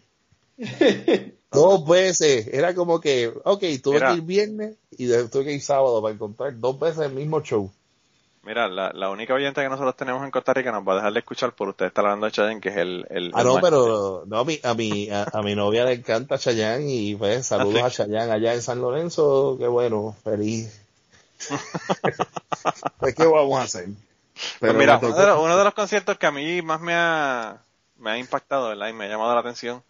[1.50, 2.48] Dos veces.
[2.52, 4.10] Era como que, ok, tuve Mira.
[4.10, 7.70] que ir viernes y tuve que ir sábado para encontrar dos veces el mismo show.
[8.42, 11.12] Mira, la, la única oyente que nosotros tenemos en Costa Rica nos va a dejar
[11.12, 13.06] de escuchar por usted estar hablando de Chayanne, que es el...
[13.10, 15.92] el Ah, el no, pero no, a mi, a mi, a, a mi novia le
[15.92, 20.80] encanta Chayanne y pues saludos a Chayanne allá en San Lorenzo, qué bueno, feliz.
[22.98, 23.88] pues qué vamos a hacer.
[23.88, 26.94] Pues Pero mira, uno de, los, uno de los conciertos que a mí más me
[26.94, 27.62] ha,
[27.98, 28.88] me ha impactado, ¿verdad?
[28.88, 29.82] Y me ha llamado la atención,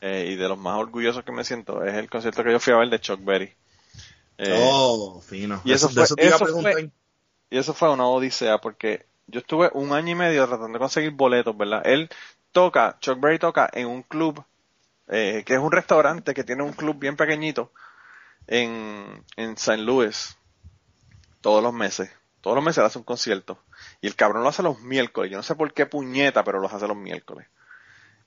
[0.00, 2.72] eh, y de los más orgullosos que me siento, es el concierto que yo fui
[2.72, 3.54] a ver de Chuck Berry.
[4.38, 5.60] Eh, Oh, fino.
[5.64, 6.90] y eso fue- te iba a eso fue-
[7.50, 11.10] Y eso fue una odisea porque yo estuve un año y medio tratando de conseguir
[11.10, 11.82] boletos, ¿verdad?
[11.84, 12.08] Él
[12.52, 14.42] toca, Chuck Berry toca en un club,
[15.08, 17.72] eh, que es un restaurante que tiene un club bien pequeñito
[18.46, 19.78] en, en St.
[19.78, 20.36] Louis,
[21.40, 22.10] todos los meses.
[22.40, 23.58] Todos los meses él hace un concierto.
[24.00, 25.30] Y el cabrón lo hace los miércoles.
[25.30, 27.46] Yo no sé por qué puñeta, pero los hace los miércoles.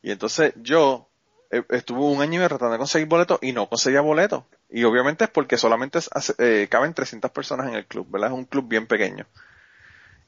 [0.03, 1.09] Y entonces yo
[1.53, 4.43] eh, estuve un año tratando de conseguir boletos y no conseguía boletos.
[4.71, 5.99] Y obviamente es porque solamente
[6.39, 8.29] eh, caben 300 personas en el club, ¿verdad?
[8.31, 9.27] Es un club bien pequeño.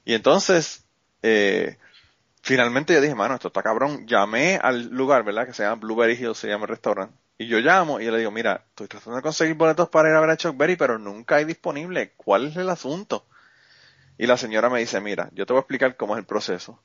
[0.04, 0.84] Y entonces,
[1.22, 1.78] eh,
[2.42, 4.06] finalmente yo dije, mano, esto está cabrón.
[4.06, 5.46] Llamé al lugar, ¿verdad?
[5.46, 7.16] Que se llama Blueberry Hill, se llama el restaurante.
[7.38, 10.14] Y yo llamo y yo le digo, mira, estoy tratando de conseguir boletos para ir
[10.14, 12.12] a ver a Chuck Berry, pero nunca hay disponible.
[12.16, 13.26] ¿Cuál es el asunto?
[14.16, 16.80] Y la señora me dice, mira, yo te voy a explicar cómo es el proceso.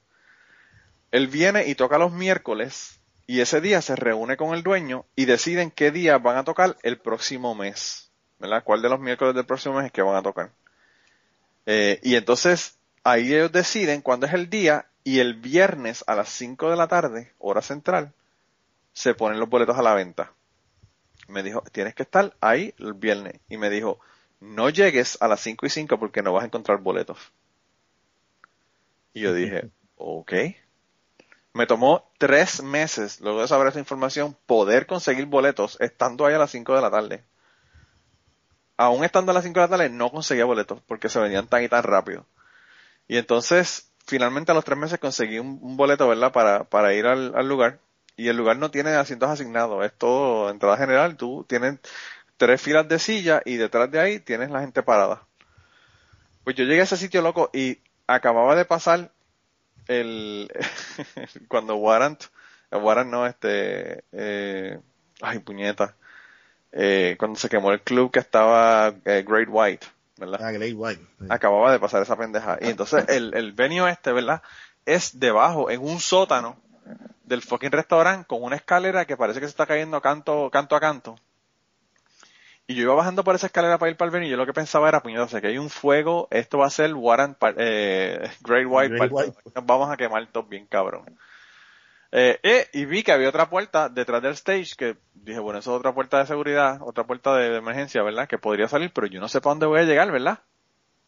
[1.12, 5.26] Él viene y toca los miércoles y ese día se reúne con el dueño y
[5.26, 8.12] deciden qué día van a tocar el próximo mes.
[8.40, 8.64] ¿Verdad?
[8.64, 10.52] ¿Cuál de los miércoles del próximo mes es que van a tocar?
[11.66, 16.30] Eh, y entonces ahí ellos deciden cuándo es el día y el viernes a las
[16.30, 18.14] 5 de la tarde, hora central,
[18.94, 20.34] se ponen los boletos a la venta.
[21.28, 23.40] Me dijo, tienes que estar ahí el viernes.
[23.48, 24.00] Y me dijo,
[24.40, 27.32] no llegues a las 5 y 5 porque no vas a encontrar boletos.
[29.14, 30.34] Y yo dije, ok.
[31.54, 36.40] Me tomó tres meses, luego de saber esa información, poder conseguir boletos estando ahí a
[36.40, 37.24] las 5 de la tarde.
[38.78, 41.64] Aún estando a las 5 de la tarde, no conseguía boletos porque se venían tan
[41.64, 42.26] y tan rápido.
[43.08, 46.32] Y entonces, finalmente a los tres meses conseguí un, boleto, ¿verdad?
[46.32, 47.80] Para, para ir al, al lugar.
[48.16, 51.18] Y el lugar no tiene asientos asignados, es todo entrada general.
[51.18, 51.80] Tú tienes
[52.38, 55.28] tres filas de silla y detrás de ahí tienes la gente parada.
[56.44, 59.12] Pues yo llegué a ese sitio loco y acababa de pasar
[59.88, 60.50] el
[61.48, 62.24] cuando Warrant,
[62.72, 64.80] Warrant no, este, eh,
[65.22, 65.96] ay puñeta,
[66.72, 69.88] eh, cuando se quemó el club que estaba eh, Great White,
[70.18, 70.40] ¿verdad?
[70.44, 71.02] Ah, Great White.
[71.20, 71.26] Sí.
[71.30, 72.58] acababa de pasar esa pendeja.
[72.62, 74.42] Y entonces el, el venue este, ¿verdad?
[74.86, 76.58] Es debajo, en un sótano
[77.24, 80.80] del fucking restaurante con una escalera que parece que se está cayendo canto, canto a
[80.80, 81.16] canto.
[82.72, 84.46] Y yo iba bajando por esa escalera para ir para el venue y yo lo
[84.46, 88.32] que pensaba era, puñeta, sé que hay un fuego, esto va a ser Warren, eh,
[88.40, 89.34] Great White, Great White.
[89.54, 91.20] nos vamos a quemar todos bien cabrón.
[92.14, 95.74] Eh, eh, y vi que había otra puerta detrás del stage que dije, bueno, eso
[95.74, 98.30] es otra puerta de seguridad, otra puerta de, de emergencia, ¿verdad?
[98.30, 100.40] Que podría salir, pero yo no sé para dónde voy a llegar, ¿verdad?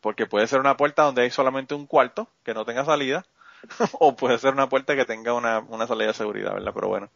[0.02, 3.26] Porque puede ser una puerta donde hay solamente un cuarto, que no tenga salida,
[4.02, 6.74] o puede ser una puerta que tenga una, una salida de seguridad, ¿verdad?
[6.76, 7.10] Pero bueno.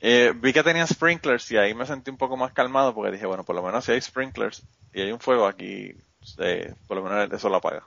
[0.00, 3.26] Eh, vi que tenían sprinklers y ahí me sentí un poco más calmado porque dije,
[3.26, 4.62] bueno, por lo menos si hay sprinklers
[4.94, 5.94] y hay un fuego aquí,
[6.38, 7.86] eh, por lo menos eso lo apaga.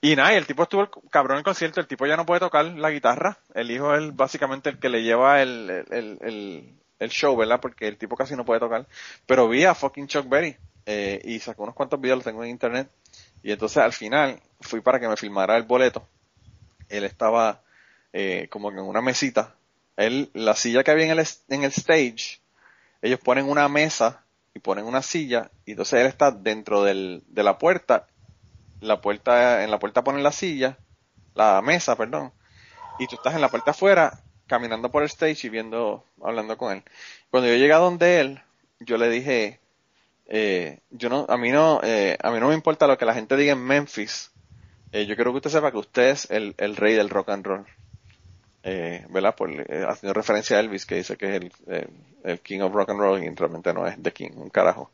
[0.00, 2.40] Y nada, y el tipo estuvo cabrón en el concierto, el tipo ya no puede
[2.40, 7.10] tocar la guitarra, el hijo es básicamente el que le lleva el, el, el, el
[7.10, 7.60] show, ¿verdad?
[7.60, 8.86] Porque el tipo casi no puede tocar.
[9.26, 10.56] Pero vi a fucking Chuck Berry
[10.86, 12.90] eh, y sacó unos cuantos videos, los tengo en internet.
[13.42, 16.06] Y entonces al final fui para que me filmara el boleto.
[16.88, 17.62] Él estaba
[18.12, 19.54] eh, como que en una mesita.
[19.96, 22.40] Él, la silla que había en el, en el stage,
[23.02, 27.42] ellos ponen una mesa y ponen una silla y entonces él está dentro del, de
[27.42, 28.06] la puerta.
[28.80, 30.78] La puerta, en la puerta ponen la silla,
[31.34, 32.32] la mesa, perdón.
[32.98, 36.72] Y tú estás en la puerta afuera caminando por el stage y viendo, hablando con
[36.72, 36.82] él.
[37.30, 38.42] Cuando yo llegué a donde él,
[38.80, 39.60] yo le dije,
[40.26, 43.14] eh, yo no, a mí no, eh, a mí no me importa lo que la
[43.14, 44.30] gente diga en Memphis.
[44.92, 47.46] Eh, yo quiero que usted sepa que usted es el, el rey del rock and
[47.46, 47.66] roll.
[48.66, 49.34] Eh, ¿verdad?
[49.36, 51.88] Por, eh, haciendo referencia a Elvis, que dice que es el, el,
[52.24, 54.90] el king of rock and roll y realmente no es the king, un carajo.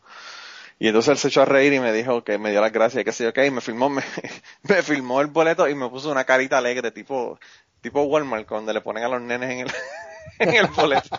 [0.80, 3.02] Y entonces él se echó a reír y me dijo que me dio las gracias
[3.02, 4.02] y que sé yo qué, y me filmó, me,
[4.62, 7.38] me filmó el boleto y me puso una carita alegre, tipo,
[7.80, 9.72] tipo Walmart, cuando le ponen a los nenes en el,
[10.40, 11.16] en el boleto.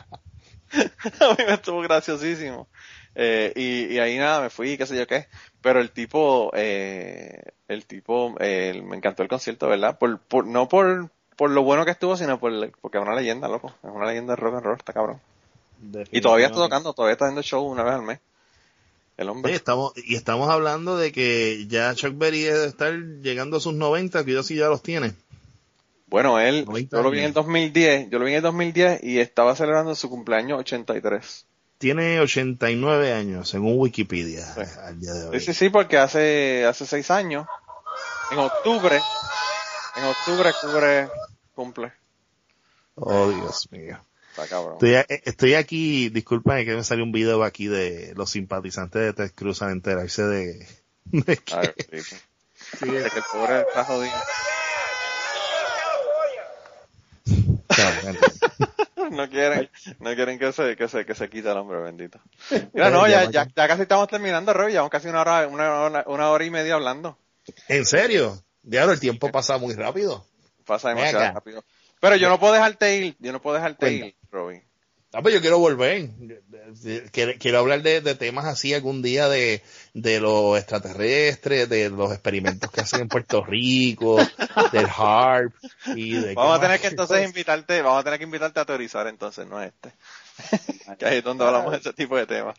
[1.20, 2.68] a mí me estuvo graciosísimo.
[3.16, 5.28] Eh, y, y ahí nada, me fui, qué sé yo qué.
[5.62, 9.98] Pero el tipo, eh, el tipo, eh, me encantó el concierto, ¿verdad?
[10.00, 11.12] Por, por, no por,
[11.42, 12.52] por lo bueno que estuvo, sino por,
[12.82, 13.74] porque es una leyenda, loco.
[13.82, 15.20] Es una leyenda de rock and roll, está cabrón.
[16.12, 18.20] Y todavía está tocando, todavía está haciendo show una vez al mes.
[19.18, 19.52] El hombre.
[19.52, 23.74] Sí, estamos, y estamos hablando de que ya Chuck Berry debe estar llegando a sus
[23.74, 25.16] 90, que yo sí ya los tiene.
[26.06, 27.36] Bueno, él, 90 yo lo vi en el años.
[27.38, 31.48] 2010, yo lo vi en el 2010 y estaba celebrando su cumpleaños 83.
[31.80, 34.62] Tiene 89 años, según Wikipedia, Sí.
[34.84, 35.40] al día de hoy.
[35.40, 37.48] Sí, sí, sí, porque hace, hace seis años,
[38.32, 39.02] en octubre,
[39.96, 41.10] en octubre cubre,
[41.56, 41.92] cumple.
[42.96, 44.00] Oh, Dios mío.
[44.32, 44.74] Está cabrón.
[44.82, 49.32] Estoy, estoy aquí, disculpen que me salió un video aquí de los simpatizantes de Ted
[49.36, 50.68] Cruz a enterarse de,
[51.06, 52.86] de que- Ay, sí, sí.
[52.86, 54.14] De que el pobre está jodido.
[59.12, 59.70] No quieren,
[60.00, 62.20] no quieren que se, que se, que se quite el hombre bendito.
[62.74, 66.30] Mira, no, Ya, ya, casi estamos terminando, Rob, llevamos casi una hora, una, hora- una
[66.30, 67.18] hora y media hablando.
[67.68, 68.42] ¿En serio?
[68.64, 70.26] Diablo, el tiempo pasa muy rápido.
[70.72, 71.66] Pasa demasiado rápido.
[72.00, 74.06] Pero yo no puedo dejarte ir, yo no puedo dejarte Cuenta.
[74.06, 74.64] ir, Robin.
[75.12, 76.08] Ah, pues yo quiero volver.
[77.12, 79.62] Quiero, quiero hablar de, de temas así algún día de,
[79.94, 84.16] de los extraterrestres, de los experimentos que hacen en Puerto Rico,
[84.72, 85.54] del HARP
[85.88, 86.34] y de...
[86.36, 89.58] Vamos a tener que entonces invitarte, vamos a tener que invitarte a teorizar entonces, no
[89.58, 89.92] a este.
[91.00, 92.56] que ahí es donde hablamos de ese tipo de temas.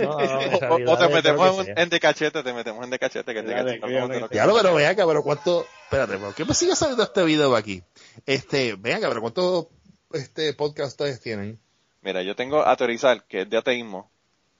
[0.00, 3.34] No, no, en o, te metemos en, en de cachete, te metemos en de cachete,
[3.34, 5.66] que Dale, cachete lo que- Ya lo, pero acá, pero cuánto...
[5.84, 7.82] Espérate, ¿por qué me sigue saliendo este video aquí?
[8.26, 9.66] Este, ven acá, pero cuántos
[10.12, 11.58] este, podcast ustedes tienen?
[12.02, 14.10] Mira, yo tengo a teorizar, que es de ateísmo,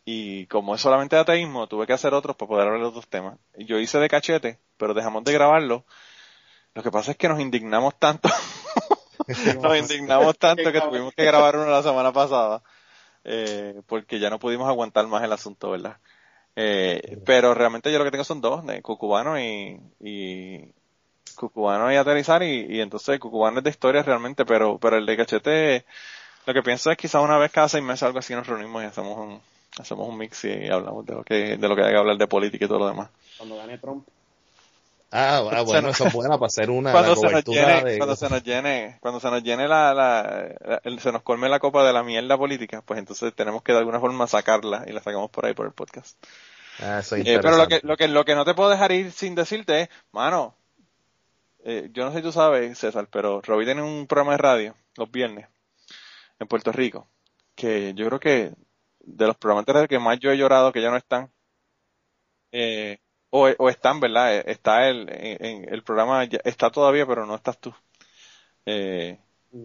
[0.04, 3.08] y como es solamente de ateísmo, tuve que hacer otros para poder hablar de otros
[3.08, 3.38] temas.
[3.58, 5.84] Yo hice de cachete, pero dejamos de grabarlo.
[6.74, 8.28] Lo que pasa es que nos indignamos tanto,
[9.62, 12.62] nos indignamos tanto que tuvimos que grabar uno la semana pasada,
[13.24, 15.98] eh, porque ya no pudimos aguantar más el asunto, ¿verdad?
[16.56, 20.72] Eh, pero realmente yo lo que tengo son dos, de Cucubano y, y
[21.36, 25.16] Cucubano y aterrizar, y, y entonces Cucubano es de historia realmente, pero, pero el de
[25.16, 25.84] cachete,
[26.46, 28.86] lo que pienso es quizás una vez cada seis meses algo así nos reunimos y
[28.86, 29.40] hacemos un,
[29.78, 32.26] hacemos un mix y hablamos de lo que, de lo que hay que hablar de
[32.26, 33.10] política y todo lo demás.
[33.36, 34.06] Cuando gane Trump.
[35.10, 37.96] Ah, ah, bueno, eso es buena para hacer una cuando se nos llene, de...
[37.98, 41.48] cuando se nos llene, cuando se nos llene la, la, la- el- se nos colme
[41.48, 44.92] la copa de la mierda política, pues entonces tenemos que de alguna forma sacarla y
[44.92, 46.16] la sacamos por ahí por el podcast.
[46.80, 48.92] Ah, eso es Eh, pero lo que, lo que, lo que no te puedo dejar
[48.92, 50.54] ir sin decirte es, mano,
[51.64, 54.74] eh, yo no sé si tú sabes, César, pero Robbie tiene un programa de radio
[54.96, 55.48] los viernes
[56.38, 57.08] en Puerto Rico,
[57.56, 58.52] que yo creo que
[59.00, 61.30] de los programas de radio que más yo he llorado que ya no están,
[62.52, 62.98] eh,
[63.30, 64.36] o, o están, ¿verdad?
[64.36, 67.74] Eh, Está el, en, en el programa, ya- está todavía, pero no estás tú.
[68.66, 69.18] Eh,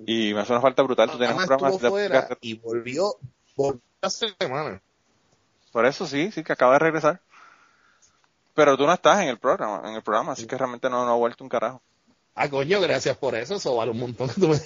[0.06, 1.10] y me hace una falta brutal.
[1.11, 3.15] Tú tienes un programa estuvo de- fuera y volvió,
[3.56, 4.81] volvió hace semana.
[5.72, 7.19] Por eso sí, sí, que acaba de regresar.
[8.53, 11.11] Pero tú no estás en el programa, en el programa, así que realmente no, no
[11.11, 11.81] ha vuelto un carajo.
[12.35, 14.60] Ah, coño, gracias por eso, eso vale un montón que tú me-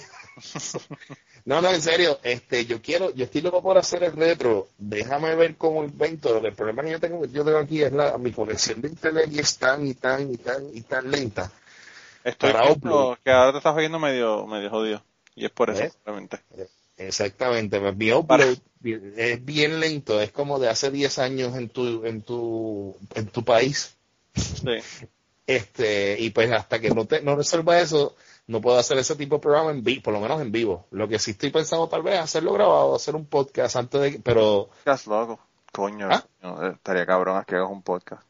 [1.44, 5.34] No, no, en serio, este, yo quiero, yo estoy loco por hacer el retro, déjame
[5.34, 8.80] ver cómo invento, el problema que yo tengo, yo tengo aquí es la, mi conexión
[8.80, 11.50] de internet y es tan y tan y tan y tan lenta.
[12.24, 13.16] Estoy upload.
[13.24, 15.02] que ahora te estás oyendo medio, medio jodido.
[15.34, 15.92] Y es por eso, ¿Ves?
[15.92, 16.40] simplemente.
[16.96, 18.56] Exactamente, pues, mi upload
[19.16, 23.44] es bien lento, es como de hace 10 años en tu, en tu, en tu
[23.44, 23.96] país.
[24.34, 25.06] Sí.
[25.48, 28.14] Este, y pues hasta que no te, no resuelva eso,
[28.48, 30.84] no puedo hacer ese tipo de programa en vivo, por lo menos en vivo.
[30.90, 34.20] Lo que sí estoy pensando tal vez es hacerlo grabado, hacer un podcast antes de,
[34.22, 35.40] pero Estás loco.
[35.72, 36.22] Coño, ¿Ah?
[36.42, 38.22] no, eh, estaría cabrón que hagas un podcast.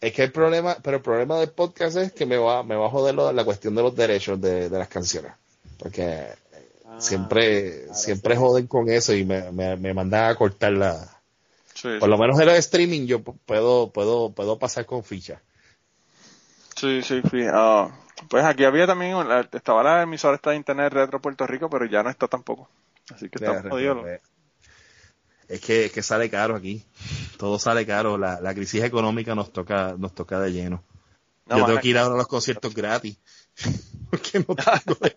[0.00, 2.86] es que el problema, pero el problema del podcast es que me va, me va
[2.86, 5.32] a joder lo- la cuestión de los derechos de, de las canciones.
[5.78, 6.26] Porque
[6.86, 8.40] Ah, siempre, siempre sí.
[8.40, 11.20] joden con eso y me, me, me mandan a cortar la,
[11.74, 15.40] Sí, por lo menos en el streaming yo puedo, puedo, puedo pasar con ficha.
[16.76, 17.22] Sí, sí.
[17.30, 17.46] sí.
[17.52, 17.88] Ah,
[18.28, 19.16] pues aquí había también,
[19.52, 22.68] estaba la emisora esta de Internet Retro Puerto Rico, pero ya no está tampoco.
[23.12, 24.04] Así que está jodido.
[25.48, 26.84] Es que, es que sale caro aquí.
[27.36, 28.16] Todo sale caro.
[28.16, 30.82] La, la crisis económica nos toca, nos toca de lleno.
[31.46, 33.18] No, yo tengo que ir a los conciertos gratis.
[34.10, 35.16] Porque no tengo de.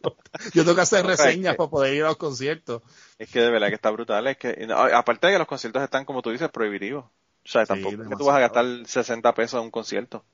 [0.53, 2.81] Yo tengo que hacer Es reseñas que- para poder ir a los conciertos.
[3.19, 4.25] Es que de verdad que está brutal.
[4.27, 7.05] Es que, no, aparte de que los conciertos están, como tú dices, prohibitivos.
[7.05, 10.25] O sea, Sí, tampoco es que tú vas a gastar 60 pesos en un concierto.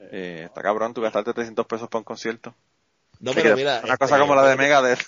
[0.00, 2.54] Eh, está cabrón tú gastarte 300 pesos para un concierto.
[3.20, 3.80] No, pero mira.
[3.84, 5.00] una este, cosa como la de Megadeth.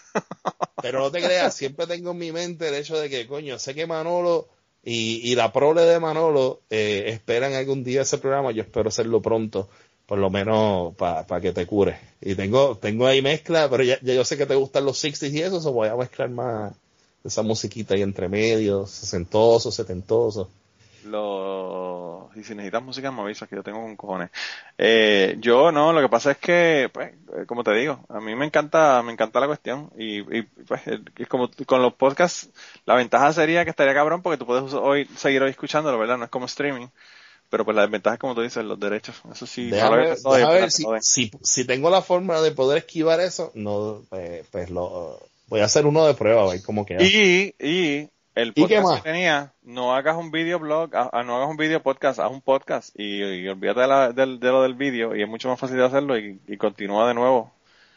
[0.82, 3.74] Pero no te creas, siempre tengo en mi mente el hecho de que, coño, sé
[3.74, 4.48] que Manolo
[4.85, 8.51] y, y la prole de Manolo eh, esperan algún día ese programa.
[8.51, 9.69] Yo espero hacerlo pronto,
[10.06, 11.97] por lo menos para que te cures.
[12.20, 15.32] Y tengo tengo ahí mezcla, pero ya, ya yo sé que te gustan los 60s
[15.32, 16.74] y eso, so voy a mezclar más
[17.24, 20.51] esa musiquita ahí entre medio, sesentoso, setentoso.
[21.05, 24.31] Lo, y si necesitas música me avisas que yo tengo un cojones.
[24.79, 28.35] Eh, yo no, lo que pasa es que, pues, eh, como te digo, a mí
[28.35, 30.83] me encanta, me encanta la cuestión y, y pues,
[31.16, 32.51] es como con los podcasts,
[32.87, 36.19] la ventaja sería que estaría cabrón porque tú puedes hoy seguir hoy escuchándolo, ¿verdad?
[36.19, 36.89] No es como streaming,
[37.51, 39.20] pero pues la desventaja es como tú dices, los derechos.
[39.31, 43.20] Eso sí, no lo Déjame, y ver si, si tengo la forma de poder esquivar
[43.20, 45.19] eso, no, pues, pues lo,
[45.49, 47.03] voy a hacer uno de prueba, a ver cómo queda.
[47.03, 49.03] Y, y el ¿Y qué podcast más?
[49.03, 52.31] que tenía, no hagas un video blog, ah, ah, no hagas un video podcast, haz
[52.31, 55.49] un podcast y, y olvídate de, la- del- de lo del video y es mucho
[55.49, 57.53] más fácil de hacerlo y, y continúa de nuevo.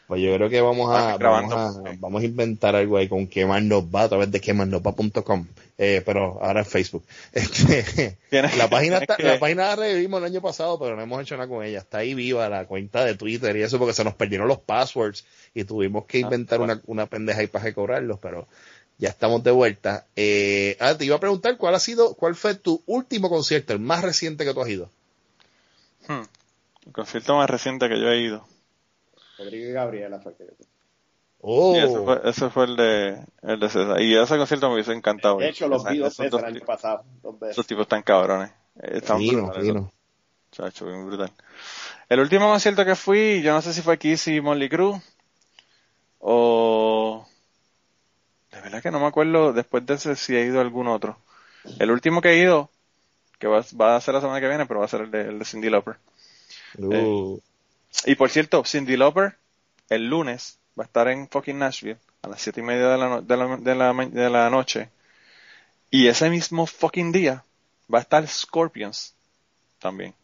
[0.06, 1.96] Pues yo creo que vamos a, grabando, vamos a, sí.
[1.98, 5.48] vamos a inventar algo ahí con quemarnos va a través de quemarnosva.com,
[5.78, 7.02] eh, pero ahora en Facebook.
[7.32, 11.20] Este, la página está, que- la página la revivimos el año pasado, pero no hemos
[11.22, 11.78] hecho nada con ella.
[11.80, 15.26] Está ahí viva la cuenta de Twitter y eso porque se nos perdieron los passwords
[15.54, 16.74] y tuvimos que Ah, inventar bueno.
[16.74, 18.46] una, una pendeja ahí para recobrarlos, pero
[18.98, 20.06] ya estamos de vuelta.
[20.16, 23.78] Eh, ah, te iba a preguntar cuál ha sido, cuál fue tu último concierto, el
[23.78, 24.90] más reciente que tú has ido.
[26.08, 26.22] Hmm.
[26.86, 28.46] El concierto más reciente que yo he ido.
[29.38, 30.44] Rodrigo y Gabriela fue que...
[31.40, 34.00] Oh, Y ese fue, ese fue el de, el de César.
[34.00, 35.38] Y ese concierto me hubiese encantado.
[35.38, 37.04] De hecho, los vi dos veces dos el año pasado.
[37.48, 38.50] Esos tipos están cabrones.
[38.82, 39.92] Eh, Están brutales, fino.
[40.50, 41.30] Chacho, bien brutal.
[42.08, 44.96] El último concierto que fui, yo no sé si fue Kiss y Molly Cruz
[46.18, 47.26] o...
[48.50, 51.16] De verdad que no me acuerdo después de ese si he ido a algún otro.
[51.78, 52.70] El último que he ido,
[53.38, 55.22] que va, va a ser la semana que viene, pero va a ser el de,
[55.22, 55.98] el de Cindy Lauper.
[56.90, 57.38] Uh,
[58.06, 59.36] Y por cierto, Cindy Lauper
[59.90, 63.08] el lunes va a estar en fucking Nashville a las siete y media de la,
[63.08, 64.90] no- de la, de la de la noche.
[65.90, 67.44] Y ese mismo fucking día
[67.92, 69.16] va a estar Scorpions
[69.80, 70.14] también.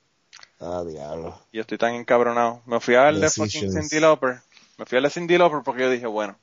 [0.61, 1.35] ah, diablo.
[1.53, 2.63] Y estoy tan encabronado.
[2.67, 3.69] Me fui a ver de fucking.
[3.69, 4.41] Cindy Lauper.
[4.77, 6.37] Me fui a ver de Cindy Lauper porque yo dije, bueno,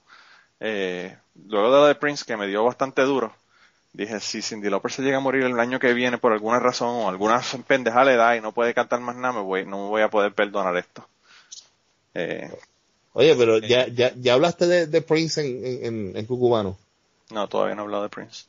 [0.59, 1.17] eh,
[1.47, 3.33] luego de lo de Prince, que me dio bastante duro,
[3.93, 6.89] dije, si Cindy Lauper se llega a morir el año que viene por alguna razón
[6.89, 9.89] o alguna pendeja le da y no puede cantar más nada, me voy, no me
[9.89, 11.07] voy a poder perdonar esto.
[12.13, 12.49] Eh,
[13.13, 16.77] Oye, pero ya, ya, ya hablaste de, de Prince en, en, en, Cucubano.
[17.31, 18.45] no, todavía no he hablado de Prince.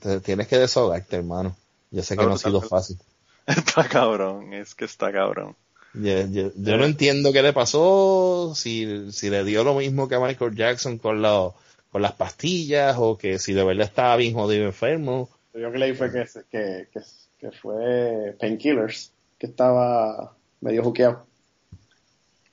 [0.00, 1.56] Te- tienes que desahogarte, hermano.
[1.90, 2.98] Yo sé que No, no ha sido fácil.
[3.46, 5.56] Está cabrón, es que está cabrón.
[5.94, 10.14] Yo, yo- yo no entiendo qué le pasó, si, si le dio lo mismo que
[10.14, 11.50] a Michael Jackson con, la-
[11.90, 15.28] con las pastillas, o que si de verdad estaba bien jodido enfermo.
[15.54, 17.00] Yo que leí fue que, que, que,
[17.38, 21.26] que fue Painkillers, que estaba medio juqueado.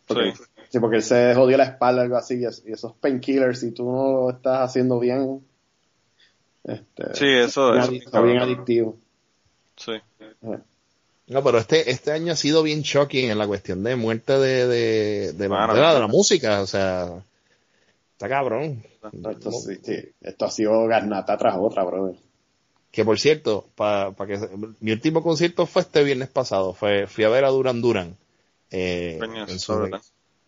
[0.06, 0.44] Porque, Sí.
[0.72, 3.90] sí, porque él se jodió la espalda, algo así, y es- esos painkillers, si tú
[3.90, 5.46] no lo estás haciendo bien,
[6.66, 8.98] este, Sí, eso, está eso bien- adictivo.
[9.78, 9.94] Sí.
[11.30, 14.68] No, pero este, este año ha sido bien shocking en la cuestión de muerte de,
[14.68, 17.24] de, de, la, de la- de la música, o sea,
[18.14, 18.84] está cabrón.
[19.14, 22.16] No, esto, sí, sí, esto ha sido garnata tras otra, brother.
[22.92, 24.50] Que por cierto, para que se-
[24.80, 28.18] mi último concierto fue este viernes pasado, fue, fui a ver a Duran Duran.
[28.72, 29.18] eh,
[29.60, 29.74] su,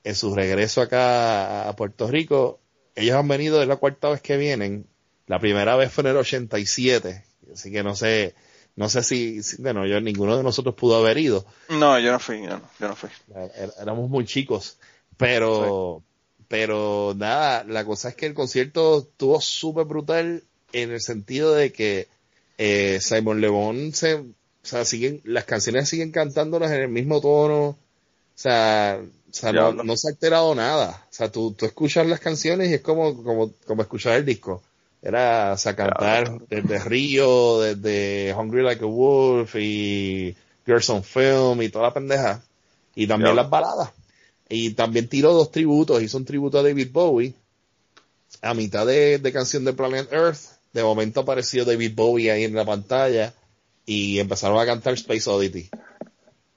[0.03, 2.59] en su regreso acá a Puerto Rico.
[2.95, 4.85] Ellos han venido, es la cuarta vez que vienen.
[5.27, 8.33] La primera vez fue en el 87, así que no sé,
[8.75, 11.45] no sé si, si- bueno, yo ninguno de nosotros pudo haber ido.
[11.69, 13.09] No, yo no fui, yo no, yo no fui.
[13.79, 14.77] Éramos muy chicos,
[15.17, 16.03] pero,
[16.47, 20.43] pero nada, la cosa es que el concierto estuvo súper brutal
[20.73, 22.07] en el sentido de que
[22.57, 24.25] eh, Simon Le Bon se, o
[24.63, 27.77] sea, siguen, las canciones siguen cantándolas en el mismo tono, o
[28.35, 32.19] sea, o sea, no, no se ha alterado nada, o sea, tú, tú escuchas las
[32.19, 34.61] canciones y es como, como, como escuchar el disco.
[35.01, 36.45] Era, o sea, cantar Diablo.
[36.47, 42.43] desde Río, desde Hungry Like a Wolf y Girls on Film y toda la pendeja.
[42.95, 43.91] Y también las baladas.
[44.47, 47.33] Y también tiró dos tributos, hizo un tributo a David Bowie.
[48.41, 50.39] A mitad de, de canción de Planet Earth,
[50.73, 53.33] de momento apareció David Bowie ahí en la pantalla
[53.85, 55.69] y empezaron a cantar Space Oddity.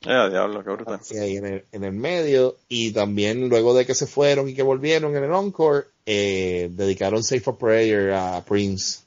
[0.07, 1.01] Eh, diablo, qué brutal.
[1.11, 2.57] Y ahí en el, en el medio.
[2.69, 7.23] Y también luego de que se fueron y que volvieron en el encore, eh, dedicaron
[7.23, 9.01] Safe for Prayer a Prince.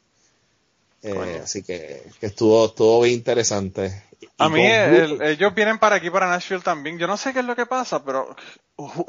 [1.03, 4.06] Eh, así que, que estuvo, estuvo bien interesante.
[4.39, 6.97] A mí, el- ellos vienen para aquí, para Nashville también.
[6.97, 8.35] Yo no sé qué es lo que pasa, pero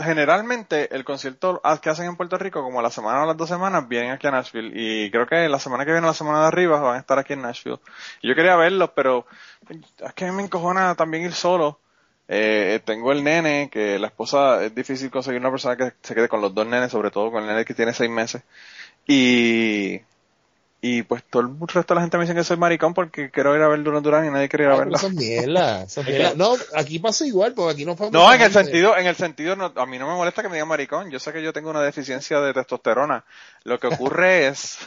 [0.00, 3.88] generalmente el concierto que hacen en Puerto Rico, como la semana o las dos semanas,
[3.88, 4.70] vienen aquí a Nashville.
[4.74, 7.32] Y creo que la semana que viene, la semana de arriba, van a estar aquí
[7.32, 7.78] en Nashville.
[8.22, 9.26] Y yo quería verlos, pero
[9.68, 11.78] es que a mí me encojona también ir solo.
[12.30, 16.28] Eh, tengo el nene, que la esposa, es difícil conseguir una persona que se quede
[16.28, 18.42] con los dos nenes, sobre todo con el nene que tiene seis meses.
[19.06, 20.00] Y,
[20.80, 23.56] y pues todo el resto de la gente me dice que soy maricón porque quiero
[23.56, 24.96] ir a ver Duran Duran y nadie quiere ir a verla.
[24.96, 25.86] es mierda.
[26.36, 28.64] No, aquí pasa igual, porque aquí no fue No, en el gente.
[28.64, 31.10] sentido, en el sentido, no, a mí no me molesta que me digan maricón.
[31.10, 33.24] Yo sé que yo tengo una deficiencia de testosterona.
[33.64, 34.78] Lo que ocurre es,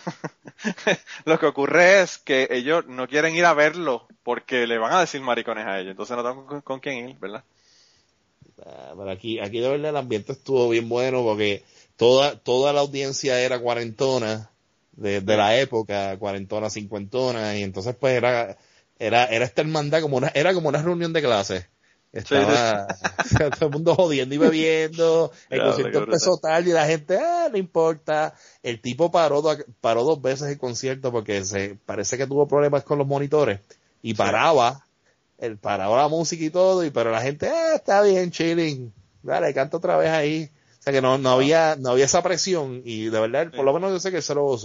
[1.25, 5.01] lo que ocurre es que ellos no quieren ir a verlo porque le van a
[5.01, 5.91] decir maricones a ellos.
[5.91, 7.43] Entonces no tengo con, con quién ir, ¿verdad?
[8.65, 11.63] Ah, Pero aquí, aquí de verdad el ambiente estuvo bien bueno porque
[11.97, 14.50] toda, toda la audiencia era cuarentona
[15.01, 18.57] de, de la época, cuarentona, cincuentona, y entonces pues era,
[18.99, 21.67] era, era esta hermandad como una, era como una reunión de clase.
[22.13, 22.87] Estaba
[23.57, 27.57] todo el mundo jodiendo y bebiendo, el concierto empezó tarde y la gente, ah, no
[27.57, 28.35] importa.
[28.61, 29.41] El tipo paró,
[29.79, 33.61] paró dos veces el concierto porque se, parece que tuvo problemas con los monitores
[34.01, 34.85] y paraba,
[35.37, 39.53] el paraba la música y todo, y pero la gente, ah, está bien, chilling, dale,
[39.53, 40.49] canta otra vez ahí.
[40.79, 43.73] O sea que no, no había, no había esa presión y de verdad, por lo
[43.73, 44.57] menos yo sé que se lo.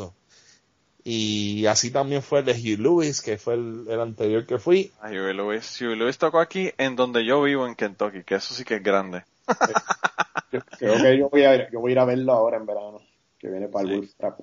[1.08, 4.90] Y así también fue el de Hugh Lewis, que fue el, el anterior que fui.
[5.00, 5.80] Ah, Huey Lewis.
[5.80, 8.82] Huey Lewis tocó aquí en donde yo vivo en Kentucky, que eso sí que es
[8.82, 9.22] grande.
[10.52, 12.66] Yo creo que yo voy a ir, yo voy a ir a verlo ahora en
[12.66, 13.00] verano,
[13.38, 13.96] que viene para el Sí.
[13.98, 14.40] Wolf Trap.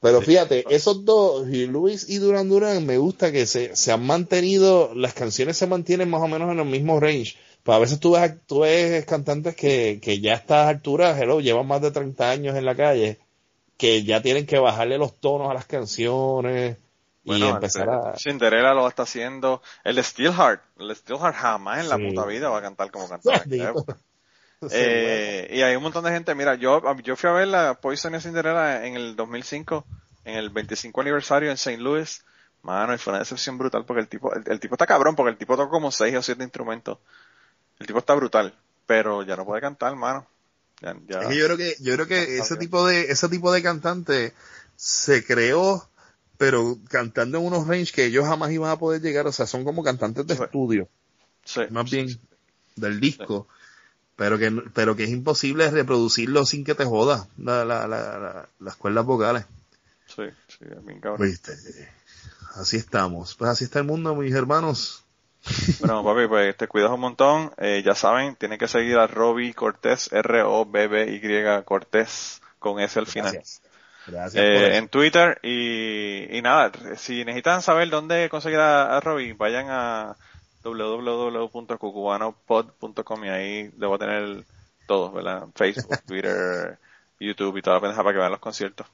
[0.00, 4.06] Pero fíjate, esos dos, Hugh Lewis y Duran Duran, me gusta que se, se han
[4.06, 7.36] mantenido, las canciones se mantienen más o menos en el mismo range.
[7.62, 11.40] Pues a veces tú ves, tú ves cantantes que, que ya a estas alturas, hello,
[11.40, 13.18] llevan más de 30 años en la calle,
[13.76, 16.76] que ya tienen que bajarle los tonos a las canciones
[17.24, 18.14] y empezar a...
[18.18, 19.62] Cinderella lo está haciendo.
[19.82, 20.62] El Steelheart.
[20.78, 22.06] El Steelheart jamás en la Sí.
[22.08, 23.42] puta vida va a cantar como cantaba.
[23.44, 23.74] en.
[24.70, 28.14] Eh, y hay un montón de gente, mira, yo, yo fui a ver la Poison
[28.14, 29.84] y Cinderella en el 2005,
[30.24, 31.76] en el 25 aniversario en St.
[31.82, 32.24] Louis.
[32.62, 35.32] Mano, y fue una decepción brutal porque el tipo, el, el tipo está cabrón porque
[35.32, 36.96] el tipo toca como seis o siete instrumentos.
[37.78, 38.54] El tipo está brutal,
[38.86, 40.26] pero ya no puede cantar, mano.
[40.84, 43.52] Ya, ya- Es que yo creo que, yo creo que ese tipo de, ese tipo
[43.52, 44.32] de cantante
[44.76, 45.88] se creó,
[46.36, 49.64] pero cantando en unos range que ellos jamás iban a poder llegar, o sea, son
[49.64, 50.42] como cantantes de Sí.
[50.42, 50.88] estudio.
[51.44, 52.18] sí, más sí, bien
[52.76, 53.46] del disco,
[54.16, 58.48] pero que pero que es imposible reproducirlo sin que te joda la, la, la, la-
[58.60, 59.44] las cuerdas vocales.
[60.06, 61.28] Sí, sí, es bien cabrón.
[61.28, 61.52] Viste,
[62.56, 63.34] así estamos.
[63.36, 65.03] Pues así está el mundo, mis hermanos.
[65.80, 67.52] Bueno, papi, pues te cuidas un montón.
[67.58, 71.20] Eh, ya saben, tienen que seguir a Robbie Cortés, R-O-B-B-Y
[71.64, 73.32] Cortés, con S al final.
[73.32, 73.62] Gracias.
[74.06, 74.74] Gracias Eh, por eso.
[74.78, 80.16] en Twitter y, y nada, si necesitan saber dónde conseguir a, a Robbie, vayan a
[80.62, 84.44] www.cucubanopod.com y ahí debo tener
[84.86, 85.46] todo, ¿verdad?
[85.54, 86.78] Facebook, Twitter,
[87.20, 88.86] YouTube y toda la pendeja para que vean los conciertos.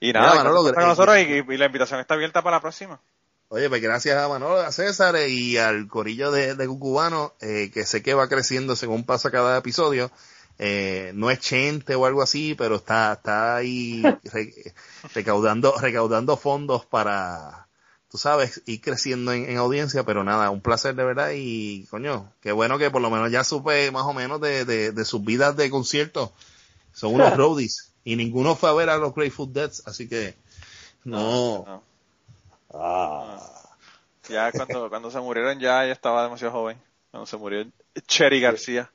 [0.00, 1.22] Y Mira, nada, Manolo, gracias a gra- nosotros y,
[1.54, 3.00] y la invitación está abierta para la próxima.
[3.48, 7.70] Oye, pues gracias a Manolo, a César eh, y al corillo de, de Cucubano, eh,
[7.72, 10.10] que sé que va creciendo según pasa cada episodio.
[10.58, 14.74] Eh, no es chente o algo así, pero está, está ahí re-
[15.14, 17.68] recaudando, recaudando fondos para,
[18.10, 22.32] tú sabes, ir creciendo en, en audiencia, pero nada, un placer de verdad y coño,
[22.40, 25.24] qué bueno que por lo menos ya supe más o menos de, de, de sus
[25.24, 26.30] vidas de conciertos.
[26.92, 30.34] Son unos roadies y ninguno fue a ver a los Grateful Dead, así que
[31.04, 31.64] no.
[31.66, 31.93] No.
[32.74, 33.38] Ah.
[34.28, 36.80] Ya cuando, cuando se murieron ya, ya estaba demasiado joven.
[37.10, 37.66] Cuando se murió
[38.06, 38.90] Cherry García.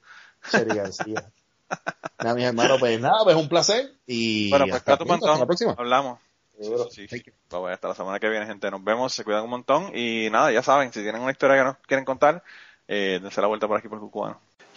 [0.49, 1.31] Cheri García.
[2.19, 5.45] Nada, mis hermanos, pues nada, pues un placer y Bueno, pues hasta, un hasta la
[5.45, 5.76] próxima.
[5.77, 6.19] Hablamos.
[6.60, 7.23] Sí, sí, sí.
[7.49, 8.69] Bye, bye, hasta la semana que viene, gente.
[8.69, 9.95] Nos vemos, se cuidan un montón.
[9.95, 12.43] Y nada, ya saben, si tienen una historia que nos quieren contar,
[12.88, 14.41] eh, dense la vuelta por aquí por Cucubano.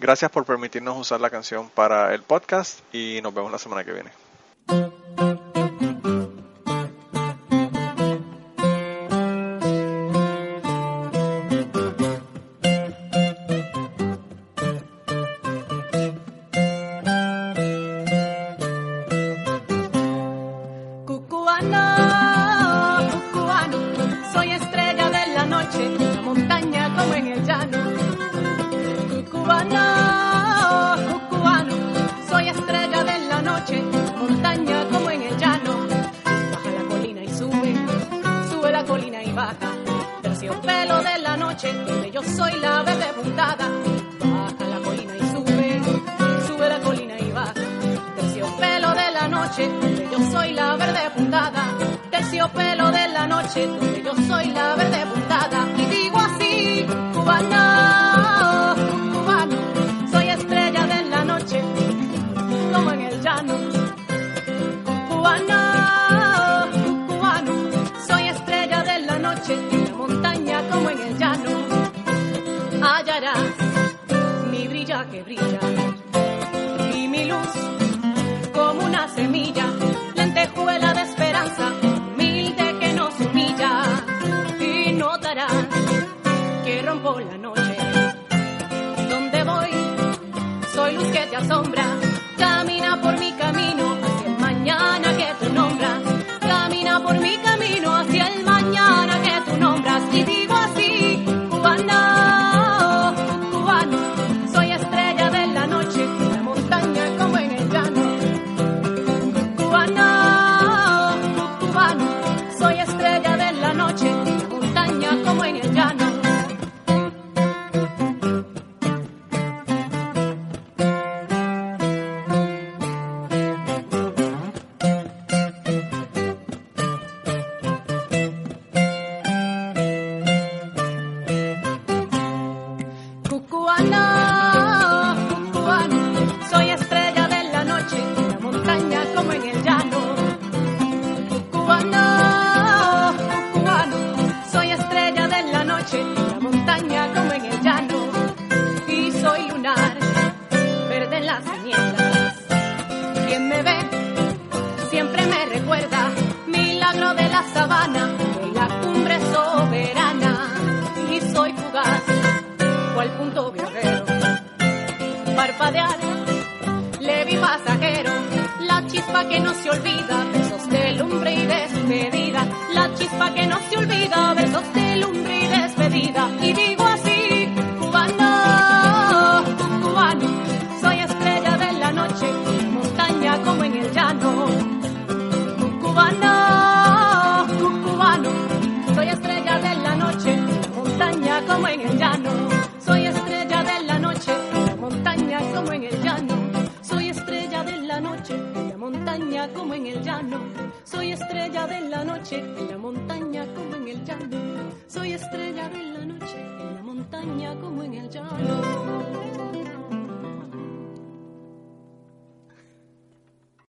[0.00, 3.92] Gracias por permitirnos usar la canción para el podcast y nos vemos la semana que
[3.92, 5.47] viene.
[42.12, 43.68] Yo soy la verde puntada.
[44.20, 45.80] Baja la colina y sube,
[46.46, 47.54] sube la colina y baja.
[48.16, 49.70] Terciopelo de la noche,
[50.10, 51.64] yo soy la verde puntada.
[52.10, 53.68] Terciopelo de la noche,
[54.04, 54.74] yo soy la